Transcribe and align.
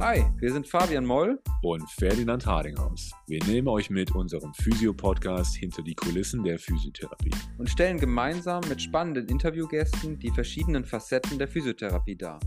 Hi, 0.00 0.24
wir 0.38 0.52
sind 0.52 0.68
Fabian 0.68 1.04
Moll 1.04 1.40
und 1.60 1.90
Ferdinand 1.90 2.46
Hardinghaus. 2.46 3.10
Wir 3.26 3.42
nehmen 3.46 3.66
euch 3.66 3.90
mit 3.90 4.14
unserem 4.14 4.54
Physio-Podcast 4.54 5.56
hinter 5.56 5.82
die 5.82 5.96
Kulissen 5.96 6.44
der 6.44 6.60
Physiotherapie 6.60 7.32
und 7.58 7.68
stellen 7.68 7.98
gemeinsam 7.98 8.60
mit 8.68 8.80
spannenden 8.80 9.26
Interviewgästen 9.26 10.16
die 10.20 10.30
verschiedenen 10.30 10.84
Facetten 10.84 11.36
der 11.36 11.48
Physiotherapie 11.48 12.14
dar. 12.14 12.38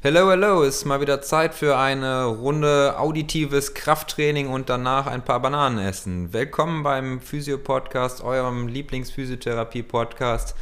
Hello, 0.00 0.30
hello, 0.30 0.62
ist 0.62 0.86
mal 0.86 1.02
wieder 1.02 1.20
Zeit 1.20 1.52
für 1.52 1.76
eine 1.76 2.24
Runde 2.24 2.98
auditives 2.98 3.74
Krafttraining 3.74 4.48
und 4.48 4.70
danach 4.70 5.06
ein 5.06 5.26
paar 5.26 5.42
Bananen 5.42 5.78
essen. 5.78 6.32
Willkommen 6.32 6.82
beim 6.84 7.20
Physio-Podcast, 7.20 8.24
eurem 8.24 8.68
Lieblings-Physiotherapie-Podcast. 8.68 10.54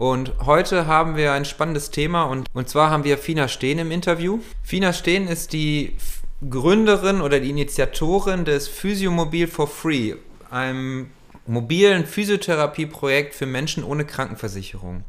Und 0.00 0.32
heute 0.46 0.86
haben 0.86 1.14
wir 1.14 1.34
ein 1.34 1.44
spannendes 1.44 1.90
Thema 1.90 2.22
und, 2.22 2.48
und 2.54 2.70
zwar 2.70 2.88
haben 2.88 3.04
wir 3.04 3.18
Fina 3.18 3.48
Steen 3.48 3.78
im 3.78 3.90
Interview. 3.90 4.38
Fina 4.62 4.94
Steen 4.94 5.28
ist 5.28 5.52
die 5.52 5.94
Gründerin 6.48 7.20
oder 7.20 7.38
die 7.38 7.50
Initiatorin 7.50 8.46
des 8.46 8.66
Physiomobil 8.66 9.46
for 9.46 9.68
Free, 9.68 10.14
einem 10.50 11.10
mobilen 11.46 12.06
Physiotherapieprojekt 12.06 13.34
für 13.34 13.44
Menschen 13.44 13.84
ohne 13.84 14.06
Krankenversicherung. 14.06 15.04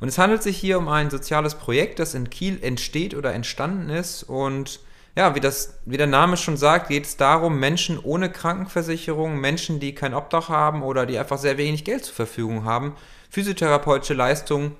Und 0.00 0.08
es 0.08 0.18
handelt 0.18 0.42
sich 0.42 0.56
hier 0.56 0.78
um 0.78 0.88
ein 0.88 1.08
soziales 1.08 1.54
Projekt, 1.54 2.00
das 2.00 2.14
in 2.14 2.28
Kiel 2.28 2.58
entsteht 2.62 3.14
oder 3.14 3.32
entstanden 3.32 3.90
ist. 3.90 4.24
Und 4.24 4.80
ja, 5.16 5.36
wie, 5.36 5.40
das, 5.40 5.78
wie 5.84 5.98
der 5.98 6.08
Name 6.08 6.36
schon 6.36 6.56
sagt, 6.56 6.88
geht 6.88 7.06
es 7.06 7.16
darum, 7.16 7.60
Menschen 7.60 7.96
ohne 8.02 8.28
Krankenversicherung, 8.28 9.38
Menschen, 9.38 9.78
die 9.78 9.94
kein 9.94 10.14
Obdach 10.14 10.48
haben 10.48 10.82
oder 10.82 11.06
die 11.06 11.16
einfach 11.16 11.38
sehr 11.38 11.58
wenig 11.58 11.84
Geld 11.84 12.04
zur 12.04 12.16
Verfügung 12.16 12.64
haben, 12.64 12.96
physiotherapeutische 13.36 14.14
Leistungen 14.14 14.76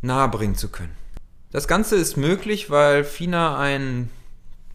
nahebringen 0.00 0.56
zu 0.56 0.70
können. 0.70 0.96
Das 1.52 1.68
Ganze 1.68 1.96
ist 1.96 2.16
möglich, 2.16 2.70
weil 2.70 3.04
FINA 3.04 3.58
einen 3.58 4.08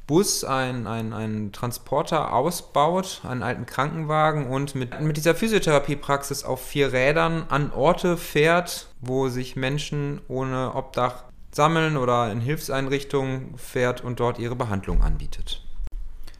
Bus, 0.05 0.43
einen, 0.43 0.85
einen, 0.85 1.51
Transporter 1.51 2.31
ausbaut, 2.31 3.21
einen 3.27 3.41
alten 3.41 3.65
Krankenwagen 3.65 4.45
und 4.45 4.75
mit, 4.75 5.01
mit 5.01 5.17
dieser 5.17 5.33
Physiotherapiepraxis 5.33 6.43
auf 6.43 6.63
vier 6.63 6.93
Rädern 6.93 7.45
an 7.49 7.71
Orte 7.71 8.17
fährt, 8.17 8.89
wo 9.01 9.29
sich 9.29 9.55
Menschen 9.55 10.21
ohne 10.27 10.75
Obdach 10.75 11.23
sammeln 11.51 11.97
oder 11.97 12.31
in 12.31 12.39
Hilfseinrichtungen 12.39 13.57
fährt 13.57 14.03
und 14.03 14.19
dort 14.19 14.37
ihre 14.37 14.55
Behandlung 14.55 15.01
anbietet. 15.01 15.63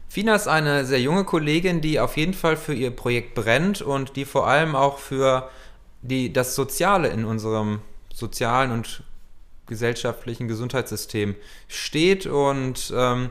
Fina 0.08 0.36
ist 0.36 0.46
eine 0.46 0.84
sehr 0.84 1.00
junge 1.00 1.24
Kollegin, 1.24 1.80
die 1.80 1.98
auf 1.98 2.16
jeden 2.16 2.34
Fall 2.34 2.56
für 2.56 2.72
ihr 2.72 2.92
Projekt 2.92 3.34
brennt 3.34 3.82
und 3.82 4.14
die 4.14 4.24
vor 4.24 4.46
allem 4.46 4.76
auch 4.76 4.98
für 4.98 5.50
die, 6.04 6.32
das 6.32 6.54
Soziale 6.54 7.08
in 7.08 7.24
unserem 7.24 7.80
sozialen 8.12 8.70
und 8.70 9.02
gesellschaftlichen 9.66 10.48
Gesundheitssystem 10.48 11.34
steht. 11.68 12.26
Und 12.26 12.92
ähm, 12.94 13.28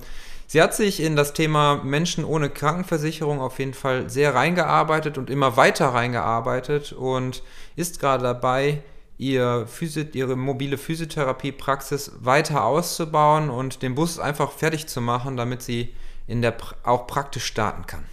sie 0.48 0.62
hat 0.62 0.74
sich 0.74 1.00
in 1.00 1.16
das 1.16 1.34
Thema 1.34 1.82
Menschen 1.84 2.26
ohne 2.26 2.50
Krankenversicherung 2.50 3.40
auf 3.40 3.60
jeden 3.60 3.76
Fall 3.76 4.10
sehr 4.10 4.34
reingearbeitet 4.34 5.18
und 5.18 5.30
immer 5.30 5.56
weiter 5.56 5.90
reingearbeitet 5.90 6.92
und 6.94 7.44
ist 7.76 8.00
gerade 8.00 8.24
dabei, 8.24 8.82
ihr 9.20 9.68
Physi 9.68 10.08
ihre 10.14 10.36
mobile 10.36 10.78
Physiotherapiepraxis 10.78 12.12
weiter 12.22 12.66
auszubauen 12.66 13.52
und 13.52 13.84
den 13.84 13.94
Bus 13.94 14.18
einfach 14.18 14.52
fertig 14.52 14.88
zu 14.88 15.00
machen, 15.00 15.38
damit 15.38 15.62
sie 15.62 15.94
in 16.26 16.42
der 16.42 16.56
auch 16.84 17.06
praktisch 17.06 17.46
starten 17.46 17.86
kann. 17.86 18.06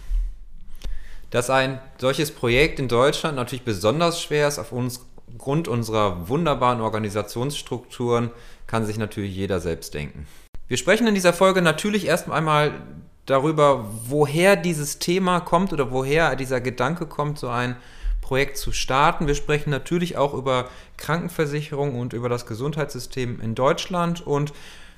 Dass 1.31 1.49
ein 1.49 1.79
solches 1.97 2.31
Projekt 2.31 2.79
in 2.79 2.87
Deutschland 2.87 3.35
natürlich 3.37 3.63
besonders 3.63 4.21
schwer 4.21 4.47
ist, 4.47 4.59
auf 4.59 4.71
uns, 4.71 5.05
Grund 5.37 5.69
unserer 5.69 6.27
wunderbaren 6.27 6.81
Organisationsstrukturen, 6.81 8.31
kann 8.67 8.85
sich 8.85 8.97
natürlich 8.97 9.35
jeder 9.35 9.61
selbst 9.61 9.93
denken. 9.93 10.27
Wir 10.67 10.77
sprechen 10.77 11.07
in 11.07 11.15
dieser 11.15 11.33
Folge 11.33 11.61
natürlich 11.61 12.05
erst 12.05 12.29
einmal 12.29 12.73
darüber, 13.25 13.85
woher 14.07 14.57
dieses 14.57 14.99
Thema 14.99 15.39
kommt 15.39 15.71
oder 15.71 15.89
woher 15.91 16.35
dieser 16.35 16.59
Gedanke 16.59 17.05
kommt, 17.05 17.39
so 17.39 17.47
ein 17.47 17.77
Projekt 18.19 18.57
zu 18.57 18.73
starten. 18.73 19.27
Wir 19.27 19.35
sprechen 19.35 19.69
natürlich 19.69 20.17
auch 20.17 20.33
über 20.33 20.69
Krankenversicherung 20.97 21.97
und 21.97 22.11
über 22.13 22.27
das 22.27 22.45
Gesundheitssystem 22.45 23.39
in 23.41 23.55
Deutschland 23.55 24.25
und 24.25 24.53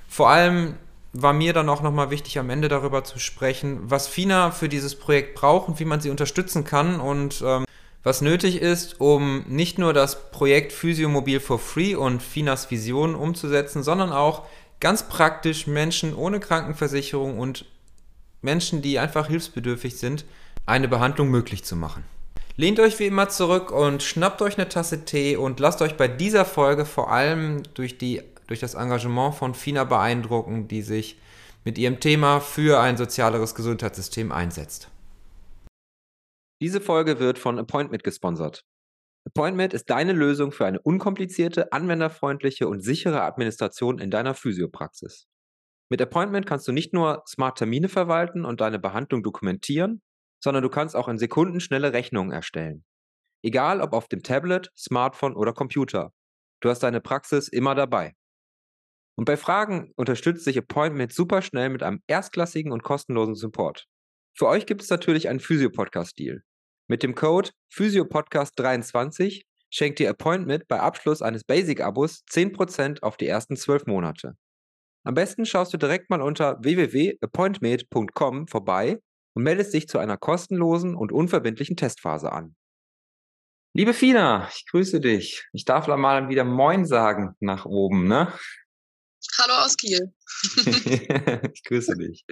vor 0.08 0.30
allem 0.30 0.76
war 1.14 1.32
mir 1.32 1.54
dann 1.54 1.70
auch 1.70 1.82
nochmal 1.82 2.10
wichtig, 2.10 2.40
am 2.40 2.50
Ende 2.50 2.68
darüber 2.68 3.04
zu 3.04 3.20
sprechen, 3.20 3.80
was 3.84 4.08
FINA 4.08 4.52
für 4.52 4.68
dieses 4.68 4.96
Projekt 4.96 5.36
braucht 5.36 5.70
und 5.70 5.80
wie 5.80 5.86
man 5.86 6.02
sie 6.02 6.10
unterstützen 6.10 6.64
kann 6.64 7.00
und 7.00 7.44
ähm, 7.46 7.66
was 8.02 8.22
nötig 8.22 8.62
ist, 8.62 9.00
um 9.00 9.46
nicht 9.48 9.78
nur 9.78 9.94
das 9.94 10.32
Projekt 10.32 10.74
Physiomobil 10.74 11.40
for 11.40 11.60
Free 11.60 11.96
und 11.96 12.22
FINAs 12.22 12.70
Vision 12.70 13.16
umzusetzen, 13.16 13.84
sondern 13.84 14.12
auch 14.12 14.44
ganz 14.80 15.08
praktisch 15.08 15.68
Menschen 15.68 16.14
ohne 16.14 16.40
Krankenversicherung 16.40 17.40
und 17.40 17.66
Menschen, 18.42 18.82
die 18.82 19.00
einfach 19.00 19.28
hilfsbedürftig 19.28 19.98
sind, 19.98 20.26
eine 20.66 20.90
Behandlung 20.90 21.30
möglich 21.30 21.64
zu 21.64 21.76
machen. 21.76 22.04
Lehnt 22.58 22.80
euch 22.80 23.00
wie 23.00 23.08
immer 23.08 23.30
zurück 23.30 23.72
und 23.72 24.04
schnappt 24.04 24.42
euch 24.42 24.58
eine 24.58 24.68
Tasse 24.68 25.06
Tee 25.06 25.38
und 25.38 25.60
lasst 25.60 25.82
euch 25.82 25.96
bei 25.96 26.08
dieser 26.08 26.46
Folge 26.46 26.86
vor 26.86 27.12
allem 27.12 27.64
durch 27.74 27.98
die 27.98 28.22
durch 28.48 28.60
das 28.60 28.74
Engagement 28.74 29.36
von 29.36 29.54
FINA 29.54 29.84
beeindrucken, 29.84 30.68
die 30.68 30.82
sich 30.82 31.20
mit 31.64 31.78
ihrem 31.78 32.00
Thema 32.00 32.40
für 32.40 32.80
ein 32.80 32.98
sozialeres 32.98 33.56
Gesundheitssystem 33.56 34.32
einsetzt. 34.32 34.90
Diese 36.62 36.82
Folge 36.82 37.20
wird 37.20 37.40
von 37.40 37.60
Appointment 37.60 38.04
gesponsert. 38.04 38.64
Appointment 39.26 39.74
ist 39.74 39.90
deine 39.90 40.14
Lösung 40.14 40.52
für 40.52 40.66
eine 40.66 40.82
unkomplizierte, 40.82 41.72
anwenderfreundliche 41.72 42.68
und 42.68 42.82
sichere 42.82 43.24
Administration 43.24 44.00
in 44.00 44.12
deiner 44.12 44.34
Physiopraxis. 44.34 45.28
Mit 45.90 46.02
Appointment 46.02 46.46
kannst 46.46 46.68
du 46.68 46.72
nicht 46.72 46.94
nur 46.94 47.24
smart 47.28 47.58
Termine 47.58 47.88
verwalten 47.88 48.46
und 48.46 48.62
deine 48.62 48.80
Behandlung 48.80 49.24
dokumentieren, 49.24 50.02
sondern 50.44 50.64
du 50.64 50.70
kannst 50.70 50.96
auch 50.96 51.08
in 51.08 51.18
Sekunden 51.18 51.60
schnelle 51.60 51.94
Rechnungen 51.94 52.32
erstellen. 52.32 52.84
Egal 53.44 53.82
ob 53.82 53.94
auf 53.94 54.08
dem 54.08 54.24
Tablet, 54.24 54.72
Smartphone 54.76 55.36
oder 55.36 55.54
Computer. 55.54 56.12
Du 56.62 56.70
hast 56.70 56.80
deine 56.80 57.02
Praxis 57.02 57.48
immer 57.48 57.76
dabei. 57.76 58.14
Und 59.16 59.26
bei 59.26 59.38
Fragen 59.38 59.92
unterstützt 59.96 60.44
sich 60.44 60.58
Appointment 60.58 61.14
super 61.14 61.42
schnell 61.42 61.70
mit 61.70 61.84
einem 61.84 62.02
erstklassigen 62.08 62.72
und 62.72 62.84
kostenlosen 62.84 63.36
Support. 63.36 63.86
Für 64.36 64.48
euch 64.48 64.66
gibt 64.66 64.82
es 64.82 64.90
natürlich 64.90 65.30
einen 65.30 65.40
Physio-Podcast-Deal. 65.40 66.42
Mit 66.88 67.04
dem 67.04 67.14
Code 67.16 67.52
PhysioPodcast23 67.74 69.44
schenkt 69.70 70.00
ihr 70.00 70.10
Appointment 70.10 70.68
bei 70.68 70.80
Abschluss 70.80 71.22
eines 71.22 71.44
Basic-Abos 71.44 72.24
10% 72.32 73.04
auf 73.04 73.18
die 73.18 73.28
ersten 73.28 73.56
12 73.56 73.86
Monate. 73.86 74.36
Am 75.06 75.14
besten 75.14 75.46
schaust 75.46 75.74
du 75.74 75.78
direkt 75.78 76.10
mal 76.10 76.22
unter 76.22 76.58
www.appointment.com 76.62 78.48
vorbei 78.48 79.00
und 79.36 79.44
meldest 79.44 79.74
dich 79.74 79.88
zu 79.88 80.00
einer 80.00 80.18
kostenlosen 80.18 80.96
und 80.96 81.12
unverbindlichen 81.12 81.76
Testphase 81.76 82.32
an. 82.32 82.56
Liebe 83.76 83.94
Fina, 83.94 84.48
ich 84.54 84.66
grüße 84.70 85.00
dich. 85.00 85.48
Ich 85.52 85.66
darf 85.66 85.88
da 85.88 85.98
mal 85.98 86.30
wieder 86.30 86.44
Moin 86.44 86.86
sagen 86.86 87.36
nach 87.40 87.66
oben, 87.66 88.08
ne? 88.08 88.32
Hallo 89.40 89.54
aus 89.66 89.78
Kiel. 89.78 90.14
ich 91.54 91.64
grüße 91.64 91.96
dich. 91.96 92.26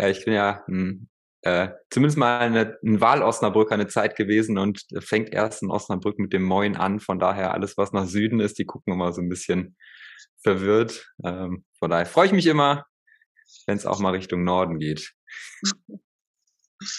Ja, 0.00 0.08
ich 0.08 0.24
bin 0.24 0.34
ja 0.34 0.64
hm, 0.66 1.08
äh, 1.42 1.68
zumindest 1.90 2.16
mal 2.16 2.38
eine, 2.38 2.78
ein 2.82 3.00
Wahl-Osnabrück 3.00 3.70
eine 3.70 3.86
Zeit 3.86 4.16
gewesen 4.16 4.56
und 4.58 4.86
fängt 5.00 5.32
erst 5.32 5.62
in 5.62 5.70
Osnabrück 5.70 6.18
mit 6.18 6.32
dem 6.32 6.42
Moin 6.42 6.76
an. 6.76 7.00
Von 7.00 7.18
daher 7.18 7.52
alles, 7.52 7.76
was 7.76 7.92
nach 7.92 8.06
Süden 8.06 8.40
ist, 8.40 8.58
die 8.58 8.64
gucken 8.64 8.94
immer 8.94 9.12
so 9.12 9.20
ein 9.20 9.28
bisschen 9.28 9.76
verwirrt. 10.42 11.06
Ähm, 11.22 11.64
von 11.78 11.90
daher 11.90 12.06
freue 12.06 12.26
ich 12.26 12.32
mich 12.32 12.46
immer, 12.46 12.86
wenn 13.66 13.76
es 13.76 13.86
auch 13.86 13.98
mal 13.98 14.10
Richtung 14.10 14.42
Norden 14.42 14.78
geht. 14.78 15.12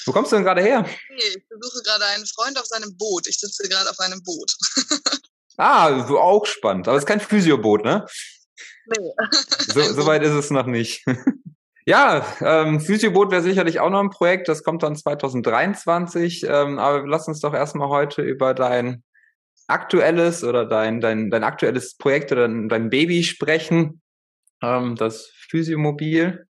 Wo 0.05 0.11
kommst 0.11 0.31
du 0.31 0.35
denn 0.35 0.45
gerade 0.45 0.61
her? 0.61 0.87
ich 1.17 1.47
besuche 1.49 1.83
gerade 1.83 2.05
einen 2.05 2.25
Freund 2.25 2.57
auf 2.59 2.65
seinem 2.65 2.95
Boot. 2.97 3.27
Ich 3.27 3.39
sitze 3.39 3.67
gerade 3.67 3.89
auf 3.89 3.99
einem 3.99 4.21
Boot. 4.23 4.55
ah, 5.57 6.05
auch 6.07 6.45
spannend. 6.45 6.87
Aber 6.87 6.97
es 6.97 7.03
ist 7.03 7.07
kein 7.07 7.19
Physioboot, 7.19 7.83
ne? 7.83 8.05
Nee. 8.87 9.11
so, 9.59 9.81
so 9.81 10.05
weit 10.05 10.23
ist 10.23 10.33
es 10.33 10.51
noch 10.51 10.65
nicht. 10.65 11.05
Ja, 11.87 12.25
ähm, 12.41 12.81
Physioboot 12.81 13.29
wäre 13.29 13.43
sicherlich 13.43 13.79
auch 13.79 13.91
noch 13.91 13.99
ein 13.99 14.09
Projekt, 14.09 14.47
das 14.47 14.63
kommt 14.63 14.81
dann 14.81 14.95
2023. 14.95 16.43
Ähm, 16.49 16.79
aber 16.79 17.05
lass 17.05 17.27
uns 17.27 17.41
doch 17.41 17.53
erstmal 17.53 17.89
heute 17.89 18.23
über 18.23 18.55
dein 18.55 19.03
aktuelles 19.67 20.43
oder 20.43 20.65
dein, 20.65 20.99
dein, 20.99 21.29
dein 21.29 21.43
aktuelles 21.43 21.95
Projekt 21.95 22.31
oder 22.31 22.47
dein, 22.47 22.69
dein 22.69 22.89
Baby 22.89 23.23
sprechen, 23.23 24.01
ähm, 24.63 24.95
das 24.95 25.31
Physiomobil. 25.35 26.47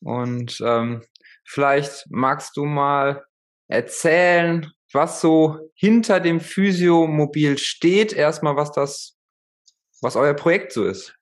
Und 0.00 0.58
ähm, 0.64 1.02
vielleicht 1.44 2.06
magst 2.08 2.56
du 2.56 2.64
mal 2.64 3.22
erzählen, 3.68 4.72
was 4.94 5.20
so 5.20 5.70
hinter 5.74 6.18
dem 6.18 6.40
Physiomobil 6.40 7.58
steht, 7.58 8.14
erstmal 8.14 8.56
was 8.56 8.72
das, 8.72 9.18
was 10.00 10.16
euer 10.16 10.32
Projekt 10.32 10.72
so 10.72 10.86
ist 10.86 11.19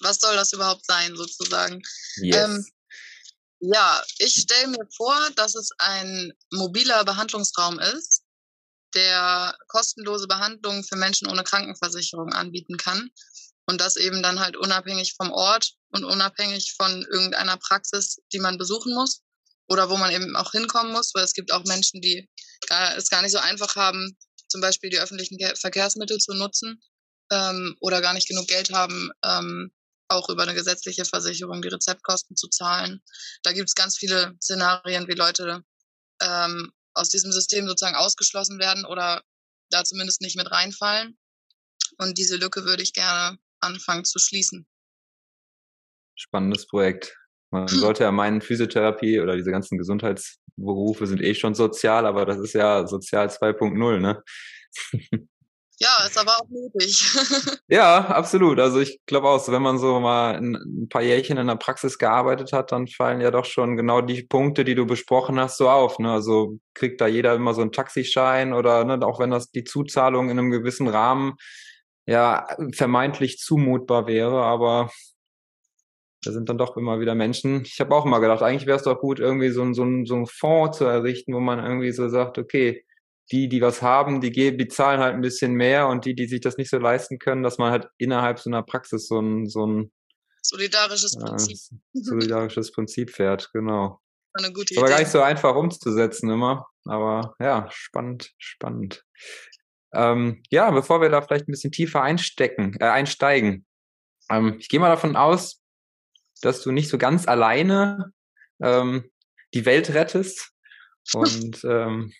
was 0.00 0.18
soll 0.18 0.34
das 0.36 0.52
überhaupt 0.52 0.84
sein, 0.86 1.16
sozusagen? 1.16 1.82
Yes. 2.16 2.36
Ähm, 2.36 2.66
ja, 3.60 4.02
ich 4.18 4.34
stelle 4.34 4.68
mir 4.68 4.86
vor, 4.96 5.16
dass 5.36 5.54
es 5.54 5.70
ein 5.78 6.32
mobiler 6.50 7.04
Behandlungsraum 7.04 7.78
ist, 7.78 8.22
der 8.94 9.56
kostenlose 9.68 10.26
Behandlungen 10.26 10.84
für 10.84 10.96
Menschen 10.96 11.28
ohne 11.28 11.44
Krankenversicherung 11.44 12.32
anbieten 12.32 12.76
kann. 12.76 13.10
Und 13.66 13.80
das 13.80 13.96
eben 13.96 14.22
dann 14.22 14.40
halt 14.40 14.56
unabhängig 14.56 15.14
vom 15.16 15.30
Ort 15.30 15.72
und 15.88 16.04
unabhängig 16.04 16.74
von 16.76 17.02
irgendeiner 17.10 17.56
Praxis, 17.56 18.18
die 18.32 18.38
man 18.38 18.58
besuchen 18.58 18.92
muss 18.92 19.22
oder 19.68 19.88
wo 19.88 19.96
man 19.96 20.12
eben 20.12 20.36
auch 20.36 20.52
hinkommen 20.52 20.92
muss, 20.92 21.14
weil 21.14 21.24
es 21.24 21.32
gibt 21.32 21.50
auch 21.50 21.64
Menschen, 21.64 22.02
die 22.02 22.28
gar, 22.68 22.96
es 22.96 23.08
gar 23.08 23.22
nicht 23.22 23.32
so 23.32 23.38
einfach 23.38 23.76
haben, 23.76 24.16
zum 24.48 24.60
Beispiel 24.60 24.90
die 24.90 24.98
öffentlichen 24.98 25.38
Verkehrsmittel 25.56 26.18
zu 26.18 26.34
nutzen 26.34 26.82
ähm, 27.30 27.76
oder 27.80 28.02
gar 28.02 28.12
nicht 28.12 28.28
genug 28.28 28.46
Geld 28.48 28.70
haben, 28.72 29.10
ähm, 29.24 29.72
auch 30.14 30.28
über 30.28 30.42
eine 30.42 30.54
gesetzliche 30.54 31.04
Versicherung 31.04 31.62
die 31.62 31.68
Rezeptkosten 31.68 32.36
zu 32.36 32.48
zahlen. 32.48 33.02
Da 33.42 33.52
gibt 33.52 33.68
es 33.68 33.74
ganz 33.74 33.96
viele 33.96 34.34
Szenarien, 34.40 35.08
wie 35.08 35.14
Leute 35.14 35.62
ähm, 36.22 36.72
aus 36.94 37.08
diesem 37.08 37.32
System 37.32 37.66
sozusagen 37.66 37.96
ausgeschlossen 37.96 38.58
werden 38.58 38.84
oder 38.84 39.22
da 39.70 39.84
zumindest 39.84 40.20
nicht 40.20 40.36
mit 40.36 40.50
reinfallen. 40.50 41.18
Und 41.98 42.18
diese 42.18 42.36
Lücke 42.36 42.64
würde 42.64 42.82
ich 42.82 42.92
gerne 42.92 43.38
anfangen 43.60 44.04
zu 44.04 44.18
schließen. 44.18 44.66
Spannendes 46.16 46.66
Projekt. 46.66 47.16
Man 47.50 47.68
sollte 47.68 48.04
ja 48.04 48.12
meinen, 48.12 48.40
Physiotherapie 48.40 49.20
oder 49.20 49.36
diese 49.36 49.50
ganzen 49.50 49.78
Gesundheitsberufe 49.78 51.06
sind 51.06 51.22
eh 51.22 51.34
schon 51.34 51.54
sozial, 51.54 52.06
aber 52.06 52.26
das 52.26 52.38
ist 52.38 52.54
ja 52.54 52.86
sozial 52.86 53.28
2.0, 53.28 54.00
ne? 54.00 54.22
Ja, 55.80 56.06
ist 56.06 56.16
aber 56.16 56.32
auch 56.32 56.48
nötig. 56.48 57.04
ja, 57.68 58.06
absolut. 58.06 58.60
Also 58.60 58.78
ich 58.80 59.00
glaube 59.06 59.28
auch, 59.28 59.48
wenn 59.48 59.62
man 59.62 59.78
so 59.78 59.98
mal 59.98 60.36
ein 60.36 60.88
paar 60.88 61.02
Jährchen 61.02 61.36
in 61.36 61.48
der 61.48 61.56
Praxis 61.56 61.98
gearbeitet 61.98 62.52
hat, 62.52 62.70
dann 62.70 62.86
fallen 62.86 63.20
ja 63.20 63.32
doch 63.32 63.44
schon 63.44 63.76
genau 63.76 64.00
die 64.00 64.22
Punkte, 64.22 64.64
die 64.64 64.76
du 64.76 64.86
besprochen 64.86 65.38
hast, 65.40 65.58
so 65.58 65.68
auf. 65.68 65.98
Ne? 65.98 66.12
Also 66.12 66.58
kriegt 66.74 67.00
da 67.00 67.08
jeder 67.08 67.34
immer 67.34 67.54
so 67.54 67.62
einen 67.62 67.72
Taxischein 67.72 68.52
oder 68.52 68.84
ne, 68.84 69.04
auch 69.04 69.18
wenn 69.18 69.30
das 69.30 69.50
die 69.50 69.64
Zuzahlung 69.64 70.30
in 70.30 70.38
einem 70.38 70.50
gewissen 70.50 70.86
Rahmen 70.88 71.34
ja 72.06 72.46
vermeintlich 72.72 73.38
zumutbar 73.38 74.06
wäre, 74.06 74.42
aber 74.42 74.90
da 76.22 76.32
sind 76.32 76.48
dann 76.48 76.58
doch 76.58 76.76
immer 76.76 77.00
wieder 77.00 77.14
Menschen. 77.14 77.62
Ich 77.64 77.80
habe 77.80 77.94
auch 77.94 78.04
mal 78.04 78.18
gedacht, 78.18 78.42
eigentlich 78.42 78.66
wäre 78.66 78.78
es 78.78 78.84
doch 78.84 79.00
gut, 79.00 79.20
irgendwie 79.20 79.50
so, 79.50 79.64
so, 79.72 79.84
so 80.04 80.14
einen 80.14 80.26
Fonds 80.26 80.78
zu 80.78 80.84
errichten, 80.84 81.34
wo 81.34 81.40
man 81.40 81.58
irgendwie 81.58 81.92
so 81.92 82.08
sagt, 82.08 82.38
okay, 82.38 82.84
die, 83.32 83.48
die 83.48 83.60
was 83.60 83.82
haben, 83.82 84.20
die, 84.20 84.30
die 84.30 84.68
zahlen 84.68 85.00
halt 85.00 85.14
ein 85.14 85.22
bisschen 85.22 85.54
mehr 85.54 85.88
und 85.88 86.04
die, 86.04 86.14
die 86.14 86.26
sich 86.26 86.40
das 86.40 86.56
nicht 86.56 86.70
so 86.70 86.78
leisten 86.78 87.18
können, 87.18 87.42
dass 87.42 87.58
man 87.58 87.70
halt 87.70 87.88
innerhalb 87.98 88.38
so 88.38 88.50
einer 88.50 88.62
Praxis 88.62 89.06
so 89.08 89.18
ein, 89.20 89.48
so 89.48 89.66
ein 89.66 89.92
solidarisches 90.42 91.16
Prinzip. 91.16 91.56
Äh, 91.56 91.78
solidarisches 92.00 92.72
Prinzip 92.72 93.10
fährt, 93.10 93.50
genau. 93.52 94.00
Eine 94.34 94.52
gute 94.52 94.74
Idee. 94.74 94.80
Aber 94.80 94.90
gar 94.90 94.98
nicht 94.98 95.10
so 95.10 95.22
einfach 95.22 95.54
umzusetzen 95.54 96.28
immer. 96.30 96.66
Aber 96.84 97.34
ja, 97.38 97.68
spannend, 97.70 98.32
spannend. 98.38 99.04
Ähm, 99.94 100.42
ja, 100.50 100.70
bevor 100.70 101.00
wir 101.00 101.08
da 101.08 101.22
vielleicht 101.22 101.48
ein 101.48 101.52
bisschen 101.52 101.72
tiefer 101.72 102.02
einstecken, 102.02 102.76
äh, 102.80 102.86
einsteigen. 102.86 103.64
Ähm, 104.28 104.56
ich 104.58 104.68
gehe 104.68 104.80
mal 104.80 104.88
davon 104.88 105.16
aus, 105.16 105.62
dass 106.42 106.62
du 106.62 106.72
nicht 106.72 106.88
so 106.88 106.98
ganz 106.98 107.28
alleine 107.28 108.12
ähm, 108.60 109.10
die 109.54 109.64
Welt 109.64 109.94
rettest. 109.94 110.50
Und 111.12 111.62
ähm, 111.64 112.12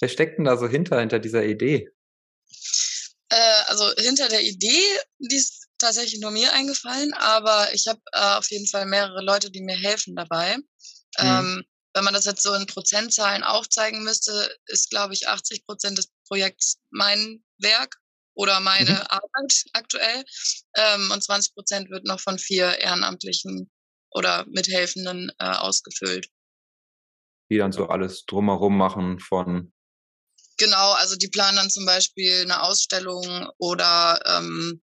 wer 0.00 0.08
steckt 0.08 0.38
denn 0.38 0.44
da 0.44 0.56
so 0.56 0.68
hinter, 0.68 1.00
hinter 1.00 1.18
dieser 1.18 1.44
Idee? 1.44 1.90
Äh, 3.28 3.62
also 3.66 3.92
hinter 3.98 4.28
der 4.28 4.42
Idee, 4.42 4.82
die 5.18 5.36
ist 5.36 5.66
tatsächlich 5.78 6.20
nur 6.20 6.30
mir 6.30 6.52
eingefallen, 6.52 7.12
aber 7.14 7.72
ich 7.74 7.86
habe 7.86 8.00
äh, 8.12 8.36
auf 8.36 8.50
jeden 8.50 8.66
Fall 8.66 8.86
mehrere 8.86 9.22
Leute, 9.22 9.50
die 9.50 9.62
mir 9.62 9.76
helfen 9.76 10.14
dabei. 10.14 10.56
Mhm. 11.18 11.64
wenn 11.94 12.04
man 12.04 12.12
das 12.12 12.26
jetzt 12.26 12.42
so 12.42 12.52
in 12.52 12.66
Prozentzahlen 12.66 13.42
aufzeigen 13.42 14.04
müsste, 14.04 14.54
ist, 14.66 14.90
glaube 14.90 15.14
ich, 15.14 15.28
80 15.28 15.64
Prozent 15.64 15.96
des 15.96 16.10
Projekts 16.28 16.76
mein 16.90 17.42
Werk 17.56 17.96
oder 18.34 18.60
meine 18.60 18.90
mhm. 18.90 19.06
Arbeit 19.08 19.64
aktuell. 19.72 20.24
Ähm, 20.76 21.10
und 21.10 21.24
20 21.24 21.54
Prozent 21.54 21.90
wird 21.90 22.04
noch 22.04 22.20
von 22.20 22.38
vier 22.38 22.78
Ehrenamtlichen 22.78 23.70
oder 24.10 24.44
Mithelfenden 24.46 25.32
äh, 25.38 25.46
ausgefüllt. 25.46 26.28
Die 27.50 27.58
dann 27.58 27.72
so 27.72 27.86
alles 27.86 28.26
drumherum 28.26 28.76
machen 28.76 29.20
von. 29.20 29.72
Genau, 30.58 30.92
also 30.92 31.16
die 31.16 31.28
planen 31.28 31.56
dann 31.56 31.70
zum 31.70 31.84
Beispiel 31.84 32.42
eine 32.42 32.62
Ausstellung 32.62 33.48
oder 33.58 34.20
ähm, 34.24 34.80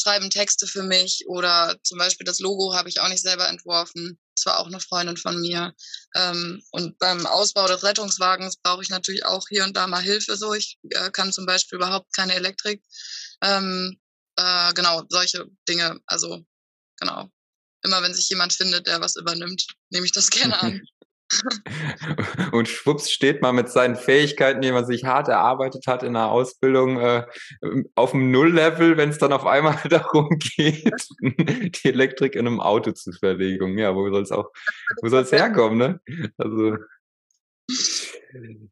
schreiben 0.00 0.30
Texte 0.30 0.66
für 0.66 0.82
mich 0.82 1.24
oder 1.26 1.76
zum 1.82 1.98
Beispiel 1.98 2.24
das 2.24 2.40
Logo 2.40 2.74
habe 2.74 2.88
ich 2.88 3.00
auch 3.00 3.08
nicht 3.08 3.22
selber 3.22 3.48
entworfen. 3.48 4.18
Das 4.36 4.46
war 4.46 4.60
auch 4.60 4.66
eine 4.66 4.80
Freundin 4.80 5.16
von 5.16 5.40
mir. 5.40 5.74
Ähm, 6.14 6.62
und 6.70 6.98
beim 6.98 7.26
Ausbau 7.26 7.66
des 7.66 7.82
Rettungswagens 7.82 8.56
brauche 8.56 8.82
ich 8.82 8.88
natürlich 8.88 9.24
auch 9.24 9.46
hier 9.48 9.64
und 9.64 9.76
da 9.76 9.86
mal 9.86 10.02
Hilfe. 10.02 10.36
So, 10.36 10.54
ich 10.54 10.78
äh, 10.90 11.10
kann 11.10 11.32
zum 11.32 11.44
Beispiel 11.44 11.76
überhaupt 11.76 12.14
keine 12.14 12.34
Elektrik. 12.34 12.82
Ähm, 13.42 14.00
äh, 14.36 14.72
genau, 14.74 15.02
solche 15.08 15.46
Dinge. 15.68 16.00
Also 16.06 16.44
genau. 16.98 17.28
Immer 17.82 18.02
wenn 18.02 18.14
sich 18.14 18.28
jemand 18.28 18.52
findet, 18.52 18.86
der 18.86 19.00
was 19.00 19.16
übernimmt, 19.16 19.66
nehme 19.90 20.06
ich 20.06 20.12
das 20.12 20.30
gerne 20.30 20.58
an. 20.60 20.82
und 22.52 22.68
schwupps 22.68 23.10
steht 23.10 23.42
man 23.42 23.54
mit 23.54 23.68
seinen 23.68 23.96
Fähigkeiten, 23.96 24.60
die 24.60 24.72
man 24.72 24.84
sich 24.84 25.04
hart 25.04 25.28
erarbeitet 25.28 25.86
hat 25.86 26.02
in 26.02 26.14
der 26.14 26.30
Ausbildung, 26.30 26.98
äh, 26.98 27.24
auf 27.94 28.12
dem 28.12 28.30
Nulllevel, 28.30 28.96
wenn 28.96 29.10
es 29.10 29.18
dann 29.18 29.32
auf 29.32 29.46
einmal 29.46 29.76
darum 29.88 30.28
geht, 30.38 30.92
die 31.20 31.88
Elektrik 31.88 32.34
in 32.34 32.46
einem 32.46 32.60
Auto 32.60 32.92
zu 32.92 33.12
verlegen. 33.12 33.78
Ja, 33.78 33.94
wo 33.94 34.08
soll 34.10 34.22
es 34.22 34.32
auch, 34.32 34.50
wo 35.02 35.08
soll 35.08 35.22
es 35.22 35.32
herkommen, 35.32 35.78
ne? 35.78 36.00
Also. 36.36 36.76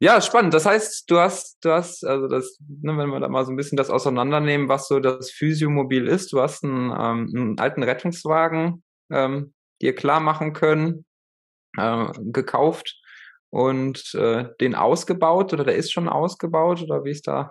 Ja, 0.00 0.20
spannend. 0.20 0.54
Das 0.54 0.66
heißt, 0.66 1.11
du 1.11 1.19
hast, 1.19 1.64
du 1.64 1.70
hast, 1.70 2.04
also 2.04 2.28
das, 2.28 2.58
ne, 2.69 2.96
wenn 2.96 3.08
wir 3.08 3.20
da 3.20 3.28
mal 3.28 3.44
so 3.44 3.52
ein 3.52 3.56
bisschen 3.56 3.76
das 3.76 3.90
auseinandernehmen, 3.90 4.69
was 4.69 4.87
so 4.87 5.00
das 5.00 5.31
Physiomobil 5.31 6.06
ist, 6.06 6.32
du 6.32 6.40
hast 6.40 6.64
einen, 6.64 6.90
ähm, 6.90 7.32
einen 7.34 7.58
alten 7.58 7.82
Rettungswagen 7.82 8.82
ähm, 9.11 9.52
dir 9.81 9.94
klar 9.94 10.20
machen 10.20 10.52
können, 10.52 11.04
äh, 11.78 12.12
gekauft 12.32 12.96
und 13.50 14.14
äh, 14.14 14.46
den 14.60 14.75
ausgebaut 14.75 15.52
oder 15.52 15.64
der 15.64 15.76
ist 15.76 15.92
schon 15.92 16.08
ausgebaut 16.08 16.82
oder 16.82 17.04
wie 17.04 17.12
ist 17.12 17.26
da, 17.26 17.50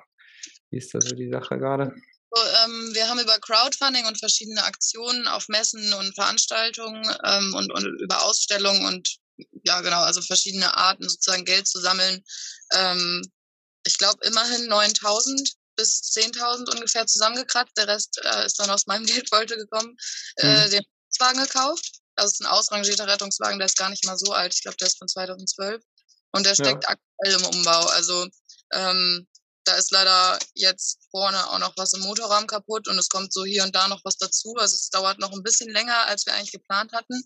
wie 0.70 0.78
ist 0.78 0.94
da 0.94 1.02
so 1.02 1.16
die 1.16 1.30
Sache 1.30 1.58
gerade? 1.58 1.94
So, 2.30 2.42
ähm, 2.42 2.92
wir 2.94 3.08
haben 3.08 3.20
über 3.20 3.40
Crowdfunding 3.40 4.06
und 4.06 4.20
verschiedene 4.20 4.64
Aktionen 4.64 5.28
auf 5.28 5.48
Messen 5.48 5.94
und 5.94 6.14
Veranstaltungen 6.14 7.04
ähm, 7.24 7.54
und, 7.56 7.72
und 7.72 7.86
über 8.02 8.24
Ausstellungen 8.24 8.86
und 8.86 9.18
ja 9.64 9.82
genau, 9.82 10.02
also 10.02 10.22
verschiedene 10.22 10.76
Arten 10.76 11.08
sozusagen 11.08 11.46
Geld 11.46 11.68
zu 11.68 11.80
sammeln. 11.80 12.24
Ähm, 12.74 13.22
ich 13.86 13.98
glaube 13.98 14.26
immerhin 14.26 14.68
9000 14.68 15.54
bis 15.78 16.02
10.000 16.16 16.76
ungefähr 16.76 17.06
zusammengekratzt. 17.08 17.78
Der 17.78 17.88
Rest 17.88 18.20
äh, 18.24 18.46
ist 18.46 18.60
dann 18.60 18.70
aus 18.70 18.88
meinem 18.88 19.06
Geldbeutel 19.06 19.58
gekommen. 19.58 19.96
Äh, 20.38 20.66
mhm. 20.66 20.72
den 20.72 20.84
Wagen 21.20 21.40
gekauft 21.40 22.02
das 22.18 22.34
ist 22.34 22.42
ein 22.42 22.48
ausrangierter 22.48 23.08
Rettungswagen, 23.08 23.60
der 23.60 23.68
ist 23.68 23.78
gar 23.78 23.90
nicht 23.90 24.06
mal 24.06 24.18
so 24.18 24.34
alt. 24.34 24.54
Ich 24.54 24.62
glaube, 24.62 24.78
der 24.78 24.88
ist 24.88 24.98
von 24.98 25.08
2012. 25.08 25.82
Und 26.32 26.46
der 26.46 26.56
steckt 26.56 26.84
ja. 26.84 26.90
aktuell 26.90 27.40
im 27.40 27.58
Umbau. 27.58 27.86
Also 27.88 28.28
ähm, 28.74 29.28
da 29.64 29.76
ist 29.76 29.92
leider 29.92 30.40
jetzt 30.56 31.00
vorne 31.12 31.50
auch 31.50 31.60
noch 31.60 31.74
was 31.78 31.94
im 31.94 32.02
Motorraum 32.02 32.48
kaputt 32.48 32.88
und 32.88 32.98
es 32.98 33.10
kommt 33.10 33.34
so 33.34 33.46
hier 33.46 33.64
und 33.64 33.76
da 33.76 33.88
noch 33.88 34.04
was 34.04 34.18
dazu. 34.18 34.56
Also 34.58 34.76
es 34.76 34.90
dauert 34.90 35.20
noch 35.20 35.32
ein 35.32 35.44
bisschen 35.44 35.70
länger, 35.70 36.08
als 36.08 36.26
wir 36.26 36.34
eigentlich 36.34 36.54
geplant 36.54 36.92
hatten. 36.94 37.22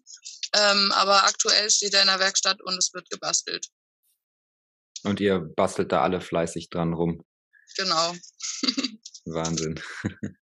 Ähm, 0.53 0.91
aber 0.91 1.23
aktuell 1.23 1.69
steht 1.69 1.93
er 1.93 2.01
in 2.01 2.07
der 2.07 2.19
Werkstatt 2.19 2.61
und 2.61 2.77
es 2.77 2.93
wird 2.93 3.09
gebastelt. 3.09 3.67
Und 5.03 5.19
ihr 5.19 5.39
bastelt 5.39 5.91
da 5.91 6.01
alle 6.01 6.21
fleißig 6.21 6.69
dran 6.69 6.93
rum. 6.93 7.23
Genau. 7.77 8.13
Wahnsinn. 9.25 9.81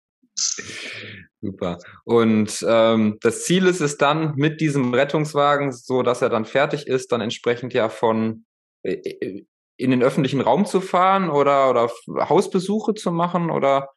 Super. 1.41 1.77
Und 2.03 2.65
ähm, 2.67 3.17
das 3.21 3.45
Ziel 3.45 3.65
ist 3.67 3.79
es 3.81 3.97
dann 3.97 4.35
mit 4.35 4.59
diesem 4.59 4.93
Rettungswagen, 4.93 5.71
so 5.71 6.03
dass 6.03 6.21
er 6.21 6.29
dann 6.29 6.45
fertig 6.45 6.87
ist, 6.87 7.11
dann 7.11 7.21
entsprechend 7.21 7.73
ja 7.73 7.89
von 7.89 8.45
äh, 8.83 8.93
äh, 8.93 9.45
in 9.77 9.91
den 9.91 10.03
öffentlichen 10.03 10.41
Raum 10.41 10.65
zu 10.65 10.81
fahren 10.81 11.29
oder 11.29 11.69
oder 11.69 11.89
Hausbesuche 12.27 12.93
zu 12.95 13.11
machen 13.11 13.49
oder 13.49 13.89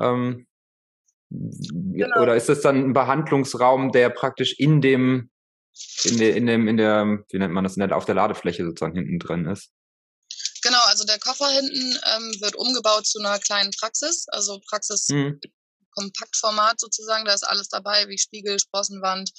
ähm, 0.00 0.46
genau. 1.30 2.20
oder 2.20 2.34
ist 2.34 2.48
es 2.48 2.60
dann 2.62 2.76
ein 2.76 2.92
Behandlungsraum, 2.92 3.92
der 3.92 4.10
praktisch 4.10 4.58
in 4.58 4.80
dem 4.80 5.30
in 6.04 6.18
der 6.18 6.36
in 6.36 6.46
dem 6.46 6.66
in 6.66 6.76
der 6.76 7.24
wie 7.30 7.38
nennt 7.38 7.54
man 7.54 7.62
das 7.62 7.78
auf 7.78 8.04
der 8.04 8.16
Ladefläche 8.16 8.64
sozusagen 8.64 8.96
hinten 8.96 9.20
drin 9.20 9.46
ist? 9.46 9.70
Genau, 10.62 10.80
also 10.86 11.04
der 11.04 11.18
Koffer 11.18 11.48
hinten 11.48 11.98
ähm, 12.14 12.34
wird 12.40 12.56
umgebaut 12.56 13.06
zu 13.06 13.20
einer 13.20 13.38
kleinen 13.38 13.70
Praxis, 13.70 14.26
also 14.28 14.60
Praxis 14.68 15.08
mhm. 15.08 15.40
Kompaktformat 15.94 16.80
sozusagen. 16.80 17.24
Da 17.24 17.34
ist 17.34 17.46
alles 17.46 17.68
dabei, 17.68 18.08
wie 18.08 18.18
Spiegel, 18.18 18.58
Sprossenwand, 18.58 19.30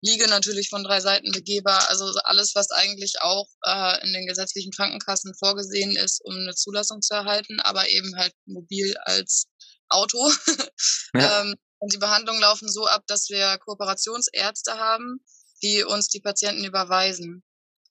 Liege 0.00 0.28
natürlich 0.28 0.68
von 0.68 0.84
drei 0.84 1.00
Seiten 1.00 1.32
begehbar. 1.32 1.88
Also 1.88 2.12
alles, 2.24 2.54
was 2.54 2.70
eigentlich 2.70 3.20
auch 3.20 3.48
äh, 3.64 4.06
in 4.06 4.12
den 4.12 4.26
gesetzlichen 4.26 4.72
Krankenkassen 4.72 5.34
vorgesehen 5.34 5.96
ist, 5.96 6.20
um 6.24 6.34
eine 6.34 6.54
Zulassung 6.54 7.02
zu 7.02 7.14
erhalten, 7.14 7.60
aber 7.60 7.88
eben 7.88 8.16
halt 8.16 8.34
mobil 8.46 8.96
als 9.04 9.46
Auto. 9.88 10.30
Ja. 11.12 11.40
ähm, 11.40 11.56
und 11.78 11.92
die 11.92 11.98
Behandlungen 11.98 12.40
laufen 12.40 12.68
so 12.68 12.86
ab, 12.86 13.02
dass 13.08 13.30
wir 13.30 13.58
Kooperationsärzte 13.58 14.78
haben, 14.78 15.24
die 15.62 15.82
uns 15.82 16.08
die 16.08 16.20
Patienten 16.20 16.64
überweisen. 16.64 17.42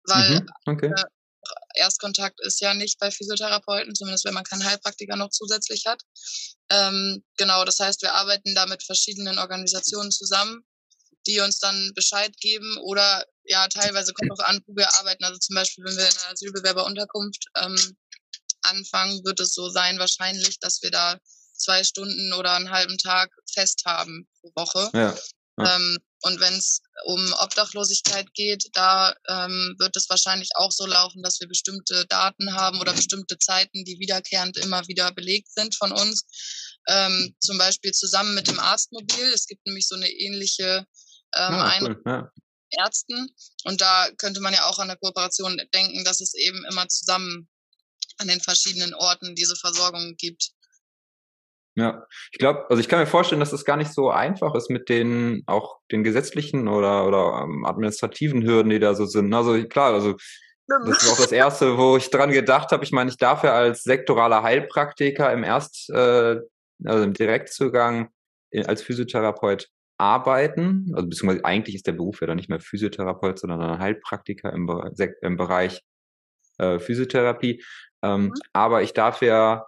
Weil 0.07 0.41
mhm, 0.41 0.49
okay. 0.67 0.87
äh, 0.87 1.05
Erstkontakt 1.75 2.41
ist 2.41 2.61
ja 2.61 2.75
nicht 2.75 2.99
bei 2.99 3.11
Physiotherapeuten, 3.11 3.95
zumindest 3.95 4.25
wenn 4.25 4.35
man 4.35 4.45
keinen 4.45 4.65
Heilpraktiker 4.65 5.17
noch 5.17 5.31
zusätzlich 5.31 5.87
hat. 5.87 6.03
Ähm, 6.71 7.25
genau, 7.37 7.65
das 7.65 7.79
heißt, 7.79 8.03
wir 8.03 8.15
arbeiten 8.15 8.55
da 8.55 8.67
mit 8.67 8.83
verschiedenen 8.83 9.39
Organisationen 9.39 10.11
zusammen, 10.11 10.65
die 11.27 11.41
uns 11.41 11.59
dann 11.59 11.93
Bescheid 11.95 12.37
geben 12.39 12.77
oder 12.79 13.25
ja, 13.45 13.69
teilweise 13.69 14.13
kommt 14.13 14.33
auch 14.33 14.45
an, 14.45 14.63
wo 14.67 14.77
wir 14.77 14.93
arbeiten. 14.95 15.25
Also 15.25 15.39
zum 15.39 15.55
Beispiel, 15.55 15.85
wenn 15.85 15.97
wir 15.97 16.09
in 16.09 16.17
einer 16.19 16.33
Asylbewerberunterkunft 16.33 17.47
ähm, 17.57 17.97
anfangen, 18.63 19.25
wird 19.25 19.41
es 19.41 19.55
so 19.55 19.69
sein 19.69 19.99
wahrscheinlich, 19.99 20.59
dass 20.61 20.83
wir 20.83 20.91
da 20.91 21.19
zwei 21.57 21.85
Stunden 21.85 22.33
oder 22.33 22.55
einen 22.55 22.71
halben 22.71 22.99
Tag 22.99 23.31
fest 23.53 23.83
haben 23.85 24.29
pro 24.41 24.51
Woche. 24.57 24.91
Ja. 24.95 25.17
ja. 25.59 25.77
Ähm, 25.77 25.99
und 26.25 26.41
wenn 26.41 26.55
es 26.55 26.81
um 27.05 27.35
Obdachlosigkeit 27.35 28.33
geht, 28.33 28.71
da 28.73 29.15
ähm, 29.29 29.77
wird 29.79 29.95
es 29.95 30.09
wahrscheinlich 30.09 30.51
auch 30.55 30.73
so 30.73 30.87
laufen, 30.87 31.23
dass 31.23 31.39
wir 31.39 31.49
bestimmte 31.49 32.07
Daten 32.07 32.55
haben 32.55 32.81
oder 32.81 32.95
bestimmte 32.95 33.39
Zeiten, 33.39 33.85
die 33.85 33.99
wiederkehrend 33.99 34.57
immer 34.57 34.89
wieder 34.89 35.13
belegt 35.13 35.53
sind 35.53 35.75
von 35.75 35.93
uns. 35.93 36.25
Ähm, 36.89 37.35
zum 37.41 37.59
Beispiel 37.59 37.93
zusammen 37.93 38.35
mit 38.35 38.49
dem 38.49 38.59
Arztmobil. 38.59 39.33
Es 39.35 39.47
gibt 39.47 39.67
nämlich 39.67 39.87
so 39.87 39.97
eine 39.97 40.09
ähnliche 40.09 40.87
ähm, 41.35 41.55
ah, 41.55 41.79
cool. 41.83 42.03
ja. 42.07 42.33
Ärzten. 42.71 43.29
Und 43.65 43.83
da 43.83 44.09
könnte 44.17 44.41
man 44.41 44.55
ja 44.55 44.65
auch 44.65 44.79
an 44.79 44.89
der 44.89 44.97
Kooperation 44.97 45.61
denken, 45.75 46.05
dass 46.05 46.23
es 46.23 46.33
eben 46.33 46.65
immer 46.65 46.89
zusammen 46.89 47.51
an 48.17 48.29
den 48.29 48.41
verschiedenen 48.41 48.95
Orten 48.95 49.35
diese 49.35 49.57
Versorgung 49.57 50.17
gibt. 50.17 50.53
Ja, 51.77 52.07
ich 52.31 52.39
glaube, 52.39 52.67
also 52.71 52.79
ich 52.81 52.89
kann 52.89 53.01
mir 53.01 53.07
vorstellen, 53.07 53.41
dass 53.41 53.53
es 53.53 53.65
gar 53.65 53.77
nicht 53.77 53.93
so 53.93 54.09
einfach 54.09 54.55
ist 54.55 54.71
mit 54.71 54.89
den 54.89 55.43
auch 55.47 55.79
den 55.91 56.05
gesetzlichen 56.05 56.69
oder 56.69 57.07
oder 57.07 57.43
ähm, 57.43 57.65
administrativen 57.65 58.45
Hürden, 58.45 58.71
die 58.71 58.79
da 58.79 58.95
so 58.95 59.07
sind. 59.07 59.35
Also 59.35 59.61
klar, 59.65 59.93
also 59.93 60.15
das 60.67 61.03
ist 61.03 61.13
auch 61.13 61.21
das 61.21 61.33
erste, 61.33 61.77
wo 61.77 61.97
ich 61.97 62.11
dran 62.11 62.31
gedacht 62.31 62.71
habe. 62.71 62.85
Ich 62.85 62.93
meine, 62.93 63.11
ich 63.11 63.19
darf 63.19 63.43
ja 63.45 63.53
als 63.53 63.83
sektoraler 63.83 64.43
Heilpraktiker 64.43 65.33
im 65.33 65.45
Erst, 65.45 65.91
äh, 65.91 66.41
also 66.85 67.05
im 67.05 67.13
Direktzugang 67.13 68.09
äh, 68.51 68.65
als 68.65 68.83
Physiotherapeut 68.83 69.69
arbeiten. 69.99 70.91
Also 70.95 71.09
beziehungsweise 71.09 71.45
eigentlich 71.45 71.75
ist 71.75 71.87
der 71.87 71.93
Beruf 71.93 72.21
ja 72.21 72.27
dann 72.27 72.37
nicht 72.37 72.49
mehr 72.49 72.61
Physiotherapeut, 72.61 73.39
sondern 73.39 73.61
ein 73.61 73.79
Heilpraktiker 73.79 74.53
im, 74.53 74.71
im 75.23 75.37
Bereich 75.37 75.83
äh, 76.59 76.79
Physiotherapie. 76.79 77.63
Ähm, 78.03 78.27
mhm. 78.27 78.33
Aber 78.53 78.83
ich 78.83 78.93
darf 78.93 79.23
ja 79.23 79.65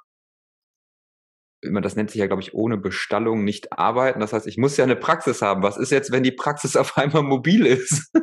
das 1.62 1.96
nennt 1.96 2.10
sich 2.10 2.18
ja, 2.18 2.26
glaube 2.26 2.42
ich, 2.42 2.54
ohne 2.54 2.76
Bestallung 2.76 3.44
nicht 3.44 3.72
arbeiten. 3.72 4.20
Das 4.20 4.32
heißt, 4.32 4.46
ich 4.46 4.58
muss 4.58 4.76
ja 4.76 4.84
eine 4.84 4.96
Praxis 4.96 5.42
haben. 5.42 5.62
Was 5.62 5.76
ist 5.76 5.90
jetzt, 5.90 6.12
wenn 6.12 6.22
die 6.22 6.32
Praxis 6.32 6.76
auf 6.76 6.96
einmal 6.96 7.22
mobil 7.22 7.66
ist? 7.66 8.10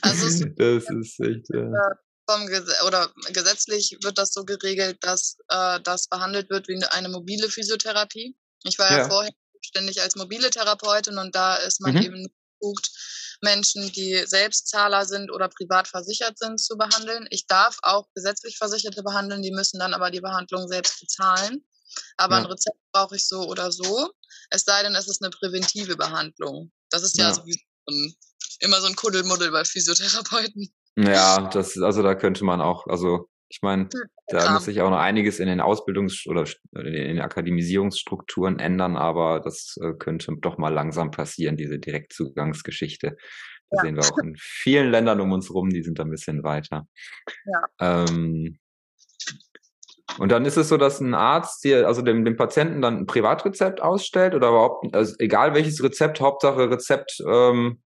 Also 0.00 0.26
das 0.56 0.84
ist 0.90 1.20
echt. 1.20 1.46
Ges 2.48 2.82
oder 2.86 3.12
gesetzlich 3.32 3.96
wird 4.02 4.18
das 4.18 4.32
so 4.32 4.44
geregelt, 4.44 4.96
dass 5.02 5.36
äh, 5.48 5.80
das 5.82 6.08
behandelt 6.08 6.50
wird 6.50 6.66
wie 6.66 6.82
eine 6.90 7.08
mobile 7.08 7.48
Physiotherapie. 7.48 8.34
Ich 8.64 8.78
war 8.78 8.90
ja, 8.90 8.98
ja 8.98 9.08
vorher 9.08 9.30
ständig 9.60 10.00
als 10.00 10.16
mobile 10.16 10.50
Therapeutin 10.50 11.18
und 11.18 11.34
da 11.34 11.56
ist 11.56 11.80
man 11.80 11.94
mhm. 11.94 12.02
eben 12.02 12.26
befugt, 12.58 12.90
Menschen, 13.42 13.90
die 13.92 14.22
Selbstzahler 14.26 15.04
sind 15.04 15.30
oder 15.30 15.48
privat 15.48 15.88
versichert 15.88 16.38
sind, 16.38 16.60
zu 16.60 16.76
behandeln. 16.76 17.26
Ich 17.30 17.46
darf 17.46 17.78
auch 17.82 18.06
gesetzlich 18.14 18.56
Versicherte 18.56 19.02
behandeln, 19.02 19.42
die 19.42 19.50
müssen 19.50 19.78
dann 19.78 19.94
aber 19.94 20.10
die 20.10 20.20
Behandlung 20.20 20.68
selbst 20.68 21.00
bezahlen. 21.00 21.64
Aber 22.16 22.36
ja. 22.36 22.42
ein 22.42 22.46
Rezept 22.46 22.78
brauche 22.92 23.16
ich 23.16 23.26
so 23.26 23.48
oder 23.48 23.72
so. 23.72 24.10
Es 24.50 24.62
sei 24.64 24.82
denn, 24.82 24.94
es 24.94 25.08
ist 25.08 25.22
eine 25.22 25.30
präventive 25.30 25.96
Behandlung. 25.96 26.70
Das 26.90 27.02
ist 27.02 27.18
ja, 27.18 27.28
ja 27.28 27.34
so 27.34 27.42
ein, 27.88 28.14
immer 28.60 28.80
so 28.80 28.86
ein 28.86 28.96
Kuddelmuddel 28.96 29.50
bei 29.50 29.64
Physiotherapeuten. 29.64 30.72
Ja, 30.96 31.48
das, 31.48 31.78
also 31.78 32.02
da 32.02 32.14
könnte 32.14 32.44
man 32.44 32.60
auch, 32.60 32.86
also 32.86 33.28
ich 33.48 33.60
meine, 33.60 33.84
hm, 33.84 34.02
da 34.28 34.44
ja. 34.44 34.52
muss 34.52 34.64
sich 34.64 34.80
auch 34.80 34.90
noch 34.90 34.98
einiges 34.98 35.38
in 35.38 35.46
den 35.46 35.60
Ausbildungs- 35.60 36.26
oder 36.26 36.46
in 36.74 36.92
den 36.92 37.20
Akademisierungsstrukturen 37.20 38.58
ändern, 38.58 38.96
aber 38.96 39.40
das 39.40 39.76
äh, 39.82 39.92
könnte 39.98 40.34
doch 40.40 40.58
mal 40.58 40.72
langsam 40.72 41.10
passieren, 41.10 41.56
diese 41.56 41.78
Direktzugangsgeschichte. 41.78 43.16
Da 43.70 43.76
ja. 43.76 43.82
sehen 43.82 43.96
wir 43.96 44.04
auch 44.04 44.18
in 44.18 44.36
vielen 44.38 44.90
Ländern 44.90 45.20
um 45.20 45.32
uns 45.32 45.52
rum, 45.52 45.70
die 45.70 45.82
sind 45.82 45.98
da 45.98 46.04
ein 46.04 46.10
bisschen 46.10 46.42
weiter. 46.42 46.86
Ja. 47.44 48.04
Ähm, 48.06 48.58
und 50.18 50.30
dann 50.30 50.44
ist 50.44 50.56
es 50.56 50.68
so, 50.68 50.76
dass 50.76 51.00
ein 51.00 51.14
Arzt 51.14 51.64
dir, 51.64 51.86
also 51.86 52.02
dem, 52.02 52.24
dem 52.24 52.36
Patienten 52.36 52.82
dann 52.82 52.98
ein 52.98 53.06
Privatrezept 53.06 53.80
ausstellt 53.80 54.34
oder 54.34 54.48
überhaupt, 54.48 54.94
also 54.94 55.14
egal 55.18 55.54
welches 55.54 55.82
Rezept, 55.82 56.20
Hauptsache 56.20 56.70
Rezept, 56.70 57.22
ähm, 57.26 57.82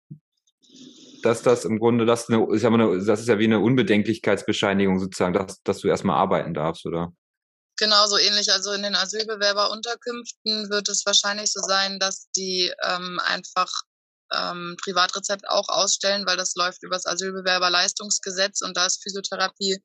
dass 1.23 1.41
das 1.43 1.65
im 1.65 1.79
Grunde, 1.79 2.05
das, 2.05 2.29
eine, 2.29 2.47
ist 2.53 2.63
ja 2.63 2.69
eine, 2.69 3.03
das 3.03 3.19
ist 3.21 3.27
ja 3.27 3.39
wie 3.39 3.45
eine 3.45 3.59
Unbedenklichkeitsbescheinigung 3.59 4.99
sozusagen, 4.99 5.33
dass, 5.33 5.61
dass 5.63 5.79
du 5.79 5.87
erstmal 5.87 6.17
arbeiten 6.17 6.53
darfst, 6.53 6.85
oder? 6.85 7.13
Genau, 7.77 8.05
so 8.07 8.17
ähnlich. 8.17 8.51
Also 8.51 8.73
in 8.73 8.83
den 8.83 8.95
Asylbewerberunterkünften 8.95 10.69
wird 10.69 10.89
es 10.89 11.05
wahrscheinlich 11.05 11.51
so 11.51 11.61
sein, 11.61 11.99
dass 11.99 12.29
die 12.35 12.71
ähm, 12.83 13.19
einfach 13.23 13.71
ähm, 14.33 14.77
Privatrezept 14.83 15.47
auch 15.49 15.67
ausstellen, 15.69 16.25
weil 16.25 16.37
das 16.37 16.55
läuft 16.55 16.83
über 16.83 16.95
das 16.95 17.05
Asylbewerberleistungsgesetz 17.05 18.61
und 18.61 18.77
da 18.77 18.85
ist 18.85 19.01
Physiotherapie 19.03 19.81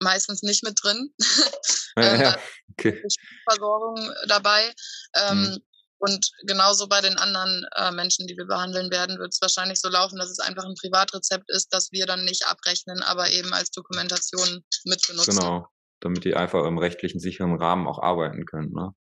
meistens 0.00 0.42
nicht 0.42 0.64
mit 0.64 0.78
drin. 0.82 1.14
Ja, 1.96 2.14
ähm, 2.14 2.20
ja. 2.20 2.38
Okay. 2.74 3.02
Versorgung 3.48 4.12
dabei. 4.28 4.72
Ähm, 5.16 5.40
mhm. 5.40 5.58
Und 5.98 6.30
genauso 6.46 6.86
bei 6.86 7.00
den 7.00 7.18
anderen 7.18 7.66
äh, 7.74 7.90
Menschen, 7.90 8.28
die 8.28 8.36
wir 8.36 8.46
behandeln 8.46 8.90
werden, 8.92 9.18
wird 9.18 9.32
es 9.32 9.42
wahrscheinlich 9.42 9.80
so 9.80 9.88
laufen, 9.88 10.16
dass 10.16 10.30
es 10.30 10.38
einfach 10.38 10.64
ein 10.64 10.76
Privatrezept 10.80 11.50
ist, 11.50 11.72
das 11.72 11.90
wir 11.90 12.06
dann 12.06 12.24
nicht 12.24 12.46
abrechnen, 12.46 13.02
aber 13.02 13.30
eben 13.30 13.52
als 13.52 13.70
Dokumentation 13.70 14.64
mit 14.84 15.04
benutzen. 15.08 15.36
Genau, 15.36 15.66
damit 15.98 16.24
die 16.24 16.34
einfach 16.34 16.64
im 16.66 16.78
rechtlichen 16.78 17.18
sicheren 17.18 17.56
Rahmen 17.56 17.88
auch 17.88 18.00
arbeiten 18.00 18.46
können. 18.46 18.72
Ne? 18.72 18.94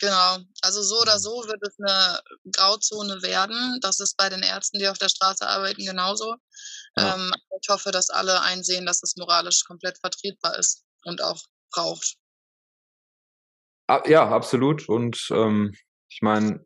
Genau, 0.00 0.38
also 0.60 0.82
so 0.82 1.00
oder 1.00 1.14
mhm. 1.14 1.20
so 1.20 1.30
wird 1.46 1.62
es 1.62 1.76
eine 1.78 2.20
Grauzone 2.52 3.22
werden. 3.22 3.78
Das 3.80 3.98
ist 4.00 4.16
bei 4.18 4.28
den 4.28 4.42
Ärzten, 4.42 4.78
die 4.78 4.88
auf 4.88 4.98
der 4.98 5.08
Straße 5.08 5.46
arbeiten, 5.46 5.86
genauso. 5.86 6.34
Ja. 6.98 7.14
Ähm, 7.14 7.32
ich 7.60 7.68
hoffe, 7.68 7.90
dass 7.90 8.10
alle 8.10 8.40
einsehen, 8.42 8.86
dass 8.86 9.02
es 9.02 9.16
moralisch 9.16 9.64
komplett 9.64 9.98
vertretbar 9.98 10.58
ist 10.58 10.84
und 11.04 11.22
auch 11.22 11.40
braucht. 11.72 12.16
Ja, 14.06 14.28
absolut. 14.28 14.88
Und 14.88 15.28
ähm, 15.30 15.72
ich 16.08 16.20
meine, 16.22 16.64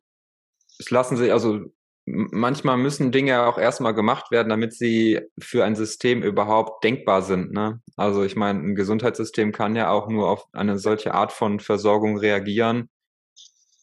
es 0.79 0.91
lassen 0.91 1.17
sich, 1.17 1.33
also 1.33 1.61
manchmal 2.07 2.79
müssen 2.79 3.13
Dinge 3.13 3.47
auch 3.47 3.59
erstmal 3.59 3.95
gemacht 3.95 4.31
werden, 4.31 4.49
damit 4.49 4.73
sie 4.75 5.21
für 5.39 5.65
ein 5.65 5.77
System 5.77 6.23
überhaupt 6.23 6.83
denkbar 6.83 7.23
sind. 7.23 7.53
Ne? 7.53 7.81
Also 7.97 8.25
ich 8.25 8.37
meine, 8.37 8.61
ein 8.61 8.75
Gesundheitssystem 8.75 9.53
kann 9.53 9.77
ja 9.77 9.91
auch 9.91 10.09
nur 10.09 10.29
auf 10.29 10.47
eine 10.53 10.79
solche 10.79 11.15
Art 11.15 11.33
von 11.33 11.61
Versorgung 11.61 12.17
reagieren, 12.19 12.89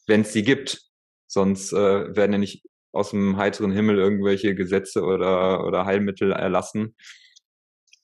wenn 0.07 0.21
es 0.21 0.33
sie 0.33 0.43
gibt. 0.43 0.81
Sonst 1.27 1.73
äh, 1.73 2.15
werden 2.15 2.31
ja 2.31 2.37
nicht 2.37 2.63
aus 2.97 3.11
dem 3.11 3.37
heiteren 3.37 3.71
Himmel 3.71 3.97
irgendwelche 3.97 4.55
Gesetze 4.55 5.03
oder, 5.03 5.65
oder 5.65 5.85
Heilmittel 5.85 6.31
erlassen, 6.31 6.95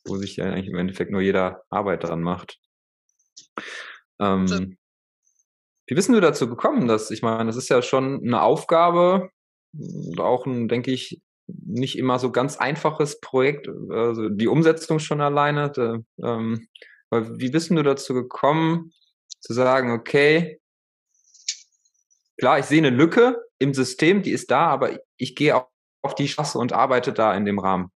wo 0.05 0.17
sich 0.17 0.37
ja 0.37 0.45
eigentlich 0.45 0.69
im 0.69 0.77
Endeffekt 0.77 1.11
nur 1.11 1.21
jeder 1.21 1.63
Arbeit 1.69 2.03
dran 2.03 2.21
macht. 2.21 2.59
Ähm, 4.19 4.77
wie 5.87 5.95
bist 5.95 6.09
du 6.09 6.19
dazu 6.19 6.47
gekommen? 6.47 6.87
Dass, 6.87 7.11
ich 7.11 7.21
meine, 7.21 7.45
das 7.45 7.57
ist 7.57 7.69
ja 7.69 7.81
schon 7.81 8.21
eine 8.23 8.41
Aufgabe 8.41 9.29
und 9.73 10.19
auch 10.19 10.45
ein, 10.45 10.67
denke 10.67 10.91
ich, 10.91 11.21
nicht 11.47 11.97
immer 11.97 12.19
so 12.19 12.31
ganz 12.31 12.57
einfaches 12.57 13.19
Projekt, 13.19 13.67
also 13.89 14.29
die 14.29 14.47
Umsetzung 14.47 14.99
schon 14.99 15.19
alleine. 15.19 15.71
Da, 15.71 15.99
ähm, 16.23 16.67
wie 17.11 17.49
bist 17.49 17.69
du 17.69 17.83
dazu 17.83 18.13
gekommen, 18.13 18.91
zu 19.39 19.53
sagen, 19.53 19.91
okay, 19.91 20.59
klar, 22.43 22.59
ich 22.59 22.65
sehe 22.65 22.79
eine 22.79 22.89
Lücke 22.89 23.37
im 23.57 23.73
System, 23.73 24.21
die 24.21 24.31
ist 24.31 24.51
da, 24.51 24.67
aber 24.67 24.99
ich 25.15 25.33
gehe 25.33 25.55
auch 25.55 25.69
auf 26.01 26.13
die 26.13 26.27
Straße 26.27 26.57
und 26.57 26.73
arbeite 26.73 27.13
da 27.13 27.33
in 27.33 27.45
dem 27.45 27.57
Rahmen. 27.57 27.89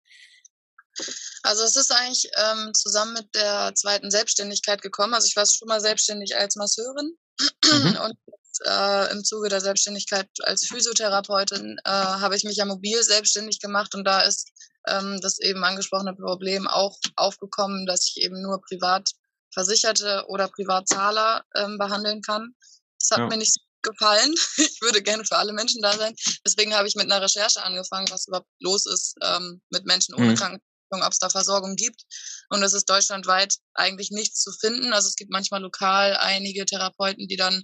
Also 1.43 1.65
es 1.65 1.75
ist 1.75 1.91
eigentlich 1.91 2.31
ähm, 2.37 2.73
zusammen 2.73 3.15
mit 3.15 3.35
der 3.35 3.75
zweiten 3.75 4.09
Selbstständigkeit 4.09 4.83
gekommen. 4.83 5.15
Also 5.15 5.27
ich 5.27 5.35
war 5.35 5.45
schon 5.47 5.67
mal 5.67 5.81
selbstständig 5.81 6.37
als 6.37 6.55
Masseurin 6.55 7.17
mhm. 7.41 7.99
und 8.05 8.17
äh, 8.65 9.11
im 9.11 9.25
Zuge 9.25 9.49
der 9.49 9.61
Selbstständigkeit 9.61 10.29
als 10.45 10.65
Physiotherapeutin 10.69 11.81
äh, 11.85 11.91
habe 11.91 12.37
ich 12.37 12.45
mich 12.45 12.59
ja 12.59 12.67
mobil 12.67 13.03
selbstständig 13.03 13.59
gemacht 13.59 13.97
und 13.97 14.05
da 14.05 14.21
ist 14.21 14.53
ähm, 14.87 15.19
das 15.23 15.41
eben 15.41 15.65
angesprochene 15.65 16.15
Problem 16.15 16.69
auch 16.69 16.97
aufgekommen, 17.17 17.85
dass 17.85 18.13
ich 18.15 18.23
eben 18.23 18.41
nur 18.43 18.61
Privatversicherte 18.61 20.27
oder 20.29 20.47
Privatzahler 20.47 21.43
ähm, 21.57 21.79
behandeln 21.79 22.23
kann. 22.23 22.55
Das 23.01 23.11
hat 23.11 23.19
ja. 23.19 23.27
mir 23.27 23.39
nicht 23.39 23.53
so 23.53 23.66
gefallen. 23.87 24.35
Ich 24.59 24.81
würde 24.83 25.03
gerne 25.03 25.25
für 25.25 25.37
alle 25.37 25.53
Menschen 25.53 25.81
da 25.81 25.97
sein. 25.97 26.15
Deswegen 26.45 26.75
habe 26.75 26.87
ich 26.87 26.97
mit 26.97 27.07
einer 27.07 27.23
Recherche 27.23 27.63
angefangen, 27.63 28.11
was 28.11 28.27
überhaupt 28.27 28.49
los 28.61 28.85
ist 28.87 29.15
ähm, 29.23 29.63
mit 29.71 29.87
Menschen 29.87 30.15
ohne 30.15 30.33
mhm. 30.33 30.37
Krankenversicherung, 30.37 31.03
ob 31.03 31.13
es 31.13 31.19
da 31.19 31.31
Versorgung 31.31 31.77
gibt. 31.77 32.03
Und 32.51 32.63
es 32.63 32.73
ist 32.73 32.89
deutschlandweit 32.89 33.55
eigentlich 33.75 34.11
nichts 34.11 34.41
zu 34.43 34.53
finden. 34.53 34.93
Also 34.93 35.09
es 35.09 35.17
gibt 35.17 35.31
manchmal 35.31 35.63
lokal 35.63 36.17
einige 36.17 36.67
Therapeuten, 36.67 37.27
die 37.29 37.37
dann 37.37 37.63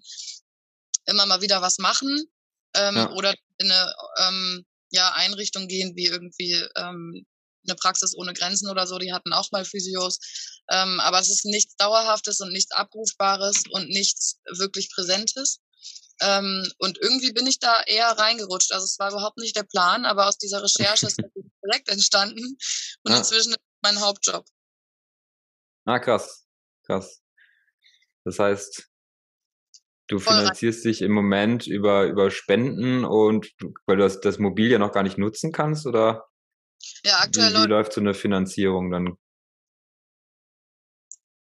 immer 1.07 1.27
mal 1.27 1.43
wieder 1.43 1.61
was 1.61 1.79
machen 1.79 2.25
ähm, 2.75 2.97
ja. 2.97 3.11
oder 3.13 3.35
in 3.59 3.71
eine 3.71 3.95
ähm, 4.19 4.65
ja, 4.91 5.13
Einrichtung 5.13 5.69
gehen, 5.69 5.95
wie 5.97 6.07
irgendwie 6.07 6.53
ähm, 6.77 7.27
eine 7.67 7.77
Praxis 7.77 8.17
ohne 8.17 8.33
Grenzen 8.33 8.69
oder 8.69 8.87
so, 8.87 8.99
die 8.99 9.13
hatten 9.13 9.33
auch 9.33 9.51
mal 9.53 9.65
Physios. 9.65 10.19
Ähm, 10.71 11.01
aber 11.01 11.21
es 11.21 11.31
ist 11.31 11.45
nichts 11.45 11.77
Dauerhaftes 11.77 12.41
und 12.41 12.53
nichts 12.53 12.73
Abrufbares 12.73 13.65
und 13.71 13.89
nichts 13.89 14.39
wirklich 14.57 14.91
Präsentes. 14.91 15.61
Ähm, 16.21 16.71
und 16.79 16.99
irgendwie 17.01 17.33
bin 17.33 17.47
ich 17.47 17.59
da 17.59 17.83
eher 17.83 18.09
reingerutscht. 18.11 18.73
Also 18.73 18.85
es 18.85 18.99
war 18.99 19.11
überhaupt 19.11 19.39
nicht 19.39 19.57
der 19.57 19.65
Plan, 19.65 20.05
aber 20.05 20.29
aus 20.29 20.39
dieser 20.39 20.63
Recherche 20.63 21.07
ist 21.07 21.19
ein 21.37 21.51
Projekt 21.61 21.89
entstanden 21.89 22.57
und 23.03 23.13
ja. 23.13 23.19
inzwischen 23.19 23.53
ist 23.53 23.61
mein 23.83 24.01
Hauptjob. 24.01 24.47
Ah, 25.85 25.99
krass. 25.99 26.47
Krass. 26.85 27.23
Das 28.25 28.39
heißt, 28.39 28.89
du 30.09 30.19
Voll 30.19 30.37
finanzierst 30.37 30.85
rein. 30.85 30.93
dich 30.93 31.03
im 31.03 31.13
Moment 31.13 31.67
über, 31.67 32.05
über 32.05 32.31
Spenden 32.31 33.05
und 33.05 33.53
weil 33.87 33.97
du 33.97 34.03
das, 34.03 34.21
das 34.21 34.39
Mobil 34.39 34.71
ja 34.71 34.79
noch 34.79 34.93
gar 34.93 35.03
nicht 35.03 35.19
nutzen 35.19 35.53
kannst, 35.53 35.87
oder? 35.87 36.29
Ja, 37.05 37.21
aktuell. 37.21 37.53
Wie, 37.53 37.63
wie 37.63 37.67
läuft 37.67 37.93
so 37.93 38.01
eine 38.01 38.15
Finanzierung 38.15 38.91
dann? 38.91 39.17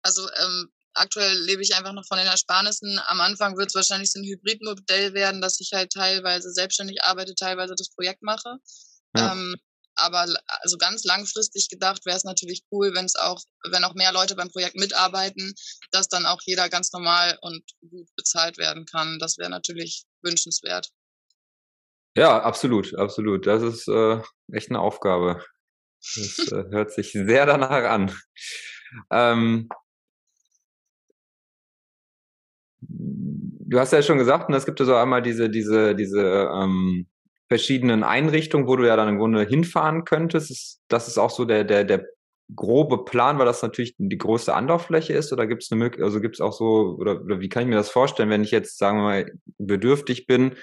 Also 0.04 0.28
ähm, 0.32 0.72
aktuell 0.93 1.38
lebe 1.43 1.62
ich 1.62 1.75
einfach 1.75 1.93
noch 1.93 2.05
von 2.07 2.17
den 2.17 2.27
Ersparnissen. 2.27 3.00
Am 3.07 3.21
Anfang 3.21 3.57
wird 3.57 3.69
es 3.69 3.75
wahrscheinlich 3.75 4.12
so 4.12 4.19
ein 4.19 4.25
Hybridmodell 4.25 5.13
werden, 5.13 5.41
dass 5.41 5.60
ich 5.60 5.71
halt 5.74 5.91
teilweise 5.91 6.51
selbstständig 6.51 7.03
arbeite, 7.03 7.36
teilweise 7.36 7.75
das 7.75 7.89
Projekt 7.89 8.21
mache. 8.21 8.57
Ja. 9.15 9.31
Ähm, 9.31 9.55
aber 9.95 10.25
also 10.62 10.77
ganz 10.77 11.03
langfristig 11.03 11.69
gedacht 11.69 12.05
wäre 12.05 12.17
es 12.17 12.24
natürlich 12.24 12.63
cool, 12.71 12.93
wenn 12.95 13.05
es 13.05 13.15
auch, 13.15 13.41
wenn 13.69 13.83
auch 13.83 13.93
mehr 13.93 14.12
Leute 14.13 14.36
beim 14.36 14.50
Projekt 14.50 14.75
mitarbeiten, 14.75 15.53
dass 15.91 16.07
dann 16.07 16.25
auch 16.25 16.39
jeder 16.45 16.69
ganz 16.69 16.91
normal 16.91 17.38
und 17.41 17.63
gut 17.89 18.07
bezahlt 18.15 18.57
werden 18.57 18.86
kann. 18.86 19.19
Das 19.19 19.38
wäre 19.38 19.50
natürlich 19.50 20.05
wünschenswert. 20.21 20.89
Ja, 22.15 22.41
absolut, 22.41 22.95
absolut. 22.95 23.48
Das 23.48 23.62
ist 23.62 23.88
äh, 23.88 24.21
echt 24.51 24.69
eine 24.69 24.79
Aufgabe. 24.79 25.43
Das 26.15 26.39
äh, 26.51 26.63
hört 26.71 26.91
sich 26.91 27.12
sehr 27.12 27.45
danach 27.45 27.69
an. 27.69 28.15
Ähm, 29.12 29.69
du 32.82 33.80
hast 33.80 33.94
ja 33.94 34.02
schon 34.02 34.18
gesagt, 34.18 34.50
ne, 34.50 34.58
es 34.58 34.66
gibt 34.66 34.80
ja 34.80 34.86
so 34.86 34.96
einmal 34.96 35.22
diese, 35.22 35.50
diese, 35.50 35.96
diese 35.96 36.50
ähm, 36.54 37.08
verschiedenen 37.48 38.04
Einrichtungen, 38.04 38.68
wo 38.68 38.76
du 38.76 38.86
ja 38.86 38.96
dann 38.96 39.10
im 39.10 39.20
Grunde 39.20 39.46
hinfahren 39.46 40.06
könntest. 40.06 40.82
Das 40.88 41.08
ist 41.08 41.18
auch 41.18 41.30
so 41.30 41.46
der, 41.46 41.64
der, 41.64 41.84
der 41.84 42.06
grobe 42.56 43.06
Plan, 43.06 43.40
weil 43.40 43.46
das 43.46 43.62
natürlich 43.62 43.96
die 43.98 44.18
größte 44.18 44.54
Anlauffläche 44.54 45.14
ist, 45.14 45.32
oder 45.32 45.48
gibt 45.48 45.64
es 45.64 45.72
eine 45.72 45.80
Möglichkeit, 45.80 46.06
also 46.06 46.20
gibt 46.20 46.36
es 46.36 46.42
auch 46.42 46.54
so, 46.54 46.98
oder, 47.00 47.22
oder 47.22 47.40
wie 47.40 47.50
kann 47.50 47.64
ich 47.64 47.70
mir 47.70 47.76
das 47.76 47.90
vorstellen, 47.90 48.30
wenn 48.30 48.44
ich 48.44 48.52
jetzt, 48.52 48.78
sagen 48.78 48.98
wir 48.98 49.04
mal, 49.04 49.32
bedürftig 49.58 50.28
bin 50.28 50.56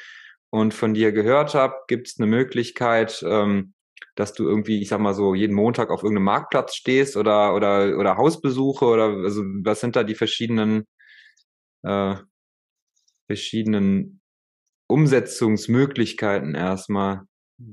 und 0.51 0.75
von 0.75 0.93
dir 0.95 1.13
gehört 1.13 1.55
habe, 1.55 1.75
gibt 1.89 2.09
es 2.09 2.19
eine 2.19 2.27
Möglichkeit, 2.27 3.25
ähm, 3.27 3.73
dass 4.17 4.35
du 4.35 4.47
irgendwie, 4.47 4.83
ich 4.83 4.89
sag 4.89 5.01
mal 5.01 5.15
so, 5.15 5.35
jeden 5.35 5.55
Montag 5.55 5.91
auf 5.91 6.03
irgendeinem 6.03 6.25
Marktplatz 6.25 6.75
stehst 6.75 7.17
oder, 7.17 7.55
oder, 7.55 7.97
oder 7.97 8.17
Hausbesuche 8.17 8.85
oder 8.85 9.05
also 9.05 9.43
was 9.63 9.81
sind 9.81 9.97
da 9.97 10.03
die 10.05 10.17
verschiedenen 10.17 10.87
äh, 11.83 12.17
verschiedenen 13.27 14.21
Umsetzungsmöglichkeiten 14.89 16.55
erstmal, 16.55 17.23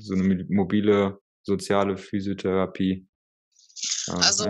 so 0.01 0.13
eine 0.15 0.45
mobile 0.50 1.19
soziale 1.43 1.97
Physiotherapie. 1.97 3.07
also, 4.17 4.45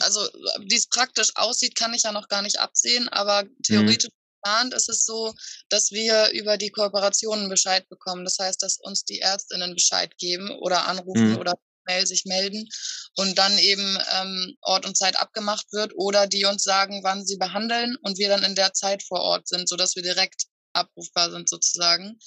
also 0.00 0.20
wie 0.66 0.76
es 0.76 0.88
praktisch 0.88 1.30
aussieht, 1.34 1.74
kann 1.74 1.94
ich 1.94 2.04
ja 2.04 2.12
noch 2.12 2.28
gar 2.28 2.42
nicht 2.42 2.58
absehen, 2.58 3.08
aber 3.08 3.44
mhm. 3.44 3.56
theoretisch 3.62 4.10
mhm. 4.10 4.42
geplant 4.42 4.74
ist 4.74 4.88
es 4.88 5.04
so, 5.04 5.34
dass 5.68 5.90
wir 5.90 6.30
über 6.30 6.56
die 6.56 6.70
Kooperationen 6.70 7.48
Bescheid 7.48 7.88
bekommen. 7.88 8.24
Das 8.24 8.38
heißt, 8.38 8.62
dass 8.62 8.78
uns 8.80 9.04
die 9.04 9.20
Ärztinnen 9.20 9.74
Bescheid 9.74 10.16
geben 10.18 10.50
oder 10.60 10.86
anrufen 10.86 11.32
mhm. 11.32 11.38
oder 11.38 11.54
Mail 11.90 12.06
sich 12.06 12.24
melden 12.24 12.68
und 13.16 13.36
dann 13.38 13.58
eben 13.58 13.98
ähm, 14.14 14.56
Ort 14.62 14.86
und 14.86 14.96
Zeit 14.96 15.16
abgemacht 15.16 15.66
wird 15.72 15.92
oder 15.96 16.26
die 16.26 16.44
uns 16.44 16.62
sagen, 16.62 17.00
wann 17.02 17.26
sie 17.26 17.36
behandeln 17.36 17.96
und 18.02 18.18
wir 18.18 18.28
dann 18.28 18.44
in 18.44 18.54
der 18.54 18.72
Zeit 18.72 19.02
vor 19.02 19.20
Ort 19.20 19.48
sind, 19.48 19.68
sodass 19.68 19.96
wir 19.96 20.02
direkt 20.02 20.44
abrufbar 20.72 21.30
sind 21.30 21.48
sozusagen. 21.48 22.18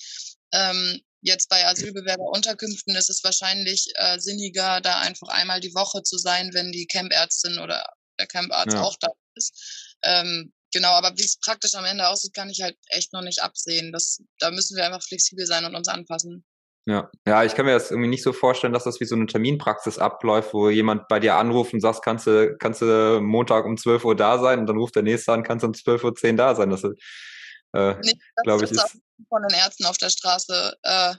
Ähm, 0.53 1.01
jetzt 1.21 1.49
bei 1.49 1.65
Asylbewerberunterkünften 1.65 2.95
ist 2.95 3.09
es 3.09 3.23
wahrscheinlich 3.23 3.87
äh, 3.95 4.19
sinniger, 4.19 4.81
da 4.81 4.99
einfach 4.99 5.29
einmal 5.29 5.61
die 5.61 5.73
Woche 5.73 6.03
zu 6.03 6.17
sein, 6.17 6.53
wenn 6.53 6.71
die 6.71 6.85
Campärztin 6.85 7.59
oder 7.59 7.85
der 8.19 8.27
Camparzt 8.27 8.73
ja. 8.73 8.81
auch 8.81 8.97
da 8.99 9.07
ist. 9.35 9.97
Ähm, 10.03 10.53
genau, 10.71 10.91
aber 10.91 11.17
wie 11.17 11.23
es 11.23 11.39
praktisch 11.39 11.75
am 11.75 11.85
Ende 11.85 12.07
aussieht, 12.07 12.33
kann 12.33 12.49
ich 12.49 12.61
halt 12.61 12.77
echt 12.89 13.13
noch 13.13 13.21
nicht 13.21 13.41
absehen. 13.41 13.91
Das, 13.91 14.19
da 14.39 14.51
müssen 14.51 14.75
wir 14.75 14.85
einfach 14.85 15.03
flexibel 15.03 15.45
sein 15.45 15.65
und 15.65 15.75
uns 15.75 15.87
anpassen. 15.87 16.45
Ja, 16.85 17.09
ja, 17.25 17.45
ich 17.45 17.55
kann 17.55 17.65
mir 17.65 17.71
das 17.71 17.91
irgendwie 17.91 18.09
nicht 18.09 18.23
so 18.23 18.33
vorstellen, 18.33 18.73
dass 18.73 18.83
das 18.83 18.99
wie 18.99 19.05
so 19.05 19.15
eine 19.15 19.25
Terminpraxis 19.25 19.99
abläuft, 19.99 20.53
wo 20.53 20.69
jemand 20.69 21.07
bei 21.07 21.19
dir 21.19 21.35
anruft 21.35 21.73
und 21.73 21.79
sagt, 21.79 22.03
kannst 22.03 22.27
du, 22.27 22.57
kannst 22.57 22.81
du 22.81 23.21
Montag 23.21 23.65
um 23.65 23.77
12 23.77 24.03
Uhr 24.03 24.15
da 24.15 24.37
sein 24.37 24.59
und 24.59 24.65
dann 24.67 24.77
ruft 24.77 24.95
der 24.95 25.03
nächste 25.03 25.31
an, 25.31 25.43
kannst 25.43 25.63
du 25.63 25.67
um 25.67 25.73
12.10 25.73 26.31
Uhr 26.31 26.37
da 26.37 26.55
sein. 26.55 26.69
Das, 26.69 26.83
äh, 26.83 27.95
nee, 28.03 28.19
glaube 28.43 28.65
ich, 28.65 28.71
ist 28.71 28.97
von 29.29 29.41
den 29.43 29.57
Ärzten 29.57 29.85
auf 29.85 29.97
der 29.97 30.09
Straße 30.09 30.75
äh, 30.83 31.15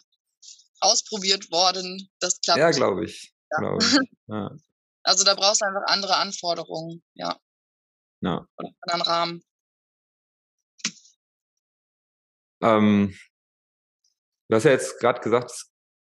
ausprobiert 0.80 1.50
worden. 1.50 2.10
Das 2.20 2.40
klappt. 2.40 2.58
Ja, 2.58 2.70
glaube 2.70 3.06
ich. 3.06 3.32
Ja. 3.50 3.58
Glaub 3.58 3.82
ich. 3.82 3.98
Ja. 4.26 4.50
Also 5.02 5.22
da 5.22 5.34
brauchst 5.34 5.60
du 5.60 5.66
einfach 5.66 5.82
andere 5.86 6.16
Anforderungen, 6.16 7.02
ja. 7.12 7.38
Ja. 8.22 8.46
Oder 8.56 8.72
einen 8.86 9.02
Rahmen. 9.02 9.44
Ähm, 12.62 13.14
Du 14.54 14.58
hast 14.58 14.64
ja 14.66 14.70
jetzt 14.70 15.00
gerade 15.00 15.20
gesagt, 15.20 15.50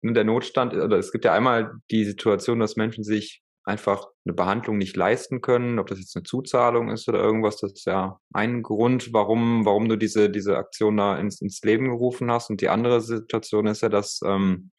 der 0.02 0.24
Notstand, 0.24 0.74
oder 0.74 0.98
es 0.98 1.12
gibt 1.12 1.24
ja 1.24 1.32
einmal 1.32 1.76
die 1.90 2.04
Situation, 2.04 2.60
dass 2.60 2.76
Menschen 2.76 3.02
sich 3.02 3.42
einfach 3.64 4.06
eine 4.26 4.34
Behandlung 4.34 4.76
nicht 4.76 4.98
leisten 4.98 5.40
können, 5.40 5.78
ob 5.78 5.86
das 5.86 5.98
jetzt 5.98 6.14
eine 6.14 6.24
Zuzahlung 6.24 6.90
ist 6.90 7.08
oder 7.08 7.20
irgendwas, 7.20 7.56
das 7.56 7.72
ist 7.72 7.86
ja 7.86 8.20
ein 8.34 8.62
Grund, 8.62 9.14
warum, 9.14 9.64
warum 9.64 9.88
du 9.88 9.96
diese, 9.96 10.28
diese 10.28 10.58
Aktion 10.58 10.98
da 10.98 11.16
ins, 11.16 11.40
ins 11.40 11.62
Leben 11.62 11.88
gerufen 11.88 12.30
hast. 12.30 12.50
Und 12.50 12.60
die 12.60 12.68
andere 12.68 13.00
Situation 13.00 13.66
ist 13.66 13.80
ja, 13.80 13.88
dass 13.88 14.20
ähm, 14.26 14.70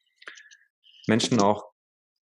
Menschen 1.08 1.40
auch 1.40 1.64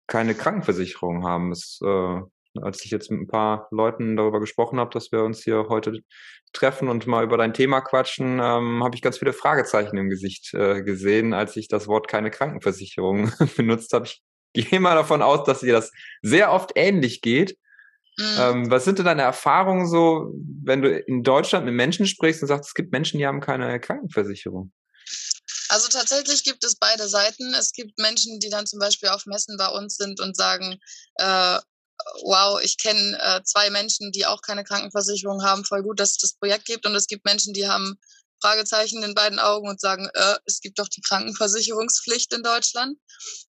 keine 0.07 0.35
Krankenversicherung 0.35 1.25
haben. 1.25 1.51
Das, 1.51 1.79
äh, 1.85 2.21
als 2.63 2.85
ich 2.85 2.91
jetzt 2.91 3.11
mit 3.11 3.21
ein 3.21 3.27
paar 3.27 3.69
Leuten 3.71 4.17
darüber 4.17 4.41
gesprochen 4.41 4.79
habe, 4.79 4.91
dass 4.93 5.13
wir 5.13 5.23
uns 5.23 5.43
hier 5.43 5.67
heute 5.69 6.01
treffen 6.53 6.89
und 6.89 7.07
mal 7.07 7.25
über 7.25 7.37
dein 7.37 7.55
Thema 7.55 7.81
quatschen, 7.81 8.41
ähm, 8.41 8.83
habe 8.83 8.95
ich 8.95 9.03
ganz 9.03 9.19
viele 9.19 9.33
Fragezeichen 9.33 9.97
im 9.97 10.09
Gesicht 10.09 10.55
äh, 10.55 10.83
gesehen, 10.83 11.35
als 11.35 11.57
ich 11.57 11.69
das 11.69 11.89
Wort 11.89 12.09
keine 12.09 12.31
Krankenversicherung 12.31 13.33
benutzt 13.57 13.93
habe. 13.93 14.07
Ich 14.07 14.71
gehe 14.71 14.81
mal 14.81 14.95
davon 14.95 15.21
aus, 15.21 15.45
dass 15.45 15.61
dir 15.61 15.73
das 15.73 15.91
sehr 16.23 16.53
oft 16.53 16.73
ähnlich 16.77 17.21
geht. 17.21 17.57
Mhm. 18.17 18.37
Ähm, 18.39 18.71
was 18.71 18.85
sind 18.85 18.99
denn 18.99 19.07
deine 19.07 19.23
Erfahrungen 19.23 19.89
so, 19.89 20.33
wenn 20.63 20.83
du 20.83 20.97
in 20.97 21.25
Deutschland 21.25 21.67
mit 21.67 21.75
Menschen 21.75 22.07
sprichst 22.07 22.43
und 22.43 22.49
sagst, 22.49 22.69
es 22.69 22.75
gibt 22.75 22.93
Menschen, 22.93 23.19
die 23.19 23.27
haben 23.27 23.41
keine 23.41 23.81
Krankenversicherung? 23.81 24.73
Also 25.69 25.89
tatsächlich 25.89 26.45
gibt 26.45 26.63
es 26.63 26.77
beide 26.77 27.09
Seiten. 27.09 27.53
Es 27.55 27.73
gibt 27.73 27.99
Menschen, 27.99 28.39
die 28.39 28.51
dann 28.51 28.67
zum 28.67 28.79
Beispiel 28.79 29.09
auf 29.09 29.27
Messen 29.27 29.57
bei 29.57 29.69
uns 29.69 29.97
sind 29.97 30.21
und 30.21 30.37
sagen, 30.37 30.79
äh, 31.17 31.59
wow, 32.25 32.61
ich 32.63 32.79
kenne 32.79 33.19
äh, 33.21 33.43
zwei 33.45 33.71
Menschen, 33.71 34.13
die 34.13 34.27
auch 34.27 34.41
keine 34.43 34.65
Krankenversicherung 34.65 35.43
haben, 35.43 35.65
voll 35.65 35.83
gut, 35.83 36.01
dass 36.01 36.13
es 36.13 36.19
das 36.19 36.35
Projekt 36.35 36.67
gibt. 36.67 36.87
Und 36.87 36.95
es 36.95 37.07
gibt 37.07 37.25
Menschen, 37.25 37.55
die 37.55 37.69
haben 37.69 37.99
Fragezeichen 38.41 39.03
in 39.03 39.15
beiden 39.15 39.39
Augen 39.39 39.69
und 39.69 39.81
sagen, 39.81 40.09
äh, 40.13 40.37
es 40.45 40.61
gibt 40.61 40.79
doch 40.79 40.89
die 40.89 41.01
Krankenversicherungspflicht 41.01 42.33
in 42.33 42.43
Deutschland. 42.43 42.99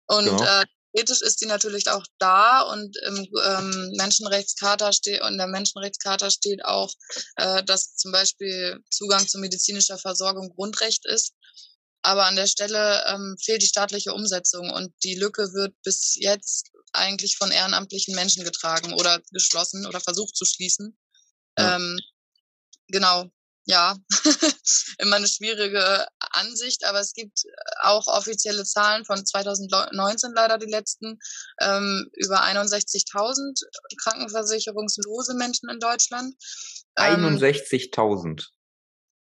Und 0.06 0.26
ja. 0.26 0.62
äh, 0.62 0.64
theoretisch 0.94 1.22
ist 1.22 1.40
die 1.40 1.46
natürlich 1.46 1.88
auch 1.88 2.04
da 2.18 2.62
und 2.62 2.96
im 2.98 3.26
ähm, 3.44 3.92
Menschenrechtscharta 3.96 4.92
steht 4.92 5.22
und 5.22 5.38
der 5.38 5.48
Menschenrechtscharta 5.48 6.30
steht 6.30 6.64
auch, 6.64 6.92
äh, 7.36 7.64
dass 7.64 7.96
zum 7.96 8.12
Beispiel 8.12 8.78
Zugang 8.90 9.26
zu 9.26 9.38
medizinischer 9.38 9.98
Versorgung 9.98 10.50
Grundrecht 10.54 11.04
ist. 11.06 11.32
Aber 12.02 12.26
an 12.26 12.36
der 12.36 12.46
Stelle 12.46 13.02
ähm, 13.08 13.36
fehlt 13.42 13.62
die 13.62 13.66
staatliche 13.66 14.12
Umsetzung 14.12 14.70
und 14.70 14.92
die 15.02 15.14
Lücke 15.14 15.52
wird 15.54 15.74
bis 15.82 16.14
jetzt 16.16 16.70
eigentlich 16.94 17.36
von 17.36 17.50
ehrenamtlichen 17.50 18.14
Menschen 18.14 18.44
getragen 18.44 18.92
oder 18.94 19.20
geschlossen 19.32 19.86
oder 19.86 20.00
versucht 20.00 20.36
zu 20.36 20.44
schließen. 20.44 20.96
Ja. 21.58 21.76
Ähm, 21.76 21.98
genau, 22.88 23.30
ja, 23.66 23.96
immer 24.98 25.16
eine 25.16 25.28
schwierige 25.28 26.06
Ansicht, 26.18 26.84
aber 26.84 27.00
es 27.00 27.14
gibt 27.14 27.44
auch 27.80 28.06
offizielle 28.08 28.64
Zahlen 28.64 29.04
von 29.04 29.24
2019 29.24 30.32
leider 30.34 30.58
die 30.58 30.70
letzten, 30.70 31.18
ähm, 31.60 32.10
über 32.12 32.42
61.000 32.42 33.62
krankenversicherungslose 34.02 35.34
Menschen 35.34 35.70
in 35.70 35.80
Deutschland. 35.80 36.34
61.000. 36.96 38.26
Ähm, 38.26 38.36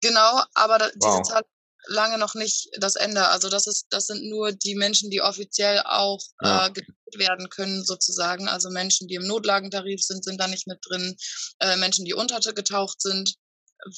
genau, 0.00 0.42
aber 0.54 0.78
wow. 0.80 0.92
diese 0.96 1.22
Zahl 1.22 1.42
lange 1.87 2.18
noch 2.18 2.35
nicht 2.35 2.68
das 2.79 2.97
Ende. 2.97 3.29
Also 3.29 3.49
das 3.49 3.66
ist, 3.66 3.87
das 3.90 4.07
sind 4.07 4.25
nur 4.29 4.53
die 4.53 4.75
Menschen, 4.75 5.11
die 5.11 5.21
offiziell 5.21 5.83
auch 5.85 6.21
ja. 6.42 6.66
äh, 6.66 7.18
werden 7.18 7.49
können, 7.49 7.85
sozusagen. 7.85 8.49
Also 8.49 8.71
Menschen, 8.71 9.09
die 9.09 9.16
im 9.16 9.27
Notlagentarif 9.27 10.03
sind, 10.03 10.25
sind 10.25 10.40
da 10.40 10.49
nicht 10.49 10.66
mit 10.66 10.79
drin. 10.88 11.16
Äh, 11.61 11.77
Menschen, 11.77 12.05
die 12.05 12.14
untergetaucht 12.14 13.01
sind, 13.01 13.35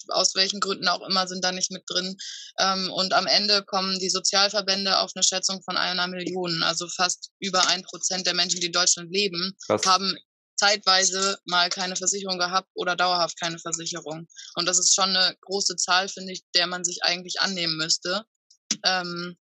aus 0.09 0.35
welchen 0.35 0.61
Gründen 0.61 0.89
auch 0.89 1.07
immer, 1.07 1.27
sind 1.29 1.45
da 1.45 1.53
nicht 1.53 1.71
mit 1.71 1.85
drin. 1.87 2.17
Ähm, 2.59 2.91
und 2.91 3.13
am 3.13 3.27
Ende 3.27 3.63
kommen 3.65 3.99
die 3.99 4.11
Sozialverbände 4.11 4.99
auf 4.99 5.13
eine 5.15 5.23
Schätzung 5.23 5.63
von 5.63 5.77
einer 5.77 6.07
Million. 6.07 6.63
Also 6.63 6.89
fast 6.89 7.31
über 7.39 7.69
ein 7.69 7.83
Prozent 7.83 8.27
der 8.27 8.35
Menschen, 8.35 8.61
die 8.61 8.67
in 8.67 8.73
Deutschland 8.73 9.13
leben, 9.13 9.55
Krass. 9.67 9.85
haben 9.87 10.17
zeitweise 10.57 11.39
mal 11.47 11.69
keine 11.69 11.97
Versicherung 11.97 12.39
gehabt 12.39 12.71
oder 12.75 12.97
dauerhaft 12.97 13.39
keine 13.41 13.59
Versicherung. 13.59 14.27
Und 14.55 14.67
das 14.67 14.79
ist 14.79 14.95
schon 14.95 15.17
eine 15.17 15.37
große 15.41 15.77
Zahl, 15.77 16.09
finde 16.09 16.33
ich, 16.33 16.43
der 16.55 16.67
man 16.67 16.85
sich 16.85 17.03
eigentlich 17.03 17.41
annehmen 17.41 17.77
müsste. 17.77 18.25
Ähm, 18.85 19.37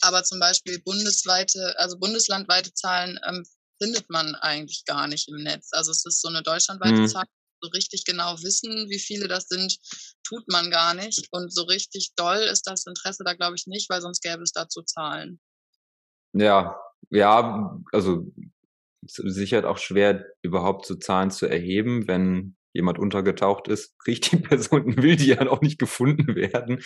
aber 0.00 0.24
zum 0.24 0.38
Beispiel 0.38 0.80
bundesweite, 0.82 1.74
also 1.78 1.98
bundeslandweite 1.98 2.72
Zahlen 2.74 3.18
ähm, 3.26 3.44
findet 3.80 4.08
man 4.10 4.34
eigentlich 4.36 4.84
gar 4.84 5.06
nicht 5.06 5.28
im 5.28 5.42
Netz. 5.42 5.68
Also 5.72 5.90
es 5.90 6.04
ist 6.04 6.20
so 6.20 6.28
eine 6.28 6.42
deutschlandweite 6.42 7.00
mhm. 7.00 7.08
Zahl. 7.08 7.24
So 7.62 7.70
richtig 7.70 8.04
genau 8.04 8.36
wissen, 8.42 8.90
wie 8.90 8.98
viele 8.98 9.28
das 9.28 9.48
sind, 9.48 9.78
tut 10.22 10.46
man 10.48 10.70
gar 10.70 10.92
nicht. 10.92 11.28
Und 11.30 11.52
so 11.52 11.62
richtig 11.62 12.12
doll 12.14 12.36
ist 12.36 12.66
das 12.66 12.84
Interesse 12.86 13.24
da, 13.24 13.32
glaube 13.32 13.56
ich, 13.56 13.66
nicht, 13.66 13.88
weil 13.88 14.02
sonst 14.02 14.20
gäbe 14.20 14.42
es 14.42 14.52
dazu 14.52 14.82
Zahlen. 14.82 15.40
Ja, 16.34 16.78
ja, 17.10 17.80
also 17.92 18.26
sicher 19.06 19.68
auch 19.68 19.78
schwer, 19.78 20.26
überhaupt 20.42 20.86
so 20.86 20.94
Zahlen 20.96 21.30
zu 21.30 21.46
erheben, 21.46 22.06
wenn 22.08 22.56
jemand 22.72 22.98
untergetaucht 22.98 23.68
ist, 23.68 23.98
kriegt 24.04 24.32
die 24.32 24.36
Person, 24.36 24.96
will 25.02 25.16
die 25.16 25.26
ja 25.26 25.40
auch 25.48 25.60
nicht 25.60 25.78
gefunden 25.78 26.34
werden. 26.36 26.82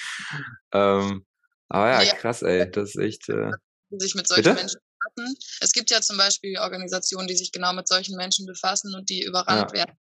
Ähm, 0.73 1.27
aber 1.69 1.89
ja, 1.91 2.03
ja, 2.03 2.15
krass, 2.15 2.43
ey, 2.43 2.71
das 2.71 2.91
ist 2.91 2.97
echt. 2.97 3.29
Äh, 3.29 3.51
sich 3.91 4.15
mit 4.15 4.27
solchen 4.27 4.43
Bitte? 4.43 4.55
Menschen 4.57 4.81
befassen. 4.81 5.37
Es 5.61 5.73
gibt 5.73 5.91
ja 5.91 6.01
zum 6.01 6.17
Beispiel 6.17 6.59
Organisationen, 6.59 7.29
die 7.29 7.37
sich 7.37 7.53
genau 7.53 7.73
mit 7.73 7.89
solchen 7.89 8.17
Menschen 8.17 8.47
befassen 8.47 8.95
und 8.95 9.11
die 9.11 9.23
überrannt 9.25 9.73
ja. 9.73 9.79
werden. 9.79 9.99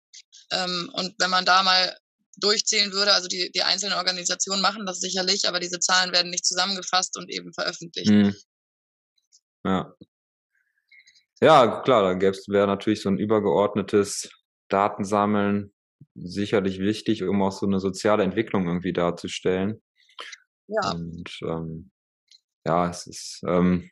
Ähm, 0.52 0.90
und 0.94 1.16
wenn 1.20 1.30
man 1.30 1.46
da 1.46 1.64
mal 1.64 1.98
durchzählen 2.38 2.92
würde, 2.92 3.14
also 3.14 3.28
die, 3.28 3.52
die 3.52 3.64
einzelnen 3.64 3.98
Organisationen 3.98 4.62
machen 4.62 4.86
das 4.86 5.00
sicherlich, 5.00 5.48
aber 5.48 5.60
diese 5.60 5.80
Zahlen 5.80 6.12
werden 6.12 6.30
nicht 6.30 6.46
zusammengefasst 6.46 7.18
und 7.18 7.30
eben 7.30 7.54
veröffentlicht. 7.54 8.12
Mhm. 8.12 8.36
Ja. 9.66 9.94
Ja, 11.42 11.82
klar, 11.82 12.04
da 12.04 12.14
gäbe 12.14 12.32
es 12.32 12.48
wäre 12.48 12.68
natürlich 12.68 13.02
so 13.02 13.10
ein 13.10 13.20
übergeordnetes 13.20 14.30
Datensammeln 14.70 15.72
sicherlich 16.16 16.80
wichtig, 16.80 17.24
um 17.24 17.42
auch 17.44 17.52
so 17.52 17.66
eine 17.66 17.80
soziale 17.80 18.24
Entwicklung 18.24 18.68
irgendwie 18.68 18.94
darzustellen. 18.94 19.82
Ja. 20.68 20.92
Und 20.92 21.40
ähm, 21.44 21.92
ja, 22.66 22.90
es 22.90 23.08
ist, 23.08 23.42
ähm, 23.48 23.90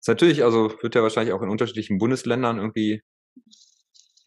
ist 0.00 0.08
natürlich, 0.08 0.44
also 0.44 0.72
wird 0.82 0.94
ja 0.94 1.02
wahrscheinlich 1.02 1.34
auch 1.34 1.42
in 1.42 1.50
unterschiedlichen 1.50 1.98
Bundesländern 1.98 2.58
irgendwie 2.58 3.02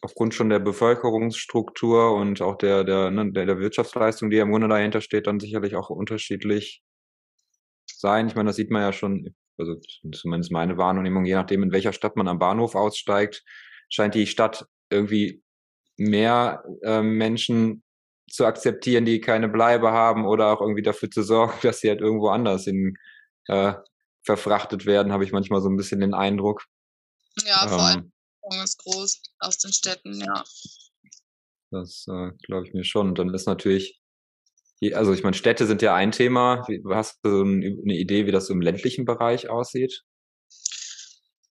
aufgrund 0.01 0.33
schon 0.33 0.49
der 0.49 0.59
Bevölkerungsstruktur 0.59 2.13
und 2.15 2.41
auch 2.41 2.57
der, 2.57 2.83
der, 2.83 3.11
ne, 3.11 3.31
der, 3.31 3.45
der 3.45 3.59
Wirtschaftsleistung, 3.59 4.29
die 4.29 4.37
ja 4.37 4.43
im 4.43 4.51
Grunde 4.51 4.67
dahinter 4.67 5.01
steht, 5.01 5.27
dann 5.27 5.39
sicherlich 5.39 5.75
auch 5.75 5.89
unterschiedlich 5.89 6.81
sein. 7.85 8.27
Ich 8.27 8.35
meine, 8.35 8.49
das 8.49 8.55
sieht 8.55 8.71
man 8.71 8.81
ja 8.81 8.93
schon, 8.93 9.35
also 9.57 9.75
zumindest 10.13 10.51
meine 10.51 10.77
Wahrnehmung, 10.77 11.25
je 11.25 11.35
nachdem, 11.35 11.63
in 11.63 11.71
welcher 11.71 11.93
Stadt 11.93 12.15
man 12.15 12.27
am 12.27 12.39
Bahnhof 12.39 12.75
aussteigt, 12.75 13.43
scheint 13.89 14.15
die 14.15 14.27
Stadt 14.27 14.65
irgendwie 14.89 15.43
mehr 15.97 16.63
äh, 16.83 17.01
Menschen 17.01 17.83
zu 18.29 18.45
akzeptieren, 18.45 19.05
die 19.05 19.19
keine 19.19 19.49
Bleibe 19.49 19.91
haben 19.91 20.25
oder 20.25 20.51
auch 20.51 20.61
irgendwie 20.61 20.81
dafür 20.81 21.09
zu 21.09 21.21
sorgen, 21.21 21.53
dass 21.63 21.79
sie 21.79 21.89
halt 21.89 22.01
irgendwo 22.01 22.29
anders 22.29 22.63
hin 22.63 22.95
äh, 23.47 23.73
verfrachtet 24.23 24.85
werden, 24.85 25.11
habe 25.11 25.23
ich 25.23 25.31
manchmal 25.31 25.61
so 25.61 25.69
ein 25.69 25.77
bisschen 25.77 25.99
den 25.99 26.13
Eindruck. 26.13 26.65
Ja, 27.45 27.67
vor 27.67 27.81
allem 27.81 28.11
ähm, 28.51 28.63
ist 28.63 28.77
groß 28.79 29.21
aus 29.39 29.57
den 29.57 29.73
Städten, 29.73 30.19
ja. 30.19 30.43
Das 31.71 32.05
äh, 32.07 32.31
glaube 32.43 32.67
ich 32.67 32.73
mir 32.73 32.83
schon. 32.83 33.09
Und 33.09 33.19
dann 33.19 33.33
ist 33.33 33.47
natürlich, 33.47 34.00
also 34.93 35.13
ich 35.13 35.23
meine, 35.23 35.35
Städte 35.35 35.67
sind 35.67 35.81
ja 35.81 35.93
ein 35.93 36.11
Thema. 36.11 36.65
Hast 36.89 37.19
du 37.23 37.29
so 37.29 37.41
eine 37.41 37.93
Idee, 37.93 38.25
wie 38.25 38.31
das 38.31 38.47
so 38.47 38.53
im 38.53 38.61
ländlichen 38.61 39.05
Bereich 39.05 39.49
aussieht? 39.49 40.03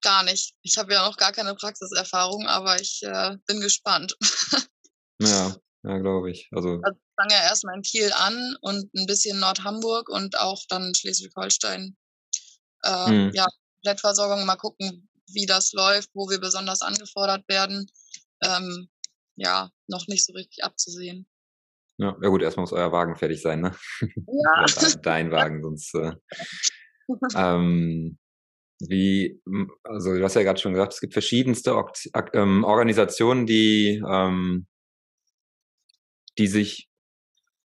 Gar 0.02 0.24
nicht. 0.24 0.54
Ich 0.62 0.78
habe 0.78 0.94
ja 0.94 1.08
noch 1.08 1.18
gar 1.18 1.32
keine 1.32 1.56
Praxiserfahrung, 1.56 2.46
aber 2.46 2.80
ich 2.80 3.02
äh, 3.04 3.38
bin 3.48 3.62
gespannt. 3.62 4.16
ja, 5.20 5.56
ja, 5.84 5.98
glaube 5.98 6.30
ich. 6.30 6.48
Also, 6.52 6.80
also 6.84 6.96
ich 6.96 7.16
fange 7.20 7.34
ja 7.34 7.42
erstmal 7.42 7.76
in 7.76 7.82
Kiel 7.82 8.12
an 8.14 8.56
und 8.62 8.94
ein 8.94 9.08
bisschen 9.08 9.40
Nordhamburg 9.40 10.10
und 10.10 10.38
auch 10.38 10.62
dann 10.70 10.94
Schleswig-Holstein. 10.94 11.98
Äh, 12.84 13.06
hm. 13.08 13.32
Ja, 13.34 13.48
Komplettversorgung, 13.78 14.46
mal 14.46 14.58
gucken, 14.58 15.10
wie 15.28 15.48
das 15.48 15.74
läuft, 15.74 16.10
wo 16.14 16.30
wir 16.30 16.40
besonders 16.40 16.82
angefordert 16.82 17.48
werden. 17.48 17.90
Ähm, 18.44 18.90
ja, 19.36 19.72
noch 19.88 20.08
nicht 20.08 20.24
so 20.26 20.34
richtig 20.34 20.64
abzusehen. 20.64 21.28
Ja, 21.98 22.18
ja 22.22 22.30
gut, 22.30 22.42
erstmal 22.42 22.64
muss 22.64 22.74
euer 22.74 22.92
Wagen 22.92 23.16
fertig 23.16 23.42
sein, 23.42 23.62
ne? 23.62 23.72
Ja. 24.02 24.66
Dein 25.04 25.32
Wagen, 25.32 25.64
sonst. 25.64 25.96
Äh, 25.96 26.12
ähm, 27.36 28.18
wie, 28.80 29.42
also 29.84 30.16
du 30.16 30.24
hast 30.24 30.36
ja 30.36 30.44
gerade 30.44 30.60
schon 30.60 30.74
gesagt, 30.74 30.94
es 30.94 31.00
gibt 31.00 31.14
verschiedenste 31.14 31.82
ähm, 32.34 32.64
Organisationen, 32.66 33.46
die 33.46 34.04
ähm, 34.08 34.68
die 36.38 36.48
sich 36.48 36.90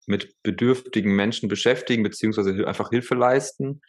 mit 0.05 0.35
bedürftigen 0.43 1.15
Menschen 1.15 1.49
beschäftigen, 1.49 2.03
beziehungsweise 2.03 2.67
einfach 2.67 2.89
Hilfe 2.89 3.15
leisten. 3.15 3.81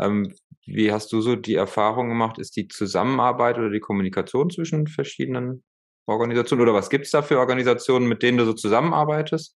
Ähm, 0.00 0.34
wie 0.66 0.92
hast 0.92 1.12
du 1.12 1.20
so 1.20 1.36
die 1.36 1.54
Erfahrung 1.54 2.08
gemacht? 2.08 2.38
Ist 2.38 2.56
die 2.56 2.68
Zusammenarbeit 2.68 3.58
oder 3.58 3.70
die 3.70 3.80
Kommunikation 3.80 4.50
zwischen 4.50 4.86
verschiedenen 4.86 5.64
Organisationen 6.06 6.62
oder 6.62 6.74
was 6.74 6.90
gibt 6.90 7.06
es 7.06 7.10
da 7.10 7.22
für 7.22 7.38
Organisationen, 7.38 8.06
mit 8.06 8.22
denen 8.22 8.38
du 8.38 8.44
so 8.44 8.52
zusammenarbeitest? 8.52 9.54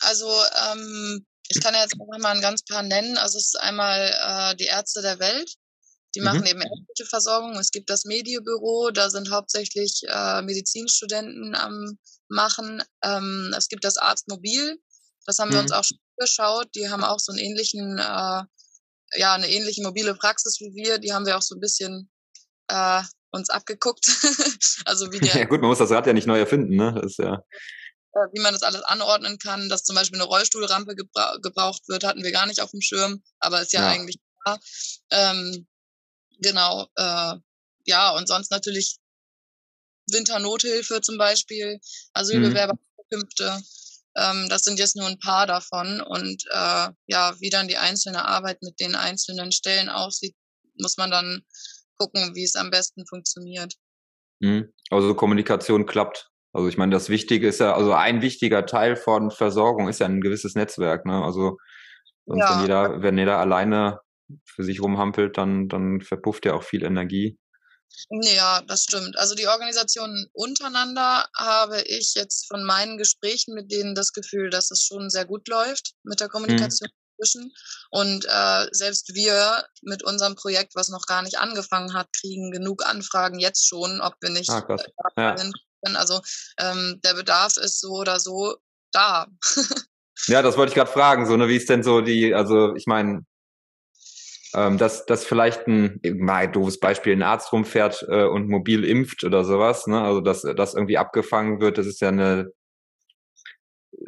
Also 0.00 0.28
ähm, 0.72 1.26
ich 1.48 1.60
kann 1.60 1.74
ja 1.74 1.82
jetzt 1.82 1.96
mal 1.96 2.24
ein 2.26 2.40
ganz 2.40 2.62
paar 2.64 2.82
nennen. 2.82 3.16
Also 3.16 3.38
es 3.38 3.46
ist 3.46 3.60
einmal 3.60 4.14
äh, 4.22 4.56
die 4.56 4.66
Ärzte 4.66 5.02
der 5.02 5.18
Welt, 5.18 5.54
die 6.14 6.20
mhm. 6.20 6.26
machen 6.26 6.46
eben 6.46 6.60
ärztliche 6.60 7.08
Versorgung. 7.08 7.56
Es 7.56 7.70
gibt 7.70 7.90
das 7.90 8.04
Medienbüro, 8.04 8.90
da 8.90 9.10
sind 9.10 9.30
hauptsächlich 9.30 10.02
äh, 10.06 10.42
Medizinstudenten 10.42 11.54
am 11.54 11.98
machen. 12.28 12.82
Ähm, 13.02 13.54
es 13.56 13.68
gibt 13.68 13.84
das 13.84 13.96
Arztmobil, 13.96 14.78
das 15.26 15.38
haben 15.38 15.48
mhm. 15.48 15.54
wir 15.54 15.60
uns 15.60 15.70
mhm. 15.70 15.76
auch 15.76 15.84
schon 15.84 15.98
geschaut. 16.16 16.68
Die 16.74 16.88
haben 16.88 17.04
auch 17.04 17.18
so 17.18 17.32
einen 17.32 17.40
ähnlichen, 17.40 17.98
äh, 17.98 18.42
ja, 19.18 19.34
eine 19.34 19.48
ähnliche 19.48 19.82
mobile 19.82 20.14
Praxis 20.14 20.60
wie 20.60 20.74
wir. 20.74 20.98
Die 20.98 21.12
haben 21.12 21.26
wir 21.26 21.36
auch 21.36 21.42
so 21.42 21.54
ein 21.54 21.60
bisschen 21.60 22.10
äh, 22.68 23.02
uns 23.30 23.50
abgeguckt. 23.50 24.06
also 24.84 25.12
wie 25.12 25.20
der, 25.20 25.36
ja 25.36 25.44
gut, 25.44 25.60
man 25.60 25.70
muss 25.70 25.78
das 25.78 25.90
Rad 25.90 26.06
ja 26.06 26.12
nicht 26.12 26.26
neu 26.26 26.38
erfinden, 26.38 26.76
ne? 26.76 26.94
Das 26.94 27.12
ist 27.12 27.18
ja 27.18 27.34
äh, 28.14 28.26
wie 28.32 28.40
man 28.40 28.54
das 28.54 28.62
alles 28.62 28.82
anordnen 28.82 29.38
kann, 29.38 29.68
dass 29.68 29.84
zum 29.84 29.96
Beispiel 29.96 30.18
eine 30.18 30.28
Rollstuhlrampe 30.28 30.94
gebra 30.94 31.36
gebraucht 31.42 31.82
wird, 31.88 32.04
hatten 32.04 32.22
wir 32.22 32.32
gar 32.32 32.46
nicht 32.46 32.60
auf 32.60 32.70
dem 32.70 32.80
Schirm, 32.80 33.22
aber 33.38 33.60
ist 33.62 33.72
ja, 33.72 33.82
ja. 33.82 33.88
eigentlich 33.88 34.16
klar. 34.42 34.58
Ähm, 35.10 35.66
genau, 36.40 36.86
äh, 36.96 37.34
ja, 37.86 38.10
und 38.16 38.28
sonst 38.28 38.50
natürlich 38.50 38.96
Winternothilfe 40.10 41.00
zum 41.00 41.18
Beispiel, 41.18 41.80
Asylbewerber, 42.12 42.74
mhm. 42.74 42.82
Ähm, 44.16 44.48
das 44.48 44.62
sind 44.62 44.78
jetzt 44.78 44.96
nur 44.96 45.06
ein 45.06 45.18
paar 45.18 45.46
davon. 45.46 46.00
Und 46.00 46.44
äh, 46.50 46.88
ja, 47.06 47.40
wie 47.40 47.50
dann 47.50 47.68
die 47.68 47.76
einzelne 47.76 48.24
Arbeit 48.24 48.62
mit 48.62 48.80
den 48.80 48.94
einzelnen 48.94 49.52
Stellen 49.52 49.88
aussieht, 49.88 50.34
muss 50.76 50.96
man 50.96 51.10
dann 51.10 51.42
gucken, 51.98 52.34
wie 52.34 52.44
es 52.44 52.56
am 52.56 52.70
besten 52.70 53.06
funktioniert. 53.06 53.74
Mhm. 54.40 54.72
Also 54.90 55.14
Kommunikation 55.14 55.86
klappt. 55.86 56.30
Also 56.52 56.68
ich 56.68 56.78
meine, 56.78 56.92
das 56.92 57.08
Wichtige 57.08 57.48
ist 57.48 57.60
ja, 57.60 57.74
also 57.74 57.92
ein 57.92 58.22
wichtiger 58.22 58.66
Teil 58.66 58.96
von 58.96 59.30
Versorgung 59.30 59.88
ist 59.88 60.00
ja 60.00 60.06
ein 60.06 60.20
gewisses 60.20 60.54
Netzwerk. 60.54 61.04
Ne? 61.04 61.22
Also 61.22 61.58
ja. 62.26 62.54
wenn 62.54 62.60
jeder, 62.62 63.02
wenn 63.02 63.18
jeder 63.18 63.38
alleine 63.38 64.00
für 64.44 64.64
sich 64.64 64.80
rumhampelt, 64.80 65.36
dann, 65.36 65.68
dann 65.68 66.00
verpufft 66.00 66.46
ja 66.46 66.54
auch 66.54 66.62
viel 66.62 66.84
Energie. 66.84 67.38
Ja, 68.10 68.62
das 68.62 68.84
stimmt. 68.84 69.18
Also 69.18 69.34
die 69.34 69.46
Organisationen 69.46 70.26
untereinander 70.32 71.26
habe 71.36 71.82
ich 71.82 72.14
jetzt 72.14 72.46
von 72.46 72.64
meinen 72.64 72.98
Gesprächen 72.98 73.54
mit 73.54 73.72
denen 73.72 73.94
das 73.94 74.12
Gefühl, 74.12 74.50
dass 74.50 74.70
es 74.70 74.82
schon 74.82 75.10
sehr 75.10 75.24
gut 75.24 75.48
läuft 75.48 75.94
mit 76.02 76.20
der 76.20 76.28
mhm. 76.28 76.32
Kommunikation 76.32 76.88
mhm. 76.90 77.07
Zwischen. 77.18 77.52
Und 77.90 78.24
äh, 78.24 78.66
selbst 78.72 79.14
wir 79.14 79.64
mit 79.82 80.02
unserem 80.02 80.34
Projekt, 80.34 80.74
was 80.74 80.88
noch 80.88 81.06
gar 81.06 81.22
nicht 81.22 81.38
angefangen 81.38 81.94
hat, 81.94 82.08
kriegen 82.18 82.50
genug 82.50 82.86
Anfragen 82.86 83.38
jetzt 83.38 83.66
schon, 83.66 84.00
ob 84.00 84.14
wir 84.20 84.30
nicht 84.30 84.50
ah, 84.50 84.66
äh, 84.68 85.22
ja. 85.22 85.34
können. 85.34 85.52
Also 85.96 86.20
ähm, 86.58 87.00
der 87.04 87.14
Bedarf 87.14 87.56
ist 87.56 87.80
so 87.80 87.90
oder 87.90 88.18
so 88.20 88.56
da. 88.92 89.26
ja, 90.26 90.42
das 90.42 90.56
wollte 90.56 90.70
ich 90.70 90.76
gerade 90.76 90.90
fragen. 90.90 91.26
So, 91.26 91.36
ne, 91.36 91.48
wie 91.48 91.56
ist 91.56 91.68
denn 91.68 91.82
so 91.82 92.00
die, 92.00 92.34
also 92.34 92.74
ich 92.74 92.86
meine, 92.86 93.24
ähm, 94.54 94.78
dass, 94.78 95.04
dass 95.04 95.24
vielleicht 95.24 95.66
ein, 95.66 96.00
mal 96.16 96.46
ein 96.46 96.52
doofes 96.52 96.80
Beispiel, 96.80 97.12
ein 97.12 97.22
Arzt 97.22 97.52
rumfährt 97.52 98.06
äh, 98.08 98.24
und 98.24 98.48
mobil 98.48 98.84
impft 98.84 99.24
oder 99.24 99.44
sowas, 99.44 99.86
ne? 99.86 100.00
also 100.00 100.20
dass 100.20 100.42
das 100.42 100.74
irgendwie 100.74 100.96
abgefangen 100.96 101.60
wird, 101.60 101.76
das 101.76 101.86
ist 101.86 102.00
ja 102.00 102.08
eine 102.08 102.50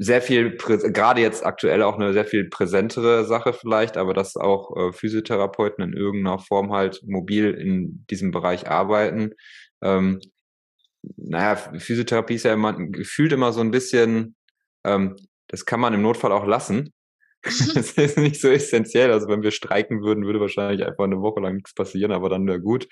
sehr 0.03 0.23
viel, 0.23 0.57
gerade 0.57 1.21
jetzt 1.21 1.45
aktuell 1.45 1.83
auch 1.83 1.97
eine 1.97 2.15
sehr 2.15 2.25
viel 2.25 2.49
präsentere 2.49 3.27
Sache 3.27 3.53
vielleicht, 3.53 3.99
aber 3.99 4.15
dass 4.15 4.35
auch 4.35 4.75
äh, 4.75 4.93
Physiotherapeuten 4.95 5.85
in 5.85 5.93
irgendeiner 5.93 6.39
Form 6.39 6.73
halt 6.73 7.03
mobil 7.05 7.53
in 7.53 8.07
diesem 8.09 8.31
Bereich 8.31 8.67
arbeiten. 8.67 9.35
Ähm, 9.83 10.21
naja, 11.17 11.57
Physiotherapie 11.57 12.37
ist 12.37 12.47
ja 12.47 12.55
immer, 12.55 12.73
gefühlt 12.73 13.33
immer 13.33 13.53
so 13.53 13.61
ein 13.61 13.71
bisschen, 13.71 14.37
ähm, 14.85 15.17
das 15.49 15.67
kann 15.67 15.81
man 15.81 15.93
im 15.93 16.01
Notfall 16.01 16.33
auch 16.33 16.47
lassen. 16.47 16.95
das 17.43 17.93
ist 17.93 18.17
nicht 18.17 18.41
so 18.41 18.49
essentiell. 18.49 19.13
Also 19.13 19.29
wenn 19.29 19.43
wir 19.43 19.51
streiken 19.51 20.01
würden, 20.03 20.25
würde 20.25 20.41
wahrscheinlich 20.41 20.87
einfach 20.87 21.05
eine 21.05 21.21
Woche 21.21 21.41
lang 21.41 21.57
nichts 21.57 21.75
passieren, 21.75 22.13
aber 22.13 22.31
dann 22.31 22.47
wäre 22.47 22.61
gut 22.61 22.89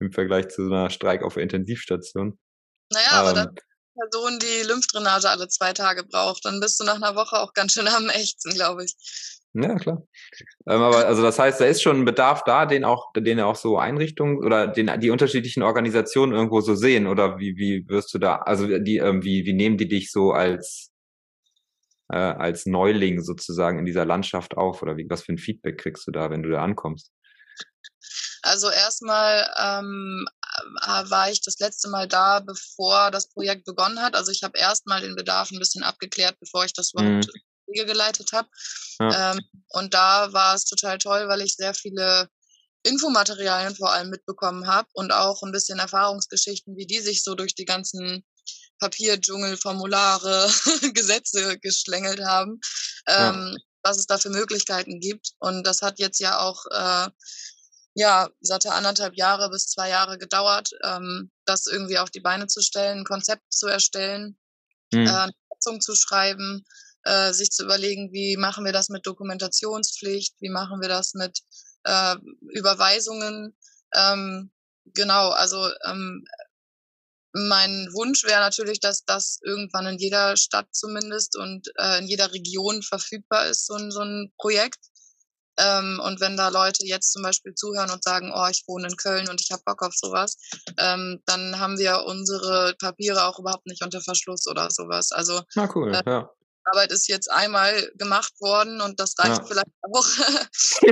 im 0.00 0.12
Vergleich 0.12 0.48
zu 0.48 0.66
so 0.66 0.70
einer 0.70 0.90
Streik 0.90 1.22
auf 1.22 1.34
der 1.34 1.44
Intensivstation. 1.44 2.38
Naja, 2.92 3.08
ähm, 3.10 3.16
aber 3.16 3.32
dann 3.32 3.54
Person, 3.94 4.38
die 4.38 4.66
Lymphdrainage 4.66 5.28
alle 5.28 5.48
zwei 5.48 5.72
Tage 5.72 6.04
braucht, 6.04 6.44
dann 6.44 6.60
bist 6.60 6.80
du 6.80 6.84
nach 6.84 6.96
einer 6.96 7.14
Woche 7.14 7.36
auch 7.40 7.52
ganz 7.52 7.72
schön 7.72 7.88
am 7.88 8.08
Ächzen, 8.08 8.52
glaube 8.54 8.84
ich. 8.84 8.94
Ja, 9.54 9.74
klar. 9.74 10.02
Ähm, 10.66 10.80
aber 10.80 11.06
also 11.06 11.22
das 11.22 11.38
heißt, 11.38 11.60
da 11.60 11.66
ist 11.66 11.82
schon 11.82 12.00
ein 12.00 12.04
Bedarf 12.06 12.42
da, 12.44 12.64
den 12.64 12.84
auch, 12.84 13.12
den 13.14 13.38
auch 13.40 13.56
so 13.56 13.76
Einrichtungen 13.76 14.38
oder 14.38 14.66
den 14.66 14.90
die 14.98 15.10
unterschiedlichen 15.10 15.62
Organisationen 15.62 16.32
irgendwo 16.32 16.62
so 16.62 16.74
sehen 16.74 17.06
oder 17.06 17.38
wie 17.38 17.56
wie 17.56 17.86
wirst 17.88 18.14
du 18.14 18.18
da, 18.18 18.36
also 18.36 18.66
die 18.78 18.96
ähm, 18.96 19.22
wie 19.22 19.44
wie 19.44 19.52
nehmen 19.52 19.76
die 19.76 19.88
dich 19.88 20.10
so 20.10 20.32
als 20.32 20.90
äh, 22.10 22.16
als 22.16 22.64
Neuling 22.64 23.22
sozusagen 23.22 23.78
in 23.78 23.84
dieser 23.84 24.06
Landschaft 24.06 24.56
auf 24.56 24.82
oder 24.82 24.96
wie 24.96 25.06
was 25.10 25.22
für 25.22 25.34
ein 25.34 25.38
Feedback 25.38 25.78
kriegst 25.78 26.06
du 26.06 26.12
da, 26.12 26.30
wenn 26.30 26.42
du 26.42 26.48
da 26.48 26.62
ankommst? 26.62 27.12
Also 28.42 28.70
erstmal 28.70 29.46
ähm, 29.62 30.26
äh, 30.26 30.41
war 31.10 31.30
ich 31.30 31.40
das 31.40 31.58
letzte 31.58 31.88
Mal 31.88 32.08
da, 32.08 32.40
bevor 32.40 33.10
das 33.10 33.28
Projekt 33.28 33.64
begonnen 33.64 34.00
hat. 34.00 34.14
Also 34.14 34.30
ich 34.30 34.42
habe 34.42 34.58
erstmal 34.58 35.00
den 35.00 35.16
Bedarf 35.16 35.50
ein 35.50 35.58
bisschen 35.58 35.82
abgeklärt, 35.82 36.38
bevor 36.40 36.64
ich 36.64 36.72
das 36.72 36.92
überhaupt 36.92 37.26
mhm 37.26 37.42
Wege 37.72 37.86
geleitet 37.86 38.32
habe. 38.32 38.48
Ja. 39.00 39.32
Ähm, 39.32 39.40
und 39.70 39.94
da 39.94 40.32
war 40.32 40.54
es 40.54 40.64
total 40.64 40.98
toll, 40.98 41.28
weil 41.28 41.40
ich 41.40 41.56
sehr 41.56 41.74
viele 41.74 42.28
Infomaterialien 42.84 43.76
vor 43.76 43.92
allem 43.92 44.10
mitbekommen 44.10 44.66
habe 44.66 44.88
und 44.92 45.12
auch 45.12 45.42
ein 45.42 45.52
bisschen 45.52 45.78
Erfahrungsgeschichten, 45.78 46.76
wie 46.76 46.86
die 46.86 47.00
sich 47.00 47.22
so 47.22 47.34
durch 47.34 47.54
die 47.54 47.64
ganzen 47.64 48.24
Papierdschungel, 48.80 49.56
Formulare, 49.56 50.50
Gesetze 50.94 51.58
geschlängelt 51.58 52.20
haben, 52.24 52.60
ähm, 53.06 53.52
ja. 53.52 53.56
was 53.82 53.98
es 53.98 54.06
da 54.06 54.18
für 54.18 54.30
Möglichkeiten 54.30 54.98
gibt. 54.98 55.30
Und 55.38 55.64
das 55.64 55.82
hat 55.82 56.00
jetzt 56.00 56.18
ja 56.18 56.40
auch 56.40 56.64
äh, 56.66 57.08
ja, 57.94 58.30
satte 58.40 58.72
anderthalb 58.72 59.16
Jahre 59.16 59.50
bis 59.50 59.66
zwei 59.66 59.90
Jahre 59.90 60.18
gedauert, 60.18 60.70
ähm, 60.84 61.30
das 61.44 61.66
irgendwie 61.66 61.98
auf 61.98 62.10
die 62.10 62.20
Beine 62.20 62.46
zu 62.46 62.62
stellen, 62.62 63.00
ein 63.00 63.04
Konzept 63.04 63.42
zu 63.52 63.66
erstellen, 63.66 64.38
mhm. 64.92 65.06
äh, 65.06 65.10
eine 65.10 65.32
Satzung 65.50 65.80
zu 65.80 65.94
schreiben, 65.94 66.64
äh, 67.04 67.32
sich 67.32 67.50
zu 67.50 67.64
überlegen, 67.64 68.12
wie 68.12 68.36
machen 68.36 68.64
wir 68.64 68.72
das 68.72 68.88
mit 68.88 69.06
Dokumentationspflicht, 69.06 70.36
wie 70.40 70.50
machen 70.50 70.80
wir 70.80 70.88
das 70.88 71.14
mit 71.14 71.40
äh, 71.84 72.16
Überweisungen. 72.50 73.56
Ähm, 73.94 74.50
genau, 74.86 75.30
also 75.30 75.68
ähm, 75.84 76.24
mein 77.34 77.88
Wunsch 77.92 78.24
wäre 78.24 78.40
natürlich, 78.40 78.80
dass 78.80 79.04
das 79.04 79.38
irgendwann 79.42 79.86
in 79.86 79.98
jeder 79.98 80.36
Stadt 80.36 80.68
zumindest 80.72 81.36
und 81.36 81.68
äh, 81.78 81.98
in 81.98 82.06
jeder 82.06 82.32
Region 82.32 82.82
verfügbar 82.82 83.46
ist, 83.46 83.66
so 83.66 83.74
ein, 83.74 83.90
so 83.90 84.00
ein 84.00 84.32
Projekt. 84.36 84.78
Ähm, 85.58 86.00
und 86.04 86.20
wenn 86.20 86.36
da 86.36 86.48
Leute 86.48 86.86
jetzt 86.86 87.12
zum 87.12 87.22
Beispiel 87.22 87.54
zuhören 87.54 87.90
und 87.90 88.02
sagen, 88.02 88.32
oh, 88.34 88.46
ich 88.50 88.64
wohne 88.66 88.88
in 88.88 88.96
Köln 88.96 89.28
und 89.28 89.40
ich 89.40 89.50
habe 89.50 89.62
Bock 89.64 89.82
auf 89.82 89.94
sowas, 89.94 90.36
ähm, 90.78 91.20
dann 91.26 91.58
haben 91.58 91.78
wir 91.78 92.04
unsere 92.06 92.74
Papiere 92.80 93.24
auch 93.26 93.38
überhaupt 93.38 93.66
nicht 93.66 93.82
unter 93.82 94.00
Verschluss 94.00 94.46
oder 94.46 94.70
sowas. 94.70 95.12
Also 95.12 95.42
Na 95.54 95.68
cool, 95.74 95.94
äh, 95.94 96.02
ja. 96.06 96.30
Arbeit 96.64 96.92
ist 96.92 97.08
jetzt 97.08 97.30
einmal 97.30 97.90
gemacht 97.96 98.32
worden 98.40 98.80
und 98.80 98.98
das 99.00 99.14
reicht 99.18 99.38
ja. 99.38 99.44
vielleicht 99.44 99.66
auch, 99.92 100.06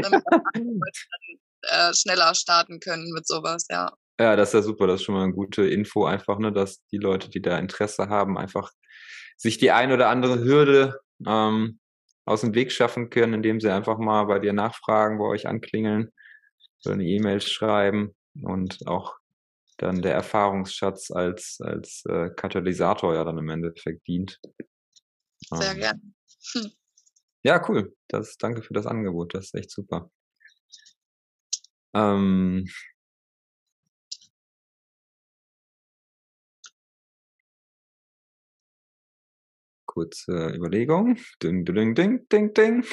damit 0.02 0.24
dann, 0.54 0.80
äh, 1.62 1.94
schneller 1.94 2.34
starten 2.34 2.80
können 2.80 3.10
mit 3.12 3.26
sowas, 3.26 3.66
ja. 3.70 3.92
Ja, 4.18 4.36
das 4.36 4.50
ist 4.50 4.54
ja 4.54 4.62
super, 4.62 4.86
das 4.86 5.00
ist 5.00 5.04
schon 5.04 5.14
mal 5.14 5.24
eine 5.24 5.32
gute 5.32 5.66
Info 5.66 6.04
einfach, 6.04 6.38
ne, 6.38 6.52
dass 6.52 6.84
die 6.92 6.98
Leute, 6.98 7.30
die 7.30 7.40
da 7.40 7.58
Interesse 7.58 8.10
haben, 8.10 8.36
einfach 8.36 8.70
sich 9.38 9.56
die 9.56 9.70
ein 9.70 9.92
oder 9.92 10.10
andere 10.10 10.44
Hürde 10.44 11.00
ähm, 11.26 11.79
aus 12.30 12.42
dem 12.42 12.54
Weg 12.54 12.70
schaffen 12.70 13.10
können, 13.10 13.34
indem 13.34 13.60
sie 13.60 13.70
einfach 13.70 13.98
mal 13.98 14.24
bei 14.24 14.38
dir 14.38 14.52
nachfragen, 14.52 15.18
bei 15.18 15.24
euch 15.24 15.48
anklingeln 15.48 16.12
oder 16.84 16.94
eine 16.94 17.04
E-Mail 17.04 17.40
schreiben 17.40 18.14
und 18.40 18.86
auch 18.86 19.16
dann 19.78 20.00
der 20.00 20.14
Erfahrungsschatz 20.14 21.10
als, 21.10 21.60
als 21.60 22.04
äh, 22.08 22.30
Katalysator 22.30 23.14
ja 23.14 23.24
dann 23.24 23.38
im 23.38 23.48
Endeffekt 23.48 24.06
dient. 24.06 24.38
Sehr 25.50 25.72
ähm, 25.72 25.78
gerne. 25.78 26.00
Hm. 26.52 26.70
Ja, 27.42 27.68
cool. 27.68 27.96
Das, 28.06 28.36
danke 28.36 28.62
für 28.62 28.74
das 28.74 28.86
Angebot. 28.86 29.34
Das 29.34 29.46
ist 29.46 29.54
echt 29.54 29.70
super. 29.70 30.10
Ähm, 31.94 32.68
kurze 39.90 40.52
Überlegung. 40.54 41.16
Ding, 41.42 41.64
ding, 41.64 41.94
ding, 41.94 42.28
ding, 42.28 42.54
ding. 42.54 42.84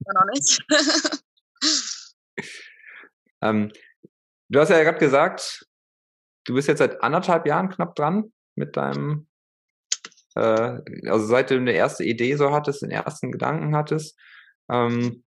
noch 0.00 0.24
nicht. 0.34 0.62
ähm, 3.42 3.72
du 4.48 4.60
hast 4.60 4.68
ja 4.68 4.82
gerade 4.82 4.98
gesagt, 4.98 5.66
du 6.44 6.54
bist 6.54 6.68
jetzt 6.68 6.78
seit 6.78 7.02
anderthalb 7.02 7.46
Jahren 7.46 7.70
knapp 7.70 7.94
dran 7.94 8.32
mit 8.54 8.76
deinem 8.76 9.28
äh, 10.34 10.78
also 11.08 11.26
seit 11.26 11.50
du 11.50 11.56
eine 11.56 11.72
erste 11.72 12.04
Idee 12.04 12.36
so 12.36 12.52
hattest, 12.52 12.82
den 12.82 12.90
ersten 12.90 13.32
Gedanken 13.32 13.74
hattest. 13.74 14.18
Ähm, 14.70 15.24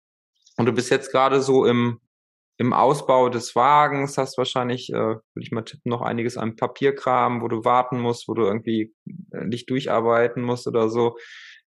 und 0.57 0.67
du 0.67 0.73
bist 0.73 0.91
jetzt 0.91 1.11
gerade 1.11 1.43
so 1.43 1.67
im, 1.67 2.01
im 2.61 2.75
Ausbau 2.75 3.31
des 3.31 3.57
Wagens, 3.57 4.19
hast 4.19 4.37
wahrscheinlich, 4.37 4.91
äh, 4.91 4.95
würde 4.95 5.23
ich 5.37 5.51
mal 5.51 5.63
tippen, 5.63 5.89
noch 5.89 6.03
einiges 6.03 6.37
an 6.37 6.57
Papierkram, 6.57 7.41
wo 7.41 7.49
du 7.49 7.65
warten 7.65 7.99
musst, 7.99 8.29
wo 8.29 8.35
du 8.35 8.43
irgendwie 8.43 8.95
äh, 9.33 9.47
nicht 9.47 9.71
durcharbeiten 9.71 10.43
musst 10.43 10.67
oder 10.67 10.91
so. 10.91 11.17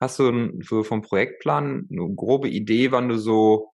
Hast 0.00 0.18
du 0.18 0.50
so 0.68 0.82
vom 0.82 1.02
Projektplan 1.02 1.86
eine 1.88 2.14
grobe 2.16 2.48
Idee, 2.48 2.90
wann 2.90 3.08
du 3.08 3.18
so 3.18 3.72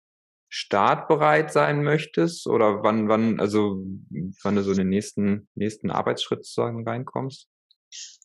startbereit 0.51 1.51
sein 1.51 1.83
möchtest 1.83 2.47
oder 2.47 2.83
wann, 2.83 3.09
wann, 3.09 3.41
also 3.41 3.83
wann 4.43 4.57
du 4.57 4.63
so 4.63 4.73
in 4.73 4.79
den 4.79 4.91
nächsten, 4.91 5.49
nächsten 5.55 5.91
Arbeitsschritt 5.91 6.45
sozusagen 6.45 6.87
reinkommst? 6.87 7.49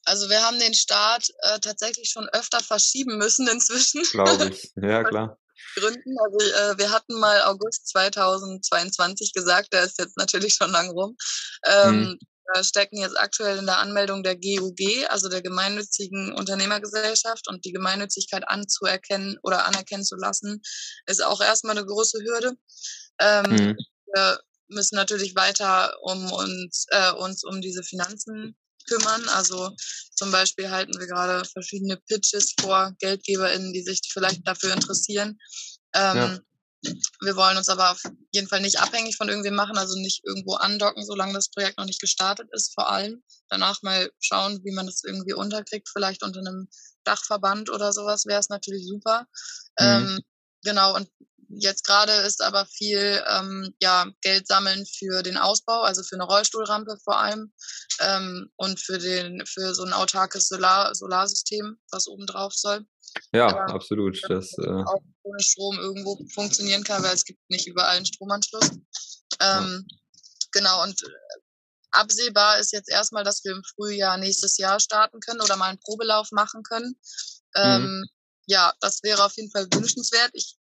Also 0.03 0.29
wir 0.29 0.41
haben 0.41 0.59
den 0.59 0.73
Start 0.73 1.29
äh, 1.43 1.59
tatsächlich 1.61 2.09
schon 2.09 2.27
öfter 2.27 2.59
verschieben 2.59 3.17
müssen 3.17 3.47
inzwischen. 3.47 4.03
Glaube 4.11 4.49
ich, 4.49 4.69
ja 4.75 5.05
klar. 5.05 5.37
Gründen. 5.75 6.15
Also 6.19 6.37
äh, 6.39 6.77
wir 6.77 6.91
hatten 6.91 7.19
mal 7.19 7.41
August 7.43 7.87
2022 7.89 9.33
gesagt, 9.33 9.73
der 9.73 9.83
ist 9.83 9.99
jetzt 9.99 10.17
natürlich 10.17 10.53
schon 10.53 10.71
lang 10.71 10.89
rum. 10.89 11.15
Ähm, 11.65 11.93
hm. 11.93 12.19
Wir 12.53 12.63
stecken 12.63 12.97
jetzt 12.97 13.17
aktuell 13.17 13.59
in 13.59 13.65
der 13.65 13.79
Anmeldung 13.79 14.23
der 14.23 14.35
GUG, 14.35 15.07
also 15.09 15.29
der 15.29 15.41
gemeinnützigen 15.41 16.33
Unternehmergesellschaft 16.33 17.47
und 17.47 17.63
die 17.63 17.71
Gemeinnützigkeit 17.71 18.43
anzuerkennen 18.47 19.37
oder 19.43 19.65
anerkennen 19.65 20.03
zu 20.03 20.15
lassen, 20.17 20.61
ist 21.05 21.23
auch 21.23 21.39
erstmal 21.39 21.77
eine 21.77 21.85
große 21.85 22.19
Hürde. 22.19 22.53
Ähm, 23.19 23.45
hm. 23.45 23.77
Wir 24.13 24.39
müssen 24.67 24.95
natürlich 24.95 25.35
weiter 25.35 25.95
um 26.01 26.31
uns, 26.31 26.85
äh, 26.89 27.11
uns 27.13 27.43
um 27.43 27.61
diese 27.61 27.83
Finanzen 27.83 28.57
kümmern. 28.85 29.27
Also 29.29 29.75
zum 30.15 30.31
Beispiel 30.31 30.69
halten 30.69 30.97
wir 30.99 31.07
gerade 31.07 31.43
verschiedene 31.45 31.97
Pitches 31.97 32.53
vor 32.59 32.93
GeldgeberInnen, 32.99 33.73
die 33.73 33.83
sich 33.83 34.01
vielleicht 34.11 34.47
dafür 34.47 34.73
interessieren. 34.73 35.37
Ähm, 35.93 36.17
ja. 36.17 36.39
Wir 37.21 37.35
wollen 37.35 37.57
uns 37.57 37.69
aber 37.69 37.91
auf 37.91 38.01
jeden 38.31 38.47
Fall 38.47 38.61
nicht 38.61 38.79
abhängig 38.79 39.15
von 39.15 39.29
irgendwem 39.29 39.53
machen, 39.53 39.77
also 39.77 39.95
nicht 39.99 40.23
irgendwo 40.25 40.55
andocken, 40.55 41.05
solange 41.05 41.33
das 41.33 41.49
Projekt 41.49 41.77
noch 41.77 41.85
nicht 41.85 42.01
gestartet 42.01 42.49
ist, 42.53 42.73
vor 42.73 42.89
allem. 42.89 43.23
Danach 43.49 43.81
mal 43.83 44.11
schauen, 44.19 44.59
wie 44.63 44.73
man 44.73 44.87
das 44.87 45.03
irgendwie 45.03 45.33
unterkriegt, 45.33 45.89
vielleicht 45.89 46.23
unter 46.23 46.39
einem 46.39 46.67
Dachverband 47.03 47.69
oder 47.69 47.93
sowas 47.93 48.25
wäre 48.25 48.39
es 48.39 48.49
natürlich 48.49 48.87
super. 48.87 49.27
Mhm. 49.79 49.85
Ähm, 49.85 50.19
genau, 50.63 50.95
und 50.95 51.07
Jetzt 51.57 51.85
gerade 51.85 52.13
ist 52.13 52.41
aber 52.41 52.65
viel 52.65 53.23
ähm, 53.27 53.73
ja, 53.81 54.07
Geld 54.21 54.47
sammeln 54.47 54.85
für 54.85 55.23
den 55.23 55.37
Ausbau, 55.37 55.81
also 55.81 56.03
für 56.03 56.15
eine 56.15 56.25
Rollstuhlrampe 56.25 56.97
vor 57.03 57.19
allem 57.19 57.53
ähm, 57.99 58.49
und 58.55 58.79
für, 58.79 58.97
den, 58.97 59.45
für 59.45 59.73
so 59.73 59.83
ein 59.83 59.93
autarkes 59.93 60.47
Solar, 60.47 60.93
Solarsystem, 60.95 61.77
was 61.91 62.07
oben 62.07 62.25
drauf 62.25 62.53
soll. 62.53 62.85
Ja, 63.33 63.49
ähm, 63.49 63.75
absolut. 63.75 64.19
Das 64.29 64.53
äh 64.57 64.83
auch 64.85 65.01
ohne 65.23 65.41
Strom 65.41 65.77
irgendwo 65.79 66.19
funktionieren 66.33 66.83
kann, 66.83 67.03
weil 67.03 67.13
es 67.13 67.25
gibt 67.25 67.39
nicht 67.49 67.67
überall 67.67 67.97
einen 67.97 68.05
Stromanschluss. 68.05 68.69
Ähm, 69.39 69.85
ja. 69.89 69.97
Genau, 70.53 70.83
und 70.83 71.01
äh, 71.01 71.07
absehbar 71.91 72.59
ist 72.59 72.71
jetzt 72.71 72.89
erstmal, 72.89 73.23
dass 73.23 73.43
wir 73.43 73.51
im 73.53 73.63
Frühjahr 73.63 74.17
nächstes 74.17 74.57
Jahr 74.57 74.79
starten 74.79 75.19
können 75.19 75.41
oder 75.41 75.55
mal 75.55 75.69
einen 75.69 75.79
Probelauf 75.79 76.31
machen 76.31 76.63
können. 76.63 76.95
Mhm. 77.55 77.61
Ähm, 77.61 78.05
ja, 78.47 78.73
das 78.79 79.03
wäre 79.03 79.23
auf 79.23 79.35
jeden 79.35 79.51
Fall 79.51 79.67
wünschenswert. 79.73 80.31
Ich 80.33 80.55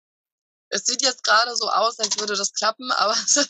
es 0.69 0.85
sieht 0.85 1.01
jetzt 1.01 1.23
gerade 1.23 1.55
so 1.55 1.69
aus, 1.69 1.99
als 1.99 2.19
würde 2.19 2.35
das 2.35 2.53
klappen, 2.53 2.91
aber. 2.91 3.15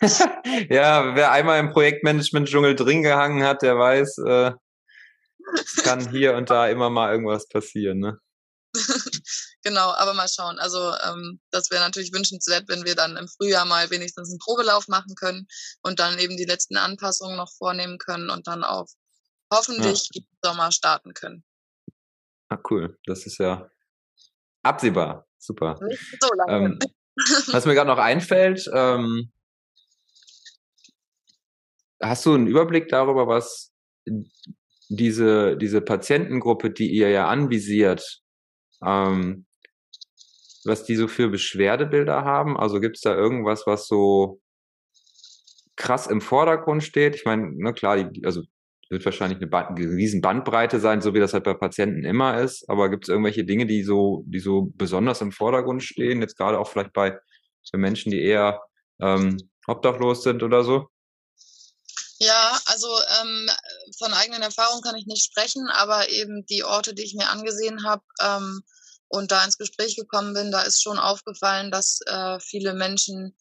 ja, 0.70 1.14
wer 1.14 1.32
einmal 1.32 1.60
im 1.60 1.72
Projektmanagement-Dschungel 1.72 2.74
drin 2.74 3.02
gehangen 3.02 3.44
hat, 3.44 3.62
der 3.62 3.78
weiß, 3.78 4.18
äh, 4.18 4.52
es 5.54 5.76
kann 5.82 6.10
hier 6.10 6.34
und 6.34 6.50
da 6.50 6.68
immer 6.68 6.90
mal 6.90 7.12
irgendwas 7.12 7.48
passieren. 7.48 7.98
Ne? 7.98 8.18
genau, 9.62 9.92
aber 9.92 10.14
mal 10.14 10.28
schauen. 10.28 10.58
Also 10.58 10.94
ähm, 11.04 11.40
das 11.50 11.70
wäre 11.70 11.82
natürlich 11.82 12.12
wünschenswert, 12.12 12.68
wenn 12.68 12.84
wir 12.84 12.94
dann 12.94 13.16
im 13.16 13.28
Frühjahr 13.28 13.64
mal 13.64 13.90
wenigstens 13.90 14.30
einen 14.30 14.38
Probelauf 14.38 14.88
machen 14.88 15.14
können 15.14 15.46
und 15.82 15.98
dann 16.00 16.18
eben 16.18 16.36
die 16.36 16.46
letzten 16.46 16.76
Anpassungen 16.76 17.36
noch 17.36 17.52
vornehmen 17.56 17.98
können 17.98 18.30
und 18.30 18.46
dann 18.46 18.64
auch 18.64 18.86
hoffentlich 19.52 20.08
ja. 20.12 20.22
im 20.22 20.26
Sommer 20.42 20.72
starten 20.72 21.12
können. 21.14 21.44
Ah, 22.48 22.58
cool. 22.70 22.98
Das 23.04 23.26
ist 23.26 23.38
ja 23.38 23.70
Absehbar, 24.64 25.26
super. 25.46 25.78
Nicht 25.86 26.00
so 26.20 26.28
lange. 26.34 26.66
Ähm, 26.66 26.78
was 27.52 27.66
mir 27.66 27.74
gerade 27.74 27.88
noch 27.88 27.98
einfällt, 27.98 28.68
ähm, 28.72 29.30
hast 32.02 32.26
du 32.26 32.34
einen 32.34 32.46
Überblick 32.46 32.88
darüber, 32.88 33.26
was 33.26 33.72
diese, 34.88 35.56
diese 35.56 35.80
Patientengruppe, 35.80 36.70
die 36.70 36.90
ihr 36.90 37.10
ja 37.10 37.28
anvisiert, 37.28 38.22
ähm, 38.84 39.46
was 40.64 40.84
die 40.84 40.96
so 40.96 41.08
für 41.08 41.28
Beschwerdebilder 41.28 42.24
haben? 42.24 42.56
Also 42.56 42.80
gibt 42.80 42.96
es 42.96 43.02
da 43.02 43.14
irgendwas, 43.14 43.66
was 43.66 43.86
so 43.86 44.40
krass 45.76 46.06
im 46.06 46.20
Vordergrund 46.20 46.82
steht? 46.82 47.14
Ich 47.14 47.24
meine, 47.24 47.52
ne, 47.52 47.72
klar, 47.72 48.02
die, 48.02 48.24
also 48.24 48.42
wird 48.90 49.04
wahrscheinlich 49.04 49.40
eine, 49.40 49.68
eine 49.68 49.90
riesen 49.90 50.20
Bandbreite 50.20 50.80
sein, 50.80 51.00
so 51.00 51.14
wie 51.14 51.20
das 51.20 51.32
halt 51.32 51.44
bei 51.44 51.54
Patienten 51.54 52.04
immer 52.04 52.40
ist. 52.40 52.68
Aber 52.68 52.90
gibt 52.90 53.04
es 53.04 53.08
irgendwelche 53.08 53.44
Dinge, 53.44 53.66
die 53.66 53.82
so, 53.82 54.24
die 54.26 54.40
so 54.40 54.72
besonders 54.74 55.20
im 55.20 55.32
Vordergrund 55.32 55.82
stehen? 55.82 56.20
Jetzt 56.20 56.36
gerade 56.36 56.58
auch 56.58 56.68
vielleicht 56.68 56.92
bei, 56.92 57.18
bei 57.72 57.78
Menschen, 57.78 58.10
die 58.10 58.22
eher 58.22 58.60
ähm, 59.00 59.38
obdachlos 59.66 60.22
sind 60.22 60.42
oder 60.42 60.64
so? 60.64 60.88
Ja, 62.18 62.58
also 62.66 62.88
ähm, 63.20 63.50
von 63.98 64.12
eigenen 64.12 64.42
Erfahrungen 64.42 64.82
kann 64.82 64.96
ich 64.96 65.06
nicht 65.06 65.24
sprechen, 65.24 65.68
aber 65.68 66.08
eben 66.10 66.46
die 66.46 66.64
Orte, 66.64 66.94
die 66.94 67.02
ich 67.02 67.14
mir 67.14 67.28
angesehen 67.28 67.84
habe 67.84 68.02
ähm, 68.20 68.62
und 69.08 69.32
da 69.32 69.44
ins 69.44 69.58
Gespräch 69.58 69.96
gekommen 69.96 70.32
bin, 70.32 70.52
da 70.52 70.62
ist 70.62 70.82
schon 70.82 70.98
aufgefallen, 70.98 71.70
dass 71.70 72.00
äh, 72.06 72.38
viele 72.40 72.74
Menschen 72.74 73.36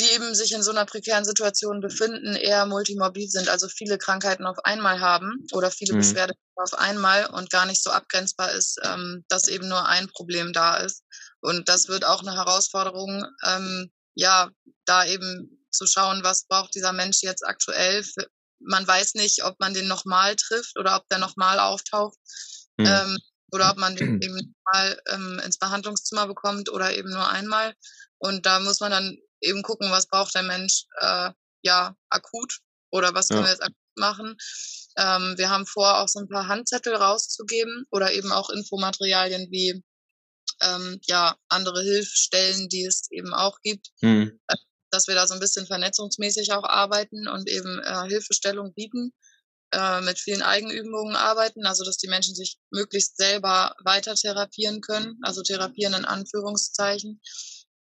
die 0.00 0.10
eben 0.12 0.34
sich 0.34 0.52
in 0.52 0.62
so 0.62 0.70
einer 0.70 0.84
prekären 0.84 1.24
Situation 1.24 1.80
befinden, 1.80 2.36
eher 2.36 2.66
multimorbid 2.66 3.32
sind, 3.32 3.48
also 3.48 3.68
viele 3.68 3.98
Krankheiten 3.98 4.46
auf 4.46 4.58
einmal 4.64 5.00
haben 5.00 5.44
oder 5.52 5.70
viele 5.70 5.94
mhm. 5.94 5.98
Beschwerden 5.98 6.36
auf 6.56 6.74
einmal 6.74 7.26
und 7.26 7.50
gar 7.50 7.66
nicht 7.66 7.82
so 7.82 7.90
abgrenzbar 7.90 8.52
ist, 8.52 8.78
ähm, 8.84 9.24
dass 9.28 9.48
eben 9.48 9.68
nur 9.68 9.86
ein 9.86 10.08
Problem 10.08 10.52
da 10.52 10.76
ist. 10.78 11.02
Und 11.40 11.68
das 11.68 11.88
wird 11.88 12.04
auch 12.04 12.22
eine 12.22 12.34
Herausforderung, 12.34 13.24
ähm, 13.44 13.90
ja, 14.14 14.50
da 14.84 15.04
eben 15.04 15.66
zu 15.70 15.86
schauen, 15.86 16.22
was 16.22 16.46
braucht 16.46 16.74
dieser 16.74 16.92
Mensch 16.92 17.22
jetzt 17.22 17.46
aktuell. 17.46 18.02
Für, 18.02 18.26
man 18.60 18.86
weiß 18.86 19.14
nicht, 19.14 19.44
ob 19.44 19.58
man 19.60 19.74
den 19.74 19.86
nochmal 19.86 20.36
trifft 20.36 20.78
oder 20.78 20.96
ob 20.96 21.08
der 21.08 21.18
nochmal 21.18 21.58
auftaucht. 21.58 22.18
Mhm. 22.76 22.86
Ähm, 22.86 23.18
oder 23.52 23.70
ob 23.70 23.78
man 23.78 23.96
den 23.96 24.20
eben 24.22 24.54
mal 24.72 25.00
ähm, 25.08 25.40
ins 25.44 25.58
Behandlungszimmer 25.58 26.26
bekommt 26.26 26.70
oder 26.70 26.94
eben 26.96 27.10
nur 27.10 27.28
einmal. 27.28 27.74
Und 28.18 28.46
da 28.46 28.60
muss 28.60 28.80
man 28.80 28.90
dann 28.90 29.16
eben 29.40 29.62
gucken, 29.62 29.90
was 29.90 30.08
braucht 30.08 30.34
der 30.34 30.42
Mensch 30.42 30.84
äh, 31.00 31.30
ja 31.62 31.94
akut 32.08 32.58
oder 32.90 33.14
was 33.14 33.28
können 33.28 33.40
ja. 33.40 33.46
wir 33.46 33.52
jetzt 33.52 33.62
akut 33.62 33.76
machen. 33.96 34.36
Ähm, 34.96 35.34
wir 35.36 35.50
haben 35.50 35.66
vor, 35.66 35.98
auch 35.98 36.08
so 36.08 36.20
ein 36.20 36.28
paar 36.28 36.48
Handzettel 36.48 36.94
rauszugeben 36.94 37.84
oder 37.90 38.12
eben 38.12 38.32
auch 38.32 38.50
Infomaterialien 38.50 39.48
wie 39.50 39.82
ähm, 40.60 41.00
ja 41.06 41.36
andere 41.48 41.82
Hilfsstellen, 41.82 42.68
die 42.68 42.84
es 42.84 43.10
eben 43.10 43.34
auch 43.34 43.58
gibt, 43.62 43.88
mhm. 44.00 44.38
äh, 44.46 44.56
dass 44.90 45.06
wir 45.06 45.14
da 45.14 45.26
so 45.26 45.34
ein 45.34 45.40
bisschen 45.40 45.66
vernetzungsmäßig 45.66 46.52
auch 46.52 46.64
arbeiten 46.64 47.28
und 47.28 47.48
eben 47.48 47.78
äh, 47.80 48.08
Hilfestellung 48.08 48.72
bieten 48.74 49.12
äh, 49.72 50.00
mit 50.00 50.18
vielen 50.18 50.42
Eigenübungen 50.42 51.14
arbeiten, 51.14 51.66
also 51.66 51.84
dass 51.84 51.98
die 51.98 52.08
Menschen 52.08 52.34
sich 52.34 52.58
möglichst 52.70 53.16
selber 53.16 53.74
weiter 53.84 54.14
therapieren 54.14 54.80
können, 54.80 55.18
also 55.22 55.42
therapieren 55.42 55.94
in 55.94 56.04
Anführungszeichen. 56.04 57.20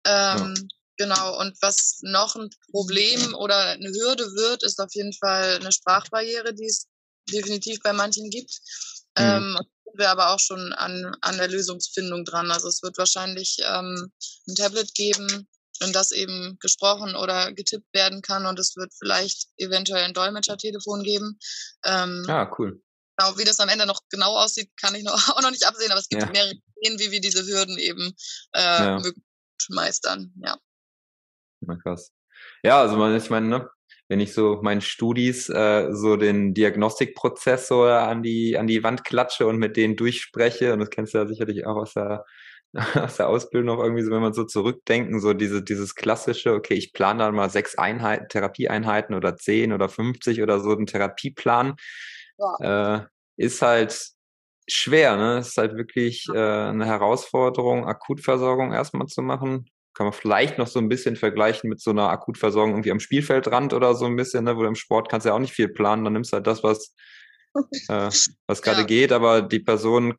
Ähm, 0.07 0.55
ja. 0.55 0.63
Genau, 0.99 1.41
und 1.41 1.57
was 1.63 1.99
noch 2.03 2.37
ein 2.37 2.51
Problem 2.71 3.35
oder 3.35 3.57
eine 3.71 3.89
Hürde 3.89 4.25
wird, 4.35 4.63
ist 4.63 4.79
auf 4.79 4.95
jeden 4.95 5.13
Fall 5.13 5.57
eine 5.57 5.73
Sprachbarriere, 5.73 6.55
die 6.55 6.67
es 6.67 6.87
definitiv 7.31 7.81
bei 7.83 7.93
manchen 7.93 8.29
gibt. 8.31 8.61
Mhm. 9.19 9.25
Ähm, 9.25 9.59
sind 9.85 9.99
wir 9.99 10.11
aber 10.11 10.31
auch 10.31 10.39
schon 10.39 10.73
an, 10.73 11.15
an 11.21 11.37
der 11.37 11.49
Lösungsfindung 11.49 12.25
dran. 12.25 12.51
Also 12.51 12.69
es 12.69 12.83
wird 12.83 12.99
wahrscheinlich 12.99 13.59
ähm, 13.63 14.13
ein 14.47 14.55
Tablet 14.55 14.95
geben, 14.95 15.49
in 15.81 15.93
das 15.93 16.13
eben 16.13 16.59
gesprochen 16.61 17.17
oder 17.17 17.53
getippt 17.53 17.93
werden 17.93 18.23
kann 18.23 18.47
und 18.47 18.59
es 18.59 18.77
wird 18.77 18.93
vielleicht 18.97 19.49
eventuell 19.57 20.05
ein 20.05 20.15
Dolmetschertelefon 20.15 21.03
geben. 21.03 21.39
Ähm, 21.85 22.25
ah, 22.29 22.51
cool. 22.59 22.83
Genau, 23.17 23.39
wie 23.39 23.45
das 23.45 23.61
am 23.61 23.69
Ende 23.69 23.87
noch 23.87 24.01
genau 24.09 24.37
aussieht, 24.37 24.71
kann 24.81 24.95
ich 24.95 25.05
noch, 25.05 25.15
auch 25.37 25.43
noch 25.43 25.51
nicht 25.51 25.67
absehen, 25.67 25.91
aber 25.91 26.01
es 26.01 26.09
gibt 26.09 26.23
ja. 26.23 26.31
mehrere 26.31 26.55
Ideen, 26.77 26.99
wie 26.99 27.11
wir 27.11 27.21
diese 27.21 27.47
Hürden 27.47 27.79
eben 27.79 28.15
äh, 28.53 28.61
ja. 28.61 29.03
meistern. 29.69 30.33
Ja. 30.43 30.57
Na 31.67 31.77
krass. 31.77 32.13
Ja, 32.63 32.81
also 32.81 32.97
man, 32.97 33.17
ich 33.17 33.31
meine, 33.31 33.47
ne, 33.49 33.71
wenn 34.09 34.21
ich 34.21 34.35
so 34.35 34.61
meinen 34.63 34.81
Studis 34.81 35.49
äh, 35.49 35.89
so 35.93 36.17
den 36.17 36.55
Diagnostikprozessor 36.55 37.91
an 38.01 38.23
die 38.23 38.59
an 38.59 38.67
die 38.67 38.83
Wand 38.83 39.05
klatsche 39.05 39.47
und 39.47 39.59
mit 39.59 39.77
denen 39.77 39.97
durchspreche, 39.97 40.73
und 40.73 40.81
das 40.81 40.91
kennst 40.91 41.15
du 41.15 41.19
ja 41.19 41.27
sicherlich 41.27 41.67
auch 41.67 41.77
aus 41.77 41.95
der 41.95 42.25
aus 42.95 43.17
der 43.17 43.29
Ausbildung 43.29 43.77
noch 43.77 43.83
irgendwie 43.83 44.03
so, 44.03 44.11
wenn 44.11 44.23
man 44.23 44.33
so 44.33 44.45
zurückdenken, 44.45 45.21
so 45.21 45.35
diese, 45.35 45.63
dieses 45.63 45.95
klassische, 45.95 46.55
okay, 46.55 46.75
ich 46.75 46.93
plane 46.93 47.21
dann 47.21 47.35
mal 47.35 47.51
sechs 47.51 47.77
Einheiten, 47.77 48.29
Therapieeinheiten 48.29 49.15
oder 49.15 49.37
zehn 49.37 49.73
oder 49.73 49.89
50 49.89 50.43
oder 50.43 50.59
so, 50.61 50.71
einen 50.71 50.87
Therapieplan, 50.87 51.77
ja. 52.39 52.97
äh, 52.97 53.07
ist 53.37 53.63
halt 53.63 54.11
schwer, 54.69 55.17
ne? 55.17 55.39
Ist 55.41 55.59
halt 55.59 55.77
wirklich 55.77 56.27
äh, 56.33 56.39
eine 56.39 56.87
Herausforderung, 56.87 57.87
Akutversorgung 57.87 58.73
erstmal 58.73 59.07
zu 59.07 59.23
machen 59.23 59.67
kann 59.95 60.07
man 60.07 60.13
vielleicht 60.13 60.59
noch 60.59 60.67
so 60.67 60.79
ein 60.79 60.89
bisschen 60.89 61.17
vergleichen 61.17 61.69
mit 61.69 61.81
so 61.81 61.91
einer 61.91 62.09
Akutversorgung 62.09 62.73
irgendwie 62.73 62.93
am 62.93 63.01
Spielfeldrand 63.01 63.75
oder 63.75 63.95
so 63.95 64.07
ein 64.07 64.17
bisschen, 64.17 64.45
ne, 64.45 64.57
wo 64.57 64.63
du 64.63 64.69
im 64.69 64.75
Sport 64.75 65.09
kannst 65.09 65.27
ja 65.27 65.35
auch 65.35 65.39
nicht 65.39 65.53
viel 65.53 65.69
planen, 65.69 66.05
dann 66.05 66.15
nimmst 66.15 66.33
du 66.33 66.37
halt 66.37 66.47
das, 66.47 66.63
was, 66.63 66.95
äh, 67.89 68.11
was 68.47 68.63
gerade 68.63 68.81
ja. 68.81 68.87
geht, 68.87 69.13
aber 69.13 69.43
die 69.43 69.61
Person 69.61 70.15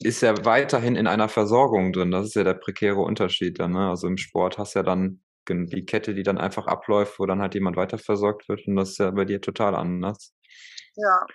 ist 0.00 0.20
ja 0.20 0.44
weiterhin 0.44 0.94
in 0.94 1.06
einer 1.06 1.28
Versorgung 1.28 1.92
drin. 1.92 2.10
Das 2.10 2.26
ist 2.26 2.34
ja 2.34 2.44
der 2.44 2.54
prekäre 2.54 3.00
Unterschied 3.00 3.58
dann. 3.58 3.72
Ne? 3.72 3.88
Also 3.88 4.06
im 4.06 4.18
Sport 4.18 4.58
hast 4.58 4.74
du 4.74 4.80
ja 4.80 4.82
dann 4.82 5.22
die 5.48 5.84
Kette, 5.84 6.14
die 6.14 6.22
dann 6.22 6.38
einfach 6.38 6.66
abläuft, 6.66 7.18
wo 7.18 7.26
dann 7.26 7.40
halt 7.40 7.54
jemand 7.54 7.76
weiter 7.76 7.98
versorgt 7.98 8.48
wird 8.48 8.66
und 8.66 8.76
das 8.76 8.90
ist 8.90 8.98
ja 8.98 9.10
bei 9.12 9.24
dir 9.24 9.40
total 9.40 9.74
anders. 9.74 10.34
Ja, 10.96 11.26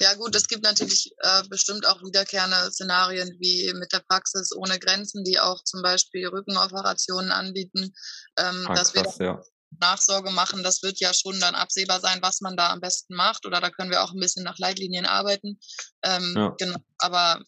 ja 0.00 0.14
gut, 0.14 0.34
es 0.34 0.46
gibt 0.46 0.64
natürlich 0.64 1.10
äh, 1.18 1.42
bestimmt 1.48 1.86
auch 1.86 2.02
wiederkehrende 2.02 2.70
Szenarien 2.70 3.36
wie 3.40 3.72
mit 3.74 3.92
der 3.92 4.00
Praxis 4.00 4.52
ohne 4.54 4.78
Grenzen, 4.78 5.24
die 5.24 5.38
auch 5.38 5.62
zum 5.64 5.82
Beispiel 5.82 6.26
Rückenoperationen 6.28 7.30
anbieten, 7.30 7.94
ähm, 8.38 8.66
ah, 8.68 8.74
dass 8.74 8.92
krass, 8.92 9.18
wir 9.18 9.26
ja. 9.26 9.42
Nachsorge 9.80 10.30
machen. 10.30 10.62
Das 10.62 10.82
wird 10.82 11.00
ja 11.00 11.12
schon 11.12 11.38
dann 11.40 11.54
absehbar 11.54 12.00
sein, 12.00 12.20
was 12.22 12.40
man 12.40 12.56
da 12.56 12.70
am 12.70 12.80
besten 12.80 13.14
macht. 13.14 13.46
Oder 13.46 13.60
da 13.60 13.70
können 13.70 13.90
wir 13.90 14.02
auch 14.02 14.12
ein 14.12 14.20
bisschen 14.20 14.44
nach 14.44 14.58
Leitlinien 14.58 15.06
arbeiten. 15.06 15.58
Ähm, 16.02 16.34
ja. 16.36 16.54
genau, 16.58 16.78
aber 16.98 17.42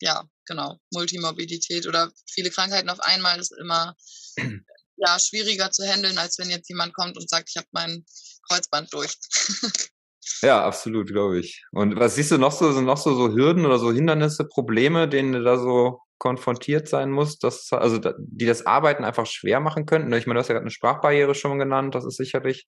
ja, 0.00 0.24
genau, 0.46 0.78
Multimorbidität 0.92 1.86
oder 1.86 2.10
viele 2.28 2.50
Krankheiten 2.50 2.90
auf 2.90 3.00
einmal 3.00 3.38
ist 3.38 3.52
immer 3.58 3.94
ja, 4.96 5.18
schwieriger 5.18 5.70
zu 5.70 5.84
handeln, 5.84 6.18
als 6.18 6.38
wenn 6.38 6.50
jetzt 6.50 6.68
jemand 6.68 6.94
kommt 6.94 7.16
und 7.16 7.28
sagt, 7.28 7.50
ich 7.50 7.56
habe 7.56 7.68
mein 7.72 8.04
Kreuzband 8.48 8.92
durch. 8.92 9.14
Ja, 10.42 10.64
absolut, 10.64 11.08
glaube 11.08 11.38
ich. 11.38 11.64
Und 11.72 11.96
was 11.96 12.14
siehst 12.14 12.30
du 12.30 12.38
noch 12.38 12.52
so, 12.52 12.72
sind 12.72 12.84
noch 12.84 12.96
so, 12.96 13.14
so 13.14 13.34
Hürden 13.34 13.66
oder 13.66 13.78
so 13.78 13.92
Hindernisse, 13.92 14.44
Probleme, 14.46 15.08
denen 15.08 15.32
du 15.32 15.42
da 15.42 15.58
so 15.58 16.00
konfrontiert 16.18 16.88
sein 16.88 17.10
musst, 17.10 17.44
dass, 17.44 17.72
also 17.72 17.98
die 18.18 18.46
das 18.46 18.66
Arbeiten 18.66 19.04
einfach 19.04 19.26
schwer 19.26 19.60
machen 19.60 19.86
könnten? 19.86 20.12
Ich 20.12 20.26
meine, 20.26 20.38
du 20.38 20.40
hast 20.40 20.48
ja 20.48 20.54
gerade 20.54 20.64
eine 20.64 20.70
Sprachbarriere 20.70 21.34
schon 21.34 21.58
genannt, 21.58 21.94
das 21.94 22.04
ist 22.04 22.16
sicherlich 22.16 22.66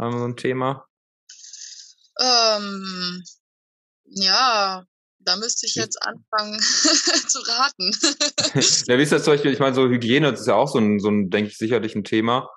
ähm, 0.00 0.18
so 0.18 0.24
ein 0.24 0.36
Thema. 0.36 0.86
Ähm, 2.20 3.22
ja, 4.04 4.84
da 5.18 5.36
müsste 5.36 5.66
ich 5.66 5.74
jetzt 5.74 6.00
anfangen 6.02 6.58
zu 7.28 7.38
raten. 7.40 7.90
ja, 8.86 8.98
wie 8.98 9.02
ist 9.02 9.12
das 9.12 9.24
zum 9.24 9.34
Beispiel, 9.34 9.52
ich 9.52 9.58
meine, 9.58 9.74
so 9.74 9.88
Hygiene, 9.88 10.30
das 10.30 10.42
ist 10.42 10.46
ja 10.46 10.54
auch 10.54 10.68
so 10.68 10.78
ein, 10.78 11.00
so 11.00 11.08
ein 11.08 11.30
denke 11.30 11.50
ich, 11.50 11.58
sicherlich 11.58 11.94
ein 11.94 12.04
Thema. 12.04 12.48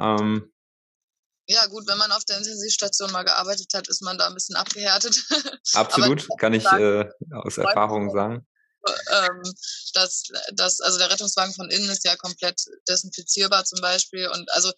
Ähm, 0.00 0.50
ja, 1.48 1.66
gut, 1.66 1.86
wenn 1.88 1.98
man 1.98 2.12
auf 2.12 2.24
der 2.26 2.36
Intensivstation 2.36 3.10
mal 3.10 3.24
gearbeitet 3.24 3.72
hat, 3.74 3.88
ist 3.88 4.02
man 4.02 4.18
da 4.18 4.26
ein 4.26 4.34
bisschen 4.34 4.56
abgehärtet. 4.56 5.16
Absolut, 5.72 6.26
kann 6.38 6.52
ich 6.52 6.64
äh, 6.66 7.08
aus 7.32 7.56
Erfahrung 7.56 8.10
sagen. 8.10 8.46
Ähm, 8.86 9.42
dass, 9.94 10.24
dass, 10.52 10.80
also 10.80 10.98
der 10.98 11.10
Rettungswagen 11.10 11.54
von 11.54 11.70
innen 11.70 11.88
ist 11.88 12.04
ja 12.04 12.16
komplett 12.16 12.60
desinfizierbar 12.88 13.64
zum 13.64 13.80
Beispiel. 13.80 14.28
Und 14.28 14.50
also 14.52 14.70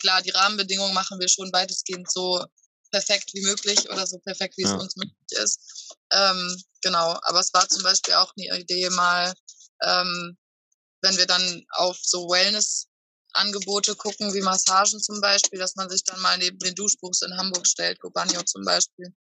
klar, 0.00 0.22
die 0.22 0.30
Rahmenbedingungen 0.30 0.94
machen 0.94 1.18
wir 1.18 1.28
schon 1.28 1.52
weitestgehend 1.52 2.10
so 2.10 2.44
perfekt 2.92 3.30
wie 3.34 3.42
möglich 3.42 3.90
oder 3.90 4.06
so 4.06 4.18
perfekt, 4.20 4.56
wie 4.56 4.62
ja. 4.62 4.74
es 4.74 4.82
uns 4.82 4.96
möglich 4.96 5.42
ist. 5.42 5.96
Ähm, 6.12 6.62
genau, 6.82 7.18
aber 7.22 7.40
es 7.40 7.52
war 7.52 7.68
zum 7.68 7.82
Beispiel 7.82 8.14
auch 8.14 8.32
eine 8.36 8.60
Idee 8.60 8.88
mal, 8.90 9.32
ähm, 9.82 10.38
wenn 11.02 11.16
wir 11.16 11.26
dann 11.26 11.64
auf 11.72 11.98
so 12.00 12.28
Wellness 12.28 12.89
Angebote 13.32 13.94
gucken, 13.94 14.34
wie 14.34 14.42
Massagen 14.42 15.00
zum 15.00 15.20
Beispiel, 15.20 15.58
dass 15.58 15.76
man 15.76 15.88
sich 15.88 16.04
dann 16.04 16.20
mal 16.20 16.36
neben 16.38 16.58
den 16.58 16.74
Duschbuchs 16.74 17.22
in 17.22 17.36
Hamburg 17.36 17.66
stellt, 17.66 18.00
Gobagno 18.00 18.42
zum 18.42 18.64
Beispiel. 18.64 19.06
Ähm, 19.06 19.12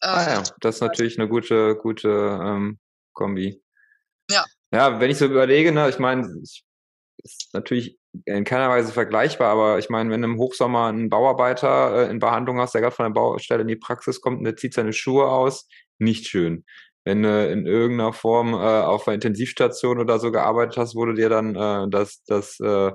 ah 0.00 0.30
ja, 0.30 0.42
das 0.60 0.76
ist 0.76 0.80
natürlich 0.80 1.18
eine 1.18 1.28
gute, 1.28 1.76
gute 1.76 2.08
ähm, 2.08 2.78
Kombi. 3.12 3.62
Ja. 4.30 4.44
Ja, 4.72 5.00
wenn 5.00 5.10
ich 5.10 5.18
so 5.18 5.24
überlege, 5.24 5.72
ne, 5.72 5.88
ich 5.88 5.98
meine, 5.98 6.28
ist 6.42 7.52
natürlich 7.52 7.98
in 8.24 8.44
keiner 8.44 8.68
Weise 8.68 8.92
vergleichbar, 8.92 9.50
aber 9.50 9.78
ich 9.78 9.90
meine, 9.90 10.10
wenn 10.10 10.22
du 10.22 10.28
im 10.28 10.38
Hochsommer 10.38 10.86
einen 10.86 11.08
Bauarbeiter 11.08 12.06
äh, 12.06 12.10
in 12.10 12.18
Behandlung 12.18 12.60
hast, 12.60 12.74
der 12.74 12.80
gerade 12.80 12.94
von 12.94 13.06
der 13.06 13.20
Baustelle 13.20 13.62
in 13.62 13.68
die 13.68 13.76
Praxis 13.76 14.20
kommt 14.20 14.38
und 14.38 14.44
der 14.44 14.56
zieht 14.56 14.74
seine 14.74 14.92
Schuhe 14.92 15.28
aus, 15.28 15.68
nicht 15.98 16.26
schön. 16.26 16.64
wenn 17.04 17.22
du 17.22 17.50
in 17.50 17.66
irgendeiner 17.66 18.12
Form 18.12 18.52
äh, 18.52 18.56
auf 18.56 19.08
einer 19.08 19.14
Intensivstation 19.14 19.98
oder 19.98 20.18
so 20.18 20.30
gearbeitet 20.30 20.76
hast, 20.76 20.94
wo 20.94 21.06
du 21.06 21.14
dir 21.14 21.30
dann 21.30 21.56
äh, 21.56 21.88
das, 21.90 22.22
das 22.24 22.60
äh, 22.60 22.92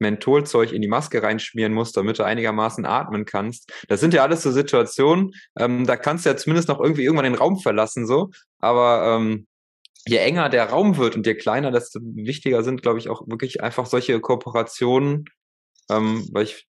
Mentholzeug 0.00 0.72
in 0.72 0.82
die 0.82 0.88
Maske 0.88 1.22
reinschmieren 1.22 1.72
musst, 1.72 1.96
damit 1.96 2.18
du 2.18 2.24
einigermaßen 2.24 2.84
atmen 2.84 3.24
kannst. 3.24 3.72
Das 3.88 4.00
sind 4.00 4.14
ja 4.14 4.22
alles 4.22 4.42
so 4.42 4.50
Situationen, 4.50 5.32
ähm, 5.58 5.86
da 5.86 5.96
kannst 5.96 6.24
du 6.24 6.30
ja 6.30 6.36
zumindest 6.36 6.68
noch 6.68 6.80
irgendwie 6.80 7.04
irgendwann 7.04 7.24
den 7.24 7.34
Raum 7.34 7.58
verlassen, 7.58 8.06
so. 8.06 8.30
Aber 8.58 9.16
ähm, 9.16 9.46
je 10.06 10.16
enger 10.16 10.48
der 10.48 10.66
Raum 10.66 10.96
wird 10.96 11.16
und 11.16 11.26
je 11.26 11.34
kleiner, 11.34 11.70
desto 11.70 12.00
wichtiger 12.02 12.62
sind, 12.62 12.82
glaube 12.82 12.98
ich, 12.98 13.08
auch 13.08 13.22
wirklich 13.26 13.62
einfach 13.62 13.86
solche 13.86 14.20
Kooperationen, 14.20 15.26
ähm, 15.90 16.26
weil 16.32 16.44
ich 16.44 16.66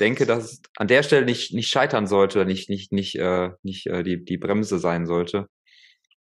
denke, 0.00 0.26
dass 0.26 0.44
es 0.44 0.62
an 0.76 0.88
der 0.88 1.02
Stelle 1.02 1.26
nicht, 1.26 1.54
nicht 1.54 1.68
scheitern 1.68 2.06
sollte, 2.06 2.44
nicht, 2.44 2.68
nicht, 2.68 2.92
nicht, 2.92 3.16
äh, 3.16 3.50
nicht 3.62 3.86
äh, 3.86 4.02
die, 4.02 4.24
die 4.24 4.38
Bremse 4.38 4.78
sein 4.78 5.06
sollte. 5.06 5.46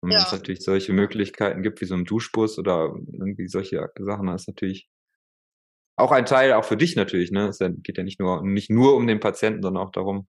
Und 0.00 0.11
ja. 0.11 0.18
wenn 0.18 0.24
es 0.24 0.32
natürlich 0.32 0.62
solche 0.62 0.92
Möglichkeiten 0.92 1.62
gibt, 1.62 1.80
wie 1.80 1.86
so 1.86 1.94
ein 1.94 2.04
Duschbus 2.04 2.59
oder 2.59 2.94
irgendwie 3.12 3.48
solche 3.48 3.88
Sachen, 3.98 4.26
das 4.26 4.42
ist 4.42 4.48
natürlich 4.48 4.88
auch 5.99 6.12
ein 6.12 6.26
Teil, 6.26 6.53
auch 6.53 6.64
für 6.64 6.76
dich 6.76 6.96
natürlich, 6.96 7.30
ne? 7.30 7.49
Es 7.49 7.59
geht 7.59 7.99
ja 7.99 8.05
nicht 8.05 8.20
nur, 8.20 8.42
nicht 8.42 8.70
nur 8.70 8.94
um 8.94 9.07
den 9.07 9.20
Patienten, 9.20 9.62
sondern 9.62 9.86
auch 9.86 9.92
darum. 9.92 10.26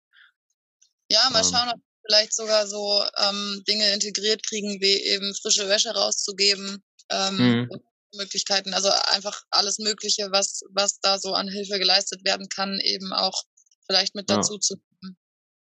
Ja, 1.12 1.30
mal 1.32 1.40
ähm, 1.40 1.50
schauen, 1.52 1.70
ob 1.70 1.76
wir 1.76 2.00
vielleicht 2.08 2.36
sogar 2.36 2.68
so 2.68 3.04
ähm, 3.18 3.64
Dinge 3.68 3.94
integriert 3.94 4.44
kriegen, 4.44 4.82
wie 4.82 5.02
eben 5.06 5.34
frische 5.36 5.68
Wäsche 5.70 5.94
rauszugeben. 5.94 6.84
Ähm, 7.12 7.38
mhm. 7.38 7.70
Möglichkeiten, 8.16 8.74
also 8.74 8.90
einfach 9.12 9.44
alles 9.52 9.78
Mögliche, 9.78 10.30
was, 10.32 10.62
was 10.72 11.00
da 11.00 11.20
so 11.20 11.34
an 11.34 11.48
Hilfe 11.48 11.78
geleistet 11.78 12.26
werden 12.26 12.50
kann, 12.50 12.80
eben 12.80 13.14
auch 13.14 13.44
vielleicht 13.86 14.16
mit 14.16 14.32
dazu 14.32 14.56
ja. 14.56 14.60
zu 14.60 14.76
nehmen. 15.02 15.18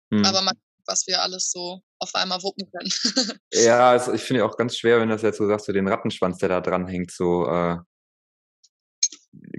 Mhm. 0.10 0.26
Aber 0.26 0.42
mal 0.42 0.54
was 0.90 1.08
wir 1.08 1.22
alles 1.22 1.52
so 1.52 1.82
auf 2.00 2.16
einmal 2.16 2.42
wuppen 2.42 2.70
können. 2.72 2.92
ja, 3.54 3.92
also 3.92 4.14
ich 4.14 4.22
finde 4.22 4.44
auch 4.44 4.58
ganz 4.58 4.76
schwer, 4.76 5.00
wenn 5.00 5.10
das 5.10 5.22
jetzt 5.22 5.38
so 5.38 5.48
sagst, 5.48 5.68
so 5.68 5.72
den 5.72 5.88
Rattenschwanz, 5.88 6.40
der 6.40 6.50
da 6.50 6.62
dran 6.62 6.88
hängt, 6.88 7.12
so 7.12 7.46
äh, 7.46 7.78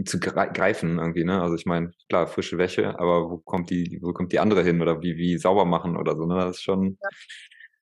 zu 0.05 0.19
greifen 0.19 0.99
irgendwie, 0.99 1.25
ne? 1.25 1.41
Also 1.41 1.55
ich 1.55 1.67
meine, 1.67 1.93
klar, 2.09 2.27
frische 2.27 2.59
Wäsche, 2.59 2.99
aber 2.99 3.31
wo 3.31 3.39
kommt 3.39 3.71
die, 3.71 3.99
wo 4.03 4.13
kommt 4.13 4.33
die 4.33 4.41
andere 4.41 4.63
hin 4.63 4.83
oder 4.83 5.01
wie, 5.03 5.17
wie 5.17 5.39
sauber 5.39 5.65
machen 5.65 5.97
oder 5.97 6.17
so, 6.17 6.27
ne? 6.27 6.35
Das 6.37 6.57
ist 6.57 6.63
schon. 6.63 6.99
Ja. 7.01 7.09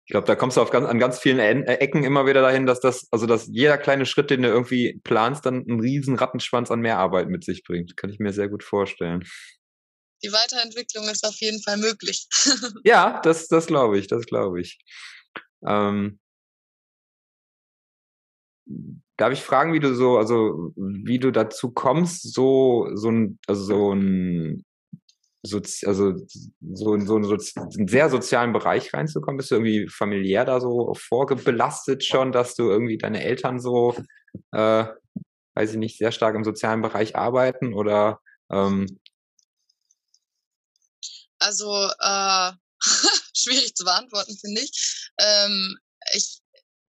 Ich 0.06 0.12
glaube, 0.12 0.26
da 0.26 0.36
kommst 0.36 0.56
du 0.56 0.62
auf 0.62 0.70
ganz, 0.70 0.88
an 0.88 1.00
ganz 1.00 1.20
vielen 1.20 1.40
äh, 1.40 1.74
Ecken 1.76 2.06
immer 2.06 2.26
wieder 2.26 2.42
dahin, 2.42 2.66
dass 2.66 2.80
das, 2.80 3.10
also 3.12 3.26
dass 3.26 3.48
jeder 3.48 3.78
kleine 3.78 4.06
Schritt, 4.06 4.30
den 4.30 4.42
du 4.42 4.48
irgendwie 4.48 5.02
planst, 5.04 5.46
dann 5.46 5.66
einen 5.68 5.82
riesen 5.82 6.16
Rattenschwanz 6.16 6.72
an 6.72 6.80
Mehrarbeit 6.80 7.28
mit 7.28 7.44
sich 7.44 7.64
bringt. 7.64 7.98
Kann 7.98 8.10
ich 8.10 8.18
mir 8.18 8.32
sehr 8.32 8.48
gut 8.48 8.64
vorstellen. 8.64 9.28
Die 10.24 10.32
Weiterentwicklung 10.32 11.10
ist 11.10 11.26
auf 11.26 11.36
jeden 11.42 11.62
Fall 11.62 11.76
möglich. 11.76 12.26
ja, 12.86 13.20
das, 13.22 13.50
das 13.50 13.68
glaube 13.68 14.00
ich, 14.00 14.08
das 14.08 14.26
glaube 14.26 14.62
ich. 14.62 14.80
Ähm, 15.68 16.20
Darf 19.18 19.34
ich 19.34 19.42
fragen, 19.42 19.74
wie 19.74 19.80
du 19.80 19.96
so, 19.96 20.18
also 20.18 20.72
wie 20.76 21.18
du 21.18 21.32
dazu 21.32 21.72
kommst, 21.72 22.34
so, 22.34 22.88
so 22.94 23.10
ein, 23.10 23.40
also 23.48 23.64
so 23.64 23.94
ein, 23.94 24.64
so, 25.44 25.58
also 25.86 26.14
so 26.74 26.94
in 26.94 27.08
so 27.08 27.16
einen, 27.16 27.24
so 27.24 27.36
einen 27.36 27.88
sehr 27.88 28.10
sozialen 28.10 28.54
Bereich 28.54 28.94
reinzukommen? 28.94 29.38
Bist 29.38 29.50
du 29.50 29.56
irgendwie 29.56 29.88
familiär 29.90 30.46
da 30.46 30.60
so 30.60 30.94
vorgebelastet 30.94 32.06
schon, 32.06 32.32
dass 32.32 32.56
du 32.56 32.70
irgendwie 32.70 32.98
deine 32.98 33.24
Eltern 33.24 33.60
so, 33.60 33.96
äh, 34.52 34.86
weiß 35.56 35.72
ich 35.72 35.78
nicht, 35.78 35.98
sehr 35.98 36.12
stark 36.12 36.36
im 36.36 36.44
sozialen 36.44 36.82
Bereich 36.82 37.16
arbeiten 37.16 37.74
oder? 37.74 38.20
Ähm 38.52 39.00
also 41.40 41.72
äh, 42.00 42.52
schwierig 43.36 43.76
zu 43.76 43.84
beantworten, 43.84 44.38
finde 44.38 44.62
ich. 44.62 45.10
Ähm, 45.20 45.78
ich 46.14 46.40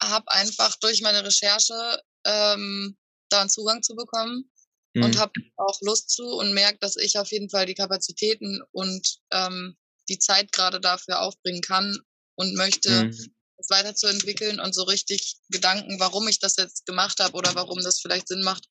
habe 0.02 0.30
einfach 0.30 0.76
durch 0.76 1.02
meine 1.02 1.24
Recherche 1.24 2.00
ähm, 2.26 2.96
da 3.30 3.40
einen 3.40 3.50
Zugang 3.50 3.82
zu 3.82 3.94
bekommen 3.94 4.50
mhm. 4.94 5.04
und 5.04 5.18
habe 5.18 5.32
auch 5.56 5.78
Lust 5.82 6.10
zu 6.10 6.24
und 6.24 6.54
merke, 6.54 6.78
dass 6.80 6.96
ich 6.96 7.18
auf 7.18 7.30
jeden 7.30 7.50
Fall 7.50 7.66
die 7.66 7.74
Kapazitäten 7.74 8.60
und 8.72 9.18
ähm, 9.32 9.76
die 10.08 10.18
Zeit 10.18 10.52
gerade 10.52 10.80
dafür 10.80 11.20
aufbringen 11.20 11.62
kann 11.62 11.98
und 12.36 12.54
möchte 12.54 13.04
mhm. 13.04 13.10
es 13.10 13.70
weiterzuentwickeln 13.70 14.60
und 14.60 14.74
so 14.74 14.84
richtig 14.84 15.36
Gedanken, 15.48 15.98
warum 15.98 16.28
ich 16.28 16.38
das 16.38 16.56
jetzt 16.56 16.86
gemacht 16.86 17.20
habe 17.20 17.34
oder 17.34 17.54
warum 17.54 17.80
das 17.82 18.00
vielleicht 18.00 18.28
Sinn 18.28 18.42
macht, 18.42 18.66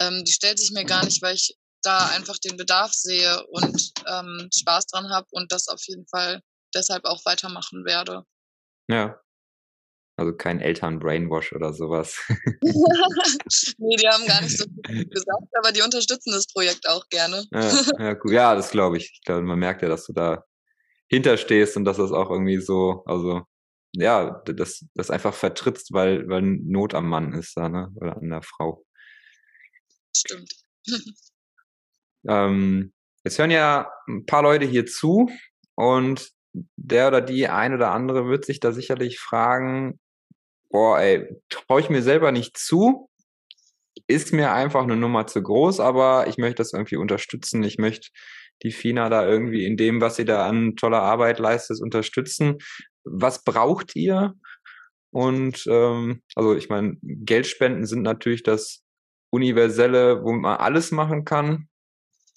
ähm, 0.00 0.24
die 0.24 0.32
stellt 0.32 0.58
sich 0.58 0.70
mir 0.70 0.84
gar 0.84 1.04
nicht, 1.04 1.22
weil 1.22 1.34
ich 1.34 1.56
da 1.82 2.08
einfach 2.08 2.38
den 2.38 2.56
Bedarf 2.56 2.92
sehe 2.92 3.44
und 3.48 3.92
ähm, 4.06 4.48
Spaß 4.54 4.86
dran 4.86 5.10
habe 5.10 5.26
und 5.30 5.50
das 5.50 5.68
auf 5.68 5.82
jeden 5.86 6.06
Fall 6.08 6.42
deshalb 6.74 7.04
auch 7.04 7.24
weitermachen 7.24 7.84
werde. 7.84 8.24
Ja, 8.88 9.20
also 10.20 10.34
kein 10.34 10.60
Eltern-Brainwash 10.60 11.54
oder 11.54 11.72
sowas. 11.72 12.22
nee, 12.28 13.96
die 13.96 14.06
haben 14.06 14.26
gar 14.26 14.42
nicht 14.42 14.58
so 14.58 14.66
viel 14.86 15.06
gesagt, 15.08 15.48
aber 15.58 15.72
die 15.72 15.80
unterstützen 15.80 16.32
das 16.32 16.46
Projekt 16.46 16.86
auch 16.90 17.08
gerne. 17.08 17.46
ja, 17.50 17.60
ja, 17.98 18.16
ja 18.30 18.54
das 18.54 18.70
glaube 18.70 18.98
ich. 18.98 19.12
Ich 19.14 19.22
glaube, 19.24 19.40
man 19.40 19.58
merkt 19.58 19.80
ja, 19.80 19.88
dass 19.88 20.04
du 20.04 20.12
da 20.12 20.44
hinterstehst 21.08 21.78
und 21.78 21.86
dass 21.86 21.96
das 21.96 22.12
auch 22.12 22.30
irgendwie 22.30 22.60
so, 22.60 23.02
also 23.06 23.40
ja, 23.94 24.42
das, 24.44 24.84
das 24.94 25.10
einfach 25.10 25.32
vertrittst, 25.32 25.94
weil, 25.94 26.28
weil 26.28 26.42
Not 26.42 26.94
am 26.94 27.08
Mann 27.08 27.32
ist 27.32 27.56
da, 27.56 27.70
ne? 27.70 27.90
Oder 27.94 28.18
an 28.18 28.28
der 28.28 28.42
Frau. 28.42 28.84
Stimmt. 30.14 30.52
ähm, 32.28 32.92
jetzt 33.24 33.38
hören 33.38 33.50
ja 33.50 33.90
ein 34.06 34.26
paar 34.26 34.42
Leute 34.42 34.66
hier 34.66 34.84
zu 34.84 35.30
und 35.76 36.30
der 36.52 37.08
oder 37.08 37.20
die 37.20 37.48
ein 37.48 37.74
oder 37.74 37.92
andere 37.92 38.26
wird 38.26 38.44
sich 38.44 38.60
da 38.60 38.72
sicherlich 38.72 39.18
fragen, 39.18 39.98
boah, 40.70 40.98
ey, 41.00 41.28
traue 41.50 41.80
ich 41.80 41.90
mir 41.90 42.02
selber 42.02 42.32
nicht 42.32 42.56
zu, 42.56 43.08
ist 44.06 44.32
mir 44.32 44.52
einfach 44.52 44.82
eine 44.82 44.96
Nummer 44.96 45.26
zu 45.26 45.42
groß, 45.42 45.80
aber 45.80 46.26
ich 46.28 46.38
möchte 46.38 46.56
das 46.56 46.72
irgendwie 46.72 46.96
unterstützen. 46.96 47.62
Ich 47.62 47.78
möchte 47.78 48.08
die 48.62 48.72
FINA 48.72 49.08
da 49.08 49.26
irgendwie 49.26 49.64
in 49.64 49.76
dem, 49.76 50.00
was 50.00 50.16
sie 50.16 50.24
da 50.24 50.46
an 50.46 50.76
toller 50.76 51.02
Arbeit 51.02 51.38
leistet, 51.38 51.80
unterstützen. 51.80 52.58
Was 53.04 53.44
braucht 53.44 53.96
ihr? 53.96 54.34
Und 55.10 55.64
ähm, 55.68 56.22
also 56.34 56.54
ich 56.54 56.68
meine, 56.68 56.96
Geldspenden 57.02 57.86
sind 57.86 58.02
natürlich 58.02 58.42
das 58.42 58.82
Universelle, 59.30 60.22
wo 60.22 60.32
man 60.32 60.58
alles 60.58 60.90
machen 60.92 61.24
kann. 61.24 61.68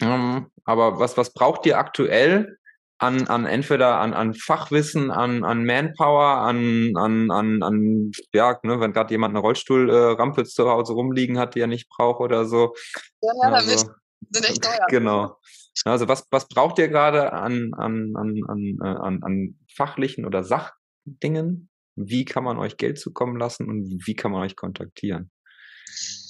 Ähm, 0.01 0.47
aber 0.63 0.99
was, 0.99 1.17
was 1.17 1.33
braucht 1.33 1.65
ihr 1.65 1.77
aktuell? 1.77 2.57
An, 3.03 3.27
an 3.27 3.45
entweder 3.45 3.99
an, 3.99 4.13
an 4.13 4.33
Fachwissen, 4.33 5.11
an, 5.11 5.43
an 5.43 5.65
Manpower, 5.65 6.37
an, 6.37 6.93
an, 6.95 7.31
an, 7.31 7.61
an 7.61 8.11
ja, 8.33 8.59
ne, 8.63 8.79
wenn 8.79 8.93
gerade 8.93 9.11
jemand 9.11 9.33
eine 9.33 9.39
Rollstuhlrampe 9.39 10.41
äh, 10.41 10.45
zu 10.45 10.69
Hause 10.69 10.93
rumliegen 10.93 11.37
hat, 11.37 11.55
die 11.55 11.59
er 11.59 11.67
nicht 11.67 11.89
braucht 11.89 12.21
oder 12.21 12.45
so. 12.45 12.73
Ja, 13.21 13.31
ja 13.43 13.49
also, 13.49 13.69
damit 13.69 13.95
sind 14.31 14.49
echt 14.49 14.63
teuer. 14.63 14.85
Genau. 14.87 15.37
Also 15.85 16.07
was, 16.07 16.25
was 16.31 16.47
braucht 16.47 16.79
ihr 16.79 16.87
gerade 16.87 17.33
an, 17.33 17.73
an, 17.73 18.13
an, 18.15 18.41
an, 18.47 18.79
äh, 18.81 18.87
an, 18.87 19.23
an 19.23 19.59
fachlichen 19.75 20.25
oder 20.25 20.43
Sachdingen? 20.43 21.69
Wie 21.95 22.25
kann 22.25 22.43
man 22.43 22.57
euch 22.57 22.77
Geld 22.77 22.99
zukommen 22.99 23.37
lassen 23.37 23.69
und 23.69 24.07
wie 24.07 24.15
kann 24.15 24.31
man 24.31 24.41
euch 24.41 24.55
kontaktieren? 24.55 25.29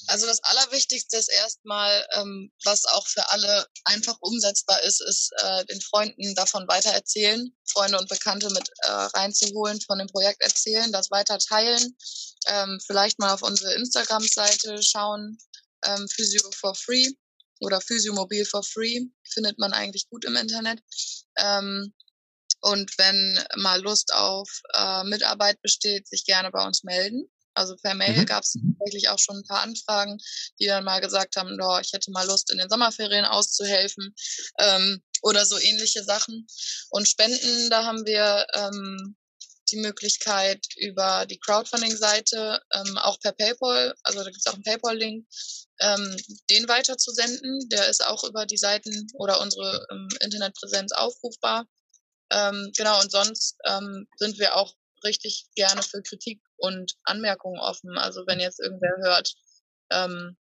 Also 0.08 0.26
das 0.26 0.44
Allerwichtigste 0.44 1.18
ist 1.18 1.32
erstmal, 1.32 2.06
ähm, 2.16 2.52
was 2.64 2.86
auch 2.86 3.08
für 3.08 3.30
alle 3.32 3.68
einfach 3.86 4.18
umsetzbar 4.20 4.82
ist, 4.84 5.02
ist 5.02 5.32
äh, 5.38 5.66
den 5.66 5.82
Freunden 5.82 6.36
davon 6.36 6.68
weitererzählen, 6.68 7.56
Freunde 7.66 7.98
und 7.98 8.10
Bekannte 8.10 8.50
mit 8.50 8.70
äh, 8.80 8.90
reinzuholen, 8.90 9.80
von 9.82 10.00
dem 10.00 10.08
Projekt 10.08 10.42
erzählen, 10.42 10.92
das 10.92 11.12
weiter 11.12 11.38
teilen, 11.38 11.98
ähm, 12.48 12.80
vielleicht 12.86 13.20
mal 13.20 13.34
auf 13.34 13.44
unsere 13.44 13.74
Instagram-Seite 13.76 14.82
schauen, 14.84 15.38
ähm, 15.86 16.08
Physio 16.08 16.50
for 16.52 16.76
Free 16.76 17.10
oder 17.60 17.80
Physiomobil 17.80 18.46
for 18.46 18.64
Free, 18.64 19.06
findet 19.24 19.58
man 19.58 19.74
eigentlich 19.74 20.10
gut 20.10 20.26
im 20.26 20.36
Internet. 20.36 20.80
Ähm, 21.38 21.94
und 22.62 22.98
wenn 22.98 23.44
mal 23.58 23.82
Lust 23.82 24.14
auf 24.14 24.50
äh, 24.74 25.04
Mitarbeit 25.04 25.62
besteht, 25.62 26.08
sich 26.08 26.26
gerne 26.26 26.50
bei 26.50 26.66
uns 26.66 26.84
melden. 26.84 27.30
Also 27.54 27.76
per 27.78 27.94
Mail 27.94 28.18
mhm. 28.18 28.26
gab 28.26 28.44
es 28.44 28.54
tatsächlich 28.54 29.10
auch 29.10 29.20
schon 29.20 29.38
ein 29.38 29.48
paar 29.48 29.62
Anfragen, 29.62 30.18
die 30.60 30.66
dann 30.66 30.84
mal 30.84 31.02
gesagt 31.02 31.36
haben, 31.36 31.58
oh, 31.62 31.80
ich 31.80 31.94
hätte 31.94 32.12
mal 32.12 32.28
Lust, 32.28 32.52
in 32.52 32.58
den 32.58 32.70
Sommerferien 32.70 33.26
auszuhelfen 33.26 34.14
ähm, 34.60 35.02
oder 35.22 35.46
so 35.46 35.58
ähnliche 35.58 36.04
Sachen. 36.04 36.48
Und 36.90 37.08
Spenden, 37.08 37.70
da 37.70 37.86
haben 37.86 38.06
wir 38.06 38.46
ähm, 38.54 39.16
die 39.72 39.78
Möglichkeit 39.78 40.66
über 40.78 41.26
die 41.26 41.40
Crowdfunding-Seite, 41.40 42.62
ähm, 42.74 42.98
auch 42.98 43.20
per 43.20 43.32
PayPal, 43.32 43.96
also 44.04 44.20
da 44.20 44.26
gibt 44.26 44.38
es 44.40 44.48
auch 44.48 44.54
einen 44.54 44.64
PayPal-Link, 44.64 45.26
ähm, 45.80 46.18
den 46.50 46.68
weiterzusenden. 46.68 47.70
Der 47.70 47.88
ist 47.88 48.06
auch 48.06 48.24
über 48.24 48.46
die 48.46 48.58
Seiten 48.58 49.08
oder 49.16 49.42
unsere 49.42 49.86
ähm, 49.92 50.08
Internetpräsenz 50.22 50.92
aufrufbar. 50.92 51.66
Ähm, 52.32 52.72
genau, 52.76 53.00
und 53.02 53.12
sonst 53.12 53.56
ähm, 53.66 54.08
sind 54.18 54.40
wir 54.40 54.56
auch 54.56 54.74
richtig 55.04 55.46
gerne 55.56 55.84
für 55.84 56.02
Kritik 56.02 56.42
und 56.64 56.96
Anmerkungen 57.04 57.60
offen. 57.60 57.98
Also 57.98 58.24
wenn 58.26 58.40
jetzt 58.40 58.60
irgendwer 58.60 58.96
hört, 59.02 59.34
ähm, 59.92 60.38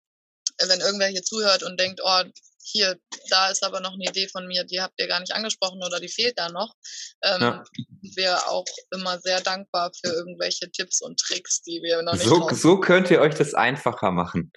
wenn 0.67 0.81
irgendwer 0.81 1.07
hier 1.07 1.23
zuhört 1.23 1.63
und 1.63 1.79
denkt, 1.79 2.01
oh, 2.03 2.23
hier, 2.61 2.99
da 3.31 3.51
ist 3.51 3.65
aber 3.65 3.81
noch 3.81 3.95
eine 3.95 4.05
Idee 4.05 4.27
von 4.29 4.47
mir, 4.47 4.65
die 4.65 4.81
habt 4.81 5.01
ihr 5.01 5.07
gar 5.07 5.21
nicht 5.21 5.33
angesprochen 5.33 5.81
oder 5.83 6.01
die 6.01 6.09
fehlt 6.09 6.37
da 6.37 6.51
noch. 6.51 6.75
Ähm, 7.23 7.41
ja. 7.41 7.65
Wir 8.17 8.37
auch 8.49 8.67
immer 8.91 9.21
sehr 9.21 9.41
dankbar 9.41 9.93
für 9.95 10.13
irgendwelche 10.13 10.71
Tipps 10.71 11.01
und 11.01 11.19
Tricks, 11.21 11.63
die 11.63 11.81
wir 11.83 12.03
noch 12.03 12.15
nicht 12.15 12.25
So, 12.25 12.49
so 12.51 12.81
könnt 12.81 13.11
ihr 13.11 13.21
euch 13.21 13.37
das 13.37 13.55
einfacher 13.55 14.11
machen. 14.11 14.53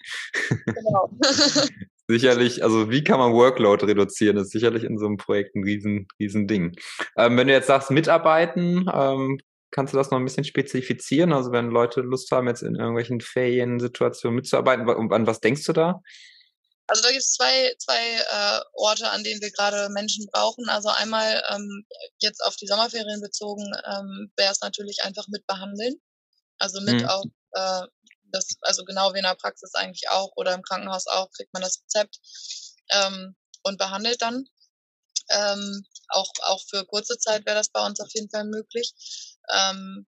Genau. 0.50 1.12
sicherlich, 2.08 2.64
also 2.64 2.90
wie 2.90 3.04
kann 3.04 3.20
man 3.20 3.34
Workload 3.34 3.86
reduzieren, 3.86 4.36
das 4.36 4.48
ist 4.48 4.54
sicherlich 4.54 4.84
in 4.84 4.98
so 4.98 5.06
einem 5.06 5.18
Projekt 5.18 5.56
ein 5.56 5.64
riesen, 5.64 6.08
riesen 6.20 6.48
Ding. 6.48 6.76
Ähm, 7.18 7.38
wenn 7.38 7.48
du 7.48 7.54
jetzt 7.54 7.68
sagst, 7.68 7.92
mitarbeiten, 7.92 8.90
ähm, 8.92 9.40
kannst 9.72 9.94
du 9.94 9.98
das 9.98 10.12
noch 10.12 10.20
ein 10.20 10.26
bisschen 10.26 10.44
spezifizieren? 10.44 11.34
Also 11.34 11.52
wenn 11.52 11.70
Leute 11.70 12.02
Lust 12.02 12.32
haben, 12.32 12.48
jetzt 12.48 12.62
in 12.62 12.76
irgendwelchen 12.76 13.22
Feriensituationen 13.22 14.36
mitzuarbeiten, 14.36 14.88
an 14.90 15.28
was 15.28 15.40
denkst 15.40 15.64
du 15.66 15.74
da? 15.74 16.02
Also 16.88 17.04
da 17.04 17.10
gibt 17.10 17.22
es 17.22 17.34
zwei, 17.34 17.74
zwei 17.80 18.16
äh, 18.18 18.62
Orte, 18.74 19.10
an 19.10 19.24
denen 19.24 19.42
wir 19.42 19.52
gerade 19.52 19.88
Menschen 19.94 20.28
brauchen. 20.32 20.68
Also 20.68 20.90
einmal 20.90 21.42
ähm, 21.50 21.86
jetzt 22.20 22.44
auf 22.44 22.58
die 22.58 22.68
Sommerferien 22.68 23.22
bezogen, 23.22 23.64
ähm, 23.86 24.32
wäre 24.36 24.52
es 24.52 24.60
natürlich 24.60 25.02
einfach 25.04 25.26
mit 25.30 25.48
behandeln. 25.48 25.96
Also 26.60 26.82
mit 26.82 27.02
mhm. 27.02 27.06
auch, 27.06 27.24
äh, 27.54 27.88
das, 28.34 28.46
also 28.62 28.84
genau 28.84 29.14
wie 29.14 29.20
in 29.20 29.24
der 29.24 29.36
Praxis 29.36 29.74
eigentlich 29.74 30.10
auch 30.10 30.32
oder 30.36 30.54
im 30.54 30.64
Krankenhaus 30.64 31.08
auch, 31.08 31.32
kriegt 31.32 31.54
man 31.54 31.64
das 31.64 31.82
Rezept 31.82 32.20
ähm, 32.90 33.38
und 33.64 33.78
behandelt 33.78 34.22
dann. 34.22 34.46
Ähm, 35.30 35.86
auch, 36.10 36.30
auch 36.42 36.62
für 36.70 36.86
kurze 36.86 37.18
Zeit 37.18 37.46
wäre 37.46 37.56
das 37.56 37.70
bei 37.70 37.86
uns 37.86 38.02
auf 38.02 38.10
jeden 38.14 38.30
Fall 38.30 38.44
möglich. 38.44 38.94
Ähm, 39.50 40.08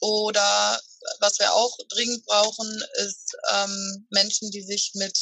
oder 0.00 0.80
was 1.20 1.38
wir 1.38 1.52
auch 1.52 1.76
dringend 1.88 2.24
brauchen, 2.24 2.82
ist 3.04 3.36
ähm, 3.52 4.06
Menschen, 4.10 4.50
die 4.50 4.62
sich 4.62 4.92
mit 4.94 5.16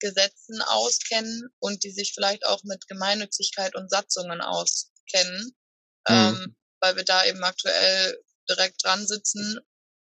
Gesetzen 0.00 0.62
auskennen 0.62 1.48
und 1.58 1.84
die 1.84 1.90
sich 1.90 2.12
vielleicht 2.14 2.44
auch 2.44 2.64
mit 2.64 2.88
Gemeinnützigkeit 2.88 3.76
und 3.76 3.90
Satzungen 3.90 4.40
auskennen, 4.40 5.54
mhm. 6.08 6.14
ähm, 6.14 6.56
weil 6.80 6.96
wir 6.96 7.04
da 7.04 7.24
eben 7.24 7.44
aktuell 7.44 8.18
direkt 8.48 8.82
dran 8.82 9.06
sitzen 9.06 9.60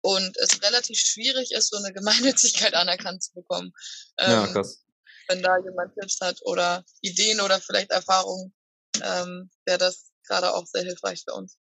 und 0.02 0.38
es 0.38 0.62
relativ 0.62 1.00
schwierig 1.00 1.52
ist, 1.52 1.72
so 1.72 1.78
eine 1.78 1.92
Gemeinnützigkeit 1.92 2.74
anerkannt 2.76 3.24
zu 3.24 3.34
bekommen. 3.34 3.74
Ähm, 4.18 4.32
ja, 4.32 4.48
krass. 4.48 4.84
Wenn 5.28 5.44
da 5.44 5.58
jemand 5.58 5.94
Tipps 5.94 6.20
hat 6.22 6.40
oder 6.44 6.86
Ideen 7.02 7.42
oder 7.42 7.60
vielleicht 7.60 7.92
Erfahrungen, 7.92 8.56
ähm, 9.02 9.52
wäre 9.66 9.78
das 9.78 10.12
gerade 10.26 10.54
auch 10.54 10.66
sehr 10.66 10.84
hilfreich 10.84 11.24
für 11.28 11.34
uns. 11.34 11.58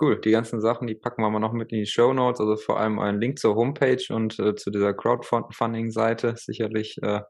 Cool, 0.00 0.20
die 0.20 0.32
ganzen 0.32 0.60
Sachen, 0.60 0.88
die 0.88 0.96
packen 0.96 1.22
wir 1.22 1.30
mal 1.30 1.38
noch 1.38 1.52
mit 1.52 1.70
in 1.70 1.78
die 1.78 1.86
Show 1.86 2.12
Notes, 2.12 2.40
also 2.40 2.56
vor 2.56 2.80
allem 2.80 2.98
einen 2.98 3.20
Link 3.20 3.38
zur 3.38 3.54
Homepage 3.54 4.02
und 4.10 4.38
äh, 4.40 4.56
zu 4.56 4.70
dieser 4.70 4.92
Crowdfunding-Seite. 4.92 6.34
Sicherlich 6.36 6.98
äh, 7.00 7.20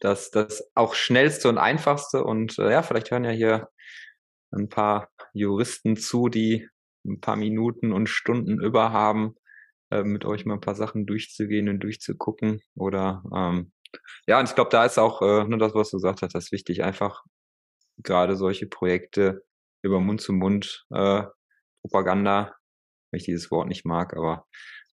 das, 0.00 0.30
das 0.30 0.70
auch 0.74 0.94
schnellste 0.94 1.48
und 1.48 1.58
einfachste. 1.58 2.24
Und 2.24 2.58
äh, 2.58 2.70
ja, 2.70 2.82
vielleicht 2.82 3.10
hören 3.10 3.24
ja 3.24 3.30
hier 3.30 3.68
ein 4.52 4.68
paar 4.68 5.10
Juristen 5.34 5.96
zu, 5.96 6.28
die 6.28 6.68
ein 7.04 7.20
paar 7.20 7.36
Minuten 7.36 7.92
und 7.92 8.08
Stunden 8.08 8.58
über 8.60 8.92
haben, 8.92 9.36
äh, 9.90 10.02
mit 10.02 10.24
euch 10.24 10.46
mal 10.46 10.54
ein 10.54 10.60
paar 10.60 10.74
Sachen 10.74 11.06
durchzugehen 11.06 11.68
und 11.68 11.80
durchzugucken. 11.80 12.62
Oder 12.74 13.22
ähm, 13.34 13.72
ja, 14.26 14.40
und 14.40 14.48
ich 14.48 14.54
glaube, 14.54 14.70
da 14.70 14.84
ist 14.84 14.98
auch 14.98 15.22
äh, 15.22 15.44
nur 15.44 15.58
das, 15.58 15.74
was 15.74 15.90
du 15.90 15.98
gesagt 15.98 16.22
hast, 16.22 16.34
das 16.34 16.44
ist 16.44 16.52
wichtig, 16.52 16.82
einfach 16.82 17.22
gerade 17.98 18.36
solche 18.36 18.66
Projekte 18.66 19.44
über 19.82 20.00
Mund 20.00 20.20
zu 20.20 20.32
Mund 20.32 20.86
äh, 20.90 21.22
Propaganda, 21.88 22.54
wenn 23.10 23.18
ich 23.18 23.24
dieses 23.24 23.50
Wort 23.50 23.68
nicht 23.68 23.84
mag, 23.84 24.16
aber 24.16 24.46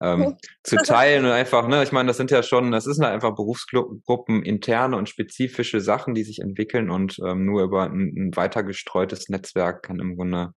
ähm, 0.01 0.37
zu 0.63 0.77
teilen 0.77 1.25
und 1.25 1.31
einfach, 1.31 1.67
ne, 1.67 1.83
ich 1.83 1.91
meine, 1.91 2.07
das 2.07 2.17
sind 2.17 2.31
ja 2.31 2.43
schon, 2.43 2.71
das 2.71 2.83
sind 2.83 3.03
halt 3.03 3.13
einfach 3.13 3.35
Berufsgruppen, 3.35 4.43
interne 4.43 4.97
und 4.97 5.09
spezifische 5.09 5.79
Sachen, 5.79 6.13
die 6.13 6.23
sich 6.23 6.39
entwickeln 6.39 6.89
und 6.89 7.17
ähm, 7.25 7.45
nur 7.45 7.63
über 7.63 7.83
ein, 7.83 8.13
ein 8.17 8.35
weiter 8.35 8.63
gestreutes 8.63 9.29
Netzwerk 9.29 9.83
kann 9.83 9.99
im 9.99 10.17
Grunde, 10.17 10.53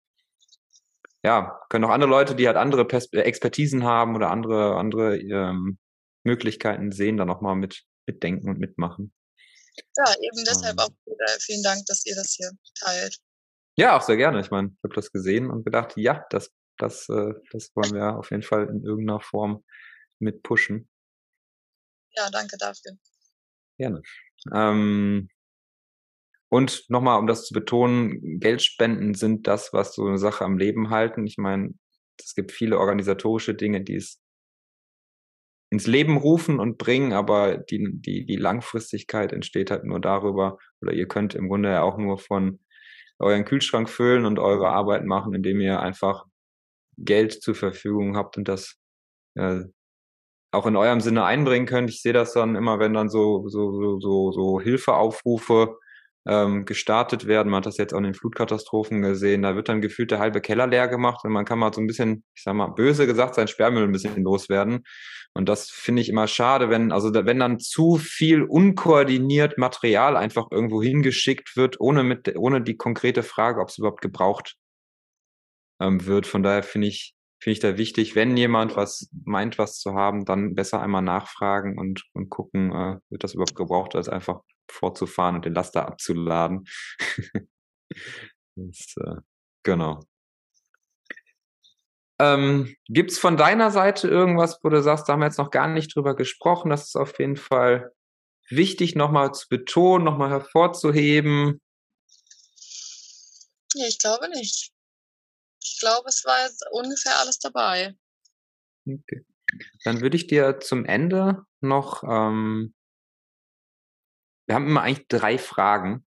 ja, 1.25 1.61
können 1.71 1.85
auch 1.85 1.91
andere 1.91 2.11
Leute, 2.11 2.35
die 2.35 2.47
halt 2.47 2.57
andere 2.57 2.85
Pers 2.85 3.13
Expertisen 3.13 3.85
haben 3.85 4.15
oder 4.15 4.31
andere, 4.31 4.77
andere 4.77 5.17
ähm, 5.19 5.79
Möglichkeiten 6.25 6.91
sehen, 6.91 7.17
da 7.17 7.25
nochmal 7.25 7.57
mit, 7.57 7.83
mitdenken 8.07 8.49
und 8.49 8.59
mitmachen. 8.59 9.13
Ja, 9.97 10.13
eben 10.21 10.45
deshalb 10.47 10.79
ähm. 10.79 10.79
auch 10.81 10.91
äh, 11.07 11.39
vielen 11.41 11.63
Dank, 11.63 11.85
dass 11.87 12.05
ihr 12.07 12.15
das 12.15 12.35
hier 12.37 12.51
teilt. 12.79 13.19
Ja, 13.77 13.97
auch 13.97 14.03
sehr 14.03 14.17
gerne. 14.17 14.41
Ich 14.41 14.51
meine, 14.51 14.69
ich 14.69 14.85
habe 14.85 14.95
das 14.95 15.11
gesehen 15.11 15.51
und 15.51 15.65
gedacht, 15.65 15.95
ja, 15.97 16.25
das, 16.31 16.53
das, 16.79 17.09
äh, 17.09 17.35
das 17.51 17.75
wollen 17.75 17.93
wir 17.93 18.17
auf 18.17 18.31
jeden 18.31 18.43
Fall 18.43 18.69
in 18.69 18.85
irgendeiner 18.85 19.21
Form 19.21 19.65
mit 20.21 20.43
pushen. 20.43 20.89
Ja, 22.17 22.31
danke 22.31 22.57
dafür. 22.57 22.93
Gerne. 23.77 24.03
Ähm, 24.53 25.29
und 26.49 26.85
nochmal, 26.89 27.19
um 27.19 27.27
das 27.27 27.47
zu 27.47 27.55
betonen, 27.55 28.39
Geldspenden 28.39 29.15
sind 29.15 29.49
das, 29.49 29.73
was 29.73 29.95
so 29.95 30.07
eine 30.07 30.19
Sache 30.19 30.45
am 30.45 30.57
Leben 30.57 30.91
halten. 30.91 31.27
Ich 31.27 31.37
meine, 31.37 31.75
es 32.17 32.35
gibt 32.35 32.53
viele 32.53 32.79
organisatorische 32.79 33.55
Dinge, 33.55 33.83
die 33.83 33.97
es 33.97 34.21
ins 35.71 35.89
Leben 35.89 36.17
rufen 36.17 36.61
und 36.61 36.79
bringen, 36.79 37.13
aber 37.13 37.59
die, 37.59 37.89
die, 37.95 38.25
die 38.25 38.37
Langfristigkeit 38.37 39.33
entsteht 39.33 39.73
halt 39.73 39.83
nur 39.83 40.01
darüber, 40.01 40.59
oder 40.81 40.93
ihr 40.93 41.09
könnt 41.09 41.35
im 41.35 41.49
Grunde 41.49 41.71
ja 41.71 41.83
auch 41.83 41.99
nur 41.99 42.19
von 42.19 42.61
euren 43.19 43.45
Kühlschrank 43.45 43.89
füllen 43.89 44.27
und 44.27 44.39
eure 44.39 44.69
Arbeit 44.69 45.05
machen, 45.05 45.35
indem 45.35 45.61
ihr 45.61 45.81
einfach 45.81 46.25
Geld 46.97 47.33
zur 47.33 47.55
Verfügung 47.55 48.17
habt 48.17 48.37
und 48.37 48.49
das 48.49 48.77
äh, 49.37 49.61
auch 50.53 50.67
in 50.67 50.77
eurem 50.77 51.01
Sinne 51.01 51.25
einbringen 51.25 51.67
könnt. 51.67 51.91
Ich 51.91 52.03
sehe 52.03 52.13
das 52.13 52.33
dann 52.33 52.55
immer, 52.55 52.79
wenn 52.79 52.95
dann 52.95 53.09
so, 53.09 53.49
so, 53.49 53.73
so, 53.73 54.01
so, 54.01 54.33
so 54.33 54.61
Hilfeaufrufe 54.61 55.79
ähm, 56.27 56.65
gestartet 56.65 57.27
werden. 57.27 57.51
Man 57.51 57.59
hat 57.59 57.67
das 57.67 57.77
jetzt 57.77 57.93
auch 57.93 57.99
in 57.99 58.05
den 58.05 58.15
Flutkatastrophen 58.15 59.03
gesehen. 59.03 59.43
Da 59.43 59.57
wird 59.57 59.69
dann 59.69 59.81
gefühlt 59.81 60.11
der 60.11 60.19
halbe 60.19 60.41
Keller 60.41 60.67
leer 60.67 60.89
gemacht 60.89 61.25
und 61.25 61.33
man 61.33 61.45
kann 61.45 61.59
mal 61.59 61.73
so 61.73 61.81
ein 61.81 61.87
bisschen, 61.87 62.25
ich 62.35 62.43
sag 62.43 62.55
mal, 62.55 62.69
böse 62.69 63.07
gesagt, 63.07 63.35
sein 63.35 63.49
Sperrmüll 63.49 63.85
ein 63.85 63.93
bisschen 63.93 64.23
loswerden. 64.23 64.85
Und 65.35 65.49
das 65.49 65.71
finde 65.71 66.01
ich 66.01 66.09
immer 66.09 66.29
schade, 66.29 66.71
wenn, 66.71 66.93
also 66.93 67.13
wenn 67.13 67.41
dann 67.41 67.59
zu 67.59 67.97
viel 67.97 68.43
unkoordiniert 68.43 69.59
Material 69.59 70.17
einfach 70.17 70.47
irgendwo 70.51 70.83
hingeschickt 70.83 71.57
wird, 71.57 71.81
ohne 71.81 72.05
mit, 72.05 72.37
ohne 72.37 72.63
die 72.63 72.77
konkrete 72.77 73.23
Frage, 73.23 73.61
ob 73.61 73.69
es 73.69 73.79
überhaupt 73.79 74.01
gebraucht 74.01 74.57
ähm, 75.81 76.07
wird. 76.07 76.27
Von 76.27 76.43
daher 76.45 76.63
finde 76.63 76.87
ich, 76.87 77.15
finde 77.41 77.53
ich 77.53 77.61
da 77.61 77.77
wichtig, 77.77 78.15
wenn 78.15 78.37
jemand 78.37 78.77
was 78.77 79.11
meint, 79.25 79.59
was 79.59 79.79
zu 79.81 79.95
haben, 79.95 80.25
dann 80.25 80.55
besser 80.55 80.81
einmal 80.81 81.03
nachfragen 81.03 81.79
und, 81.79 82.05
und 82.13 82.31
gucken, 82.31 82.71
äh, 82.73 82.99
wird 83.11 83.25
das 83.25 83.35
überhaupt 83.35 83.57
gebraucht, 83.57 83.97
als 83.97 84.09
einfach 84.09 84.41
vorzufahren 84.71 85.37
und 85.37 85.45
den 85.45 85.55
Laster 85.55 85.87
abzuladen. 85.87 86.67
das, 88.57 88.95
äh, 88.99 89.21
genau. 89.63 90.01
Ähm, 92.21 92.77
Gibt 92.87 93.11
es 93.11 93.19
von 93.19 93.37
deiner 93.37 93.71
Seite 93.71 94.09
irgendwas, 94.09 94.61
wo 94.63 94.69
du 94.69 94.83
sagst, 94.83 95.09
da 95.09 95.15
haben 95.15 95.21
wir 95.21 95.27
jetzt 95.27 95.39
noch 95.39 95.51
gar 95.51 95.69
nicht 95.69 95.95
drüber 95.95 96.15
gesprochen, 96.15 96.71
das 96.71 96.87
ist 96.87 96.97
auf 96.97 97.19
jeden 97.19 97.37
Fall 97.37 97.93
wichtig 98.51 98.95
nochmal 98.95 99.33
zu 99.33 99.49
betonen, 99.49 100.05
nochmal 100.05 100.31
hervorzuheben? 100.31 101.61
Nee, 103.75 103.89
ich 103.89 103.99
glaube 103.99 104.29
nicht. 104.29 104.73
Ich 105.63 105.81
glaube, 105.81 106.09
es 106.09 106.25
war 106.25 106.45
jetzt 106.45 106.65
ungefähr 106.71 107.19
alles 107.19 107.39
dabei. 107.39 107.97
Okay. 108.87 109.25
Dann 109.85 110.01
würde 110.01 110.17
ich 110.17 110.27
dir 110.27 110.61
zum 110.61 110.85
Ende 110.85 111.45
noch 111.61 112.05
ähm, 112.05 112.74
wir 114.47 114.55
haben 114.55 114.67
immer 114.67 114.83
eigentlich 114.83 115.09
drei 115.09 115.39
Fragen, 115.39 116.05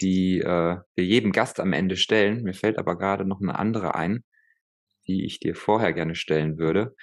die 0.00 0.38
äh, 0.40 0.76
wir 0.94 1.04
jedem 1.04 1.32
Gast 1.32 1.60
am 1.60 1.72
Ende 1.72 1.96
stellen. 1.96 2.42
Mir 2.42 2.54
fällt 2.54 2.78
aber 2.78 2.96
gerade 2.96 3.24
noch 3.24 3.40
eine 3.40 3.58
andere 3.58 3.94
ein, 3.94 4.24
die 5.06 5.24
ich 5.24 5.40
dir 5.40 5.54
vorher 5.54 5.92
gerne 5.92 6.14
stellen 6.14 6.58
würde. 6.58 6.94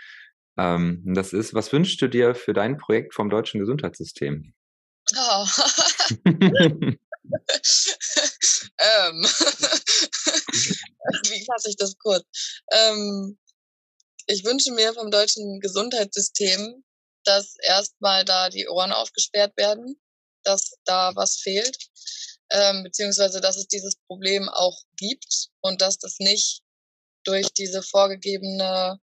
Ähm, 0.57 1.01
das 1.05 1.33
ist, 1.33 1.53
was 1.53 1.71
wünschst 1.73 2.01
du 2.01 2.07
dir 2.07 2.35
für 2.35 2.53
dein 2.53 2.77
Projekt 2.77 3.13
vom 3.13 3.29
deutschen 3.29 3.59
Gesundheitssystem? 3.59 4.53
Oh. 5.15 5.45
ähm. 8.79 9.23
Wie 11.29 11.45
fasse 11.45 11.69
ich 11.69 11.75
das 11.77 11.97
kurz? 11.97 12.23
Ähm, 12.71 13.37
ich 14.27 14.43
wünsche 14.45 14.71
mir 14.71 14.93
vom 14.93 15.11
deutschen 15.11 15.59
Gesundheitssystem, 15.59 16.83
dass 17.25 17.55
erstmal 17.61 18.23
da 18.25 18.49
die 18.49 18.67
Ohren 18.67 18.91
aufgesperrt 18.91 19.55
werden, 19.57 19.99
dass 20.43 20.73
da 20.85 21.11
was 21.15 21.37
fehlt, 21.37 21.77
ähm, 22.51 22.83
beziehungsweise 22.83 23.41
dass 23.41 23.57
es 23.57 23.67
dieses 23.67 23.95
Problem 24.07 24.49
auch 24.49 24.77
gibt 24.97 25.49
und 25.61 25.81
dass 25.81 25.97
das 25.97 26.15
nicht 26.19 26.61
durch 27.23 27.47
diese 27.53 27.81
vorgegebene 27.81 28.99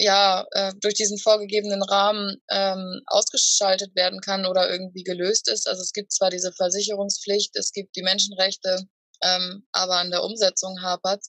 ja, 0.00 0.46
äh, 0.52 0.72
durch 0.80 0.94
diesen 0.94 1.18
vorgegebenen 1.18 1.82
Rahmen 1.82 2.36
ähm, 2.50 3.02
ausgeschaltet 3.06 3.94
werden 3.96 4.20
kann 4.20 4.46
oder 4.46 4.70
irgendwie 4.70 5.02
gelöst 5.02 5.48
ist. 5.48 5.66
Also 5.66 5.82
es 5.82 5.92
gibt 5.92 6.12
zwar 6.12 6.30
diese 6.30 6.52
Versicherungspflicht, 6.52 7.56
es 7.56 7.72
gibt 7.72 7.96
die 7.96 8.02
Menschenrechte, 8.02 8.86
ähm, 9.22 9.66
aber 9.72 9.96
an 9.96 10.10
der 10.10 10.22
Umsetzung 10.22 10.80
hapert. 10.82 11.24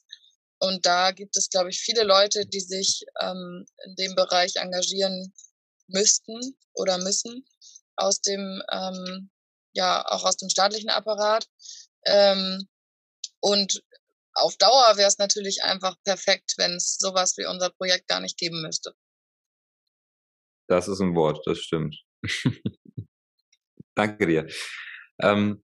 Und 0.60 0.86
da 0.86 1.12
gibt 1.12 1.36
es, 1.38 1.50
glaube 1.50 1.70
ich, 1.70 1.80
viele 1.80 2.04
Leute, 2.04 2.46
die 2.46 2.60
sich 2.60 3.06
ähm, 3.22 3.66
in 3.86 3.96
dem 3.96 4.16
Bereich 4.16 4.56
engagieren 4.58 5.34
müssten 5.88 6.40
oder 6.74 6.98
müssen 7.00 7.46
aus 8.00 8.22
dem, 8.22 8.62
ähm, 8.72 9.30
ja, 9.74 10.06
auch 10.08 10.26
aus 10.26 10.38
dem 10.38 10.50
staatlichen 10.50 10.90
Apparat. 10.90 11.48
Ähm, 12.06 12.68
und 13.42 13.84
auf 14.34 14.56
Dauer 14.58 14.98
wäre 14.98 15.08
es 15.08 15.18
natürlich 15.18 15.64
einfach 15.64 15.96
perfekt, 16.04 16.54
wenn 16.58 16.74
es 16.74 16.98
sowas 16.98 17.38
wie 17.38 17.46
unser 17.46 17.70
Projekt 17.72 18.08
gar 18.08 18.20
nicht 18.20 18.38
geben 18.38 18.62
müsste. 18.62 18.94
Das 20.68 20.88
ist 20.88 21.00
ein 21.02 21.16
Wort, 21.16 21.46
das 21.46 21.60
stimmt. 21.60 21.98
Danke 23.96 24.28
dir. 24.28 24.48
Ähm, 25.22 25.64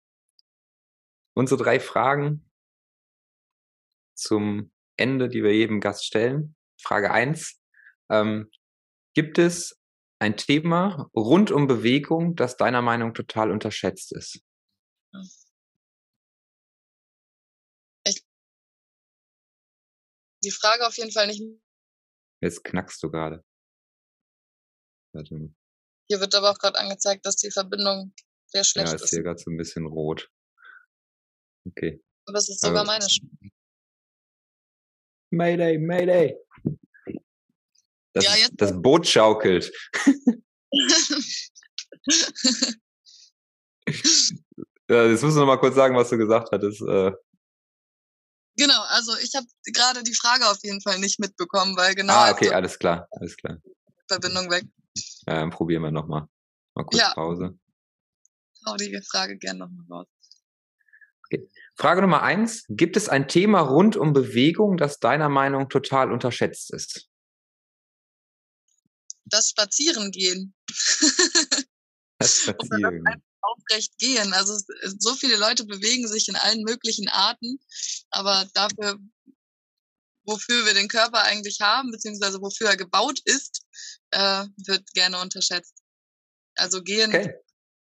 unsere 1.35 1.61
drei 1.61 1.79
Fragen 1.79 2.49
zum 4.15 4.71
Ende, 4.97 5.27
die 5.29 5.43
wir 5.43 5.53
jedem 5.53 5.81
Gast 5.81 6.05
stellen. 6.05 6.55
Frage 6.81 7.11
eins: 7.11 7.61
ähm, 8.09 8.49
Gibt 9.13 9.37
es 9.37 9.79
ein 10.19 10.37
Thema 10.37 11.09
rund 11.15 11.51
um 11.51 11.67
Bewegung, 11.67 12.35
das 12.35 12.57
deiner 12.57 12.81
Meinung 12.81 13.13
total 13.13 13.51
unterschätzt 13.51 14.13
ist? 14.13 14.41
Ich, 18.05 18.25
die 20.43 20.51
Frage 20.51 20.87
auf 20.87 20.97
jeden 20.97 21.11
Fall 21.11 21.27
nicht. 21.27 21.43
Jetzt 22.41 22.63
knackst 22.63 23.01
du 23.03 23.11
gerade. 23.11 23.43
Hier 25.13 26.19
wird 26.19 26.35
aber 26.35 26.51
auch 26.51 26.57
gerade 26.57 26.79
angezeigt, 26.79 27.25
dass 27.25 27.35
die 27.35 27.51
Verbindung 27.51 28.13
sehr 28.47 28.63
schlecht 28.63 28.93
ist. 28.93 28.99
Ja, 28.99 29.05
ist 29.05 29.09
hier 29.11 29.23
gerade 29.23 29.39
so 29.39 29.51
ein 29.51 29.57
bisschen 29.57 29.85
rot. 29.85 30.29
Okay. 31.65 32.03
Aber 32.25 32.37
es 32.37 32.49
ist 32.49 32.61
sogar 32.61 32.81
aber 32.81 32.87
meine 32.87 33.09
Stimme. 33.09 33.31
Mayday, 35.31 35.77
Mayday. 35.77 36.37
Das, 38.13 38.25
Ja, 38.25 38.35
jetzt- 38.35 38.53
das 38.57 38.81
Boot 38.81 39.07
schaukelt. 39.07 39.71
Jetzt 44.89 45.23
musst 45.23 45.35
du 45.35 45.39
noch 45.39 45.47
mal 45.47 45.57
kurz 45.57 45.75
sagen, 45.75 45.95
was 45.95 46.09
du 46.09 46.17
gesagt 46.17 46.49
hattest. 46.51 46.81
Äh, 46.81 47.11
Genau, 48.55 48.81
also 48.89 49.13
ich 49.17 49.33
habe 49.35 49.47
gerade 49.73 50.03
die 50.03 50.13
Frage 50.13 50.47
auf 50.47 50.59
jeden 50.61 50.79
Fall 50.81 50.99
nicht 50.99 51.19
mitbekommen, 51.19 51.75
weil 51.75 51.95
genau 51.95 52.13
ah, 52.13 52.25
als 52.25 52.35
okay, 52.37 52.51
alles 52.51 52.77
klar, 52.77 53.07
alles 53.09 53.35
klar. 53.35 53.57
Verbindung 54.07 54.49
weg. 54.51 54.65
Ja, 55.25 55.39
dann 55.39 55.49
probieren 55.49 55.81
wir 55.81 55.89
noch 55.91 56.05
mal. 56.07 56.27
Kurz 56.75 56.97
Ja. 56.97 57.13
Pause. 57.15 57.57
Hau 58.65 58.75
die 58.75 59.01
Frage 59.11 59.37
gerne 59.37 59.59
nochmal 59.59 59.85
raus. 59.89 60.07
Frage 61.75 62.01
Nummer 62.01 62.21
eins. 62.21 62.65
Gibt 62.69 62.95
es 62.95 63.09
ein 63.09 63.27
Thema 63.27 63.61
rund 63.61 63.97
um 63.97 64.13
Bewegung, 64.13 64.77
das 64.77 64.99
deiner 64.99 65.29
Meinung 65.29 65.67
total 65.69 66.11
unterschätzt 66.11 66.71
ist? 66.71 67.09
Das 69.33 69.49
Spazierengehen. 69.49 70.53
Das 72.19 72.47
Oder 72.47 72.53
das 72.53 72.67
Spazieren. 72.67 73.03
aufrecht 73.41 73.97
gehen. 73.97 74.31
Also 74.33 74.53
es- 74.53 74.95
so 74.99 75.15
viele 75.15 75.37
Leute 75.37 75.65
bewegen 75.65 76.07
sich 76.07 76.29
in 76.29 76.35
allen 76.35 76.61
möglichen 76.63 77.09
Arten, 77.09 77.57
aber 78.11 78.47
dafür, 78.53 78.99
wofür 80.23 80.65
wir 80.67 80.73
den 80.75 80.87
Körper 80.87 81.23
eigentlich 81.23 81.59
haben, 81.61 81.91
beziehungsweise 81.91 82.39
wofür 82.41 82.69
er 82.69 82.77
gebaut 82.77 83.19
ist, 83.25 83.65
äh, 84.11 84.45
wird 84.67 84.89
gerne 84.93 85.19
unterschätzt. 85.19 85.81
Also 86.55 86.83
gehen 86.83 87.09
Okay. 87.09 87.33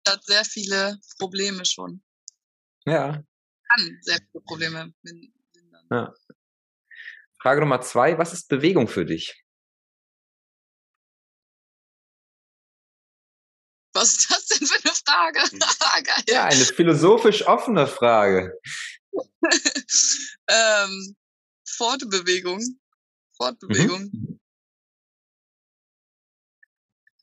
hat 0.09 0.25
sehr 0.25 0.45
viele 0.47 0.99
Probleme 1.19 1.65
schon. 1.67 2.03
Ja. 2.87 3.23
Kann 3.75 3.99
sehr 4.01 4.19
viele 4.31 4.43
Probleme 4.45 4.93
min- 5.03 5.33
mindern. 5.55 6.15
Frage 7.41 7.61
Nummer 7.61 7.83
zwei. 7.83 8.17
Was 8.19 8.33
ist 8.33 8.49
Bewegung 8.49 8.89
für 8.89 9.05
dich? 9.05 9.42
Was 13.95 14.11
ist 14.11 14.31
das 14.31 14.47
denn 14.47 14.67
für 14.67 14.85
eine 14.85 14.95
Frage? 14.95 15.39
Geil. 16.05 16.25
Ja, 16.29 16.45
eine 16.45 16.65
philosophisch 16.65 17.47
offene 17.47 17.87
Frage. 17.87 18.59
ähm, 20.49 21.17
Fortbewegung. 21.69 22.61
Fortbewegung. 23.37 24.11
Mhm. 24.13 24.41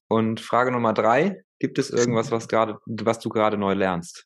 Und 0.07 0.41
Frage 0.41 0.71
Nummer 0.71 0.93
drei. 0.93 1.43
Gibt 1.59 1.77
es 1.77 1.89
irgendwas, 1.89 2.31
was 2.31 2.47
gerade, 2.47 2.79
was 2.85 3.19
du 3.19 3.29
gerade 3.29 3.57
neu 3.57 3.73
lernst? 3.73 4.25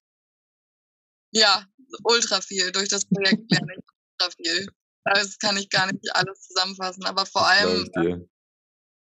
Ja, 1.32 1.66
ultra 2.04 2.42
viel. 2.42 2.72
Durch 2.72 2.90
das 2.90 3.06
Projekt 3.06 3.44
lerne 3.52 3.74
ich 3.74 3.84
ultra 4.20 4.36
viel. 4.36 4.68
Das 5.06 5.38
kann 5.40 5.58
ich 5.58 5.70
gar 5.70 5.92
nicht 5.92 6.16
alles 6.16 6.42
zusammenfassen, 6.42 7.04
aber 7.06 7.26
vor 7.26 7.46
allem 7.48 7.90
dir. 7.92 8.30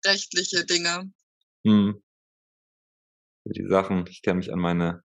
rechtliche 0.04 0.64
Dinge. 0.64 1.12
Hm. 1.64 2.02
Die 3.44 3.66
Sachen, 3.66 4.06
ich 4.08 4.22
kann 4.22 4.36
mich 4.36 4.52
an 4.52 4.58
meine 4.58 5.02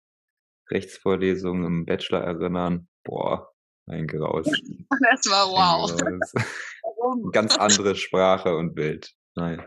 Rechtsvorlesungen 0.70 1.66
im 1.66 1.86
Bachelor 1.86 2.22
erinnern. 2.22 2.88
Boah, 3.04 3.52
ein 3.88 4.08
Graus. 4.08 4.46
Das 4.90 5.26
war 5.30 5.48
wow. 5.48 5.92
Graus. 5.98 6.34
Ganz 7.32 7.58
andere 7.58 7.96
Sprache 7.96 8.56
und 8.56 8.76
Bild. 8.76 9.14
Nein. 9.36 9.66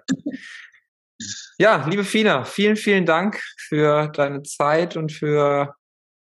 Ja, 1.59 1.87
liebe 1.87 2.05
Fina, 2.05 2.45
vielen, 2.45 2.77
vielen 2.77 3.07
Dank 3.07 3.41
für 3.57 4.09
deine 4.09 4.43
Zeit 4.43 4.97
und 4.97 5.13
für 5.13 5.75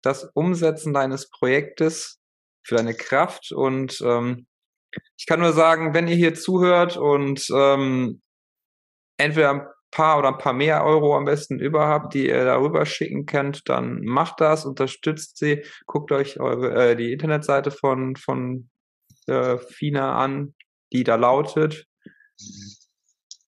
das 0.02 0.24
Umsetzen 0.34 0.92
deines 0.92 1.30
Projektes, 1.30 2.20
für 2.66 2.76
deine 2.76 2.94
Kraft. 2.94 3.52
Und 3.52 4.00
ähm, 4.02 4.46
ich 5.16 5.26
kann 5.26 5.40
nur 5.40 5.52
sagen, 5.52 5.94
wenn 5.94 6.08
ihr 6.08 6.16
hier 6.16 6.34
zuhört 6.34 6.96
und 6.96 7.48
ähm, 7.50 8.20
entweder 9.16 9.73
paar 9.94 10.18
oder 10.18 10.28
ein 10.28 10.38
paar 10.38 10.52
mehr 10.52 10.84
Euro 10.84 11.16
am 11.16 11.24
besten 11.24 11.58
über 11.60 11.86
habt, 11.86 12.14
die 12.14 12.26
ihr 12.26 12.44
darüber 12.44 12.84
schicken 12.84 13.26
könnt, 13.26 13.68
dann 13.68 14.02
macht 14.02 14.40
das, 14.40 14.66
unterstützt 14.66 15.36
sie, 15.36 15.64
guckt 15.86 16.10
euch 16.10 16.40
eure, 16.40 16.90
äh, 16.90 16.96
die 16.96 17.12
Internetseite 17.12 17.70
von, 17.70 18.16
von 18.16 18.68
äh, 19.26 19.56
Fina 19.56 20.18
an, 20.18 20.56
die 20.92 21.04
da 21.04 21.14
lautet. 21.14 21.86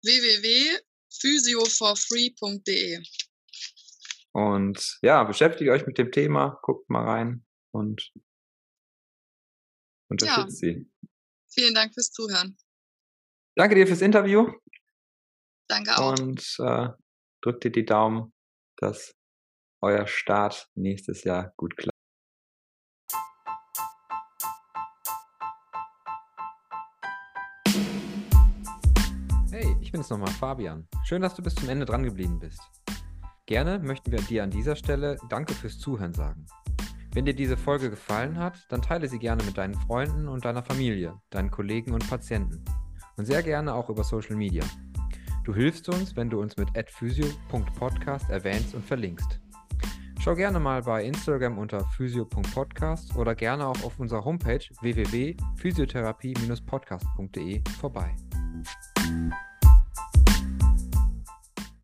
www.physioforfree.de 0.04 3.02
Und 4.32 4.98
ja, 5.02 5.24
beschäftigt 5.24 5.68
euch 5.68 5.84
mit 5.84 5.98
dem 5.98 6.12
Thema, 6.12 6.60
guckt 6.62 6.88
mal 6.88 7.04
rein 7.04 7.44
und 7.72 8.12
unterstützt 10.08 10.58
sie. 10.58 10.88
Vielen 11.48 11.74
Dank 11.74 11.92
fürs 11.92 12.12
Zuhören. 12.12 12.56
Danke 13.56 13.74
dir 13.74 13.88
fürs 13.88 14.02
Interview 14.02 14.52
Danke 15.68 15.98
auch. 15.98 16.18
und 16.18 16.56
äh, 16.60 16.88
drückt 17.42 17.64
dir 17.64 17.72
die 17.72 17.84
Daumen, 17.84 18.32
dass 18.76 19.14
euer 19.80 20.06
Start 20.06 20.68
nächstes 20.74 21.24
Jahr 21.24 21.52
gut 21.56 21.76
klappt. 21.76 21.92
Hey, 29.50 29.76
ich 29.80 29.90
bin's 29.90 30.10
nochmal, 30.10 30.30
Fabian. 30.32 30.88
Schön, 31.04 31.22
dass 31.22 31.34
du 31.34 31.42
bis 31.42 31.54
zum 31.54 31.68
Ende 31.68 31.86
dran 31.86 32.02
geblieben 32.02 32.38
bist. 32.38 32.60
Gerne 33.46 33.78
möchten 33.78 34.10
wir 34.10 34.20
dir 34.20 34.42
an 34.42 34.50
dieser 34.50 34.76
Stelle 34.76 35.16
Danke 35.28 35.54
fürs 35.54 35.78
Zuhören 35.78 36.14
sagen. 36.14 36.46
Wenn 37.14 37.24
dir 37.24 37.34
diese 37.34 37.56
Folge 37.56 37.88
gefallen 37.90 38.38
hat, 38.38 38.66
dann 38.68 38.82
teile 38.82 39.08
sie 39.08 39.18
gerne 39.18 39.42
mit 39.44 39.56
deinen 39.56 39.74
Freunden 39.74 40.28
und 40.28 40.44
deiner 40.44 40.62
Familie, 40.62 41.18
deinen 41.30 41.50
Kollegen 41.50 41.94
und 41.94 42.08
Patienten. 42.10 42.64
Und 43.16 43.24
sehr 43.24 43.42
gerne 43.42 43.74
auch 43.74 43.88
über 43.88 44.04
Social 44.04 44.36
Media. 44.36 44.64
Du 45.46 45.54
hilfst 45.54 45.88
uns, 45.88 46.14
wenn 46.16 46.28
du 46.28 46.40
uns 46.40 46.56
mit 46.56 46.76
adphysio.podcast 46.76 48.28
erwähnst 48.30 48.74
und 48.74 48.84
verlinkst. 48.84 49.38
Schau 50.20 50.34
gerne 50.34 50.58
mal 50.58 50.82
bei 50.82 51.04
Instagram 51.04 51.58
unter 51.58 51.84
physio.podcast 51.96 53.14
oder 53.14 53.36
gerne 53.36 53.64
auch 53.64 53.80
auf 53.84 54.00
unserer 54.00 54.24
Homepage 54.24 54.64
www.physiotherapie-podcast.de 54.80 57.62
vorbei. 57.78 58.16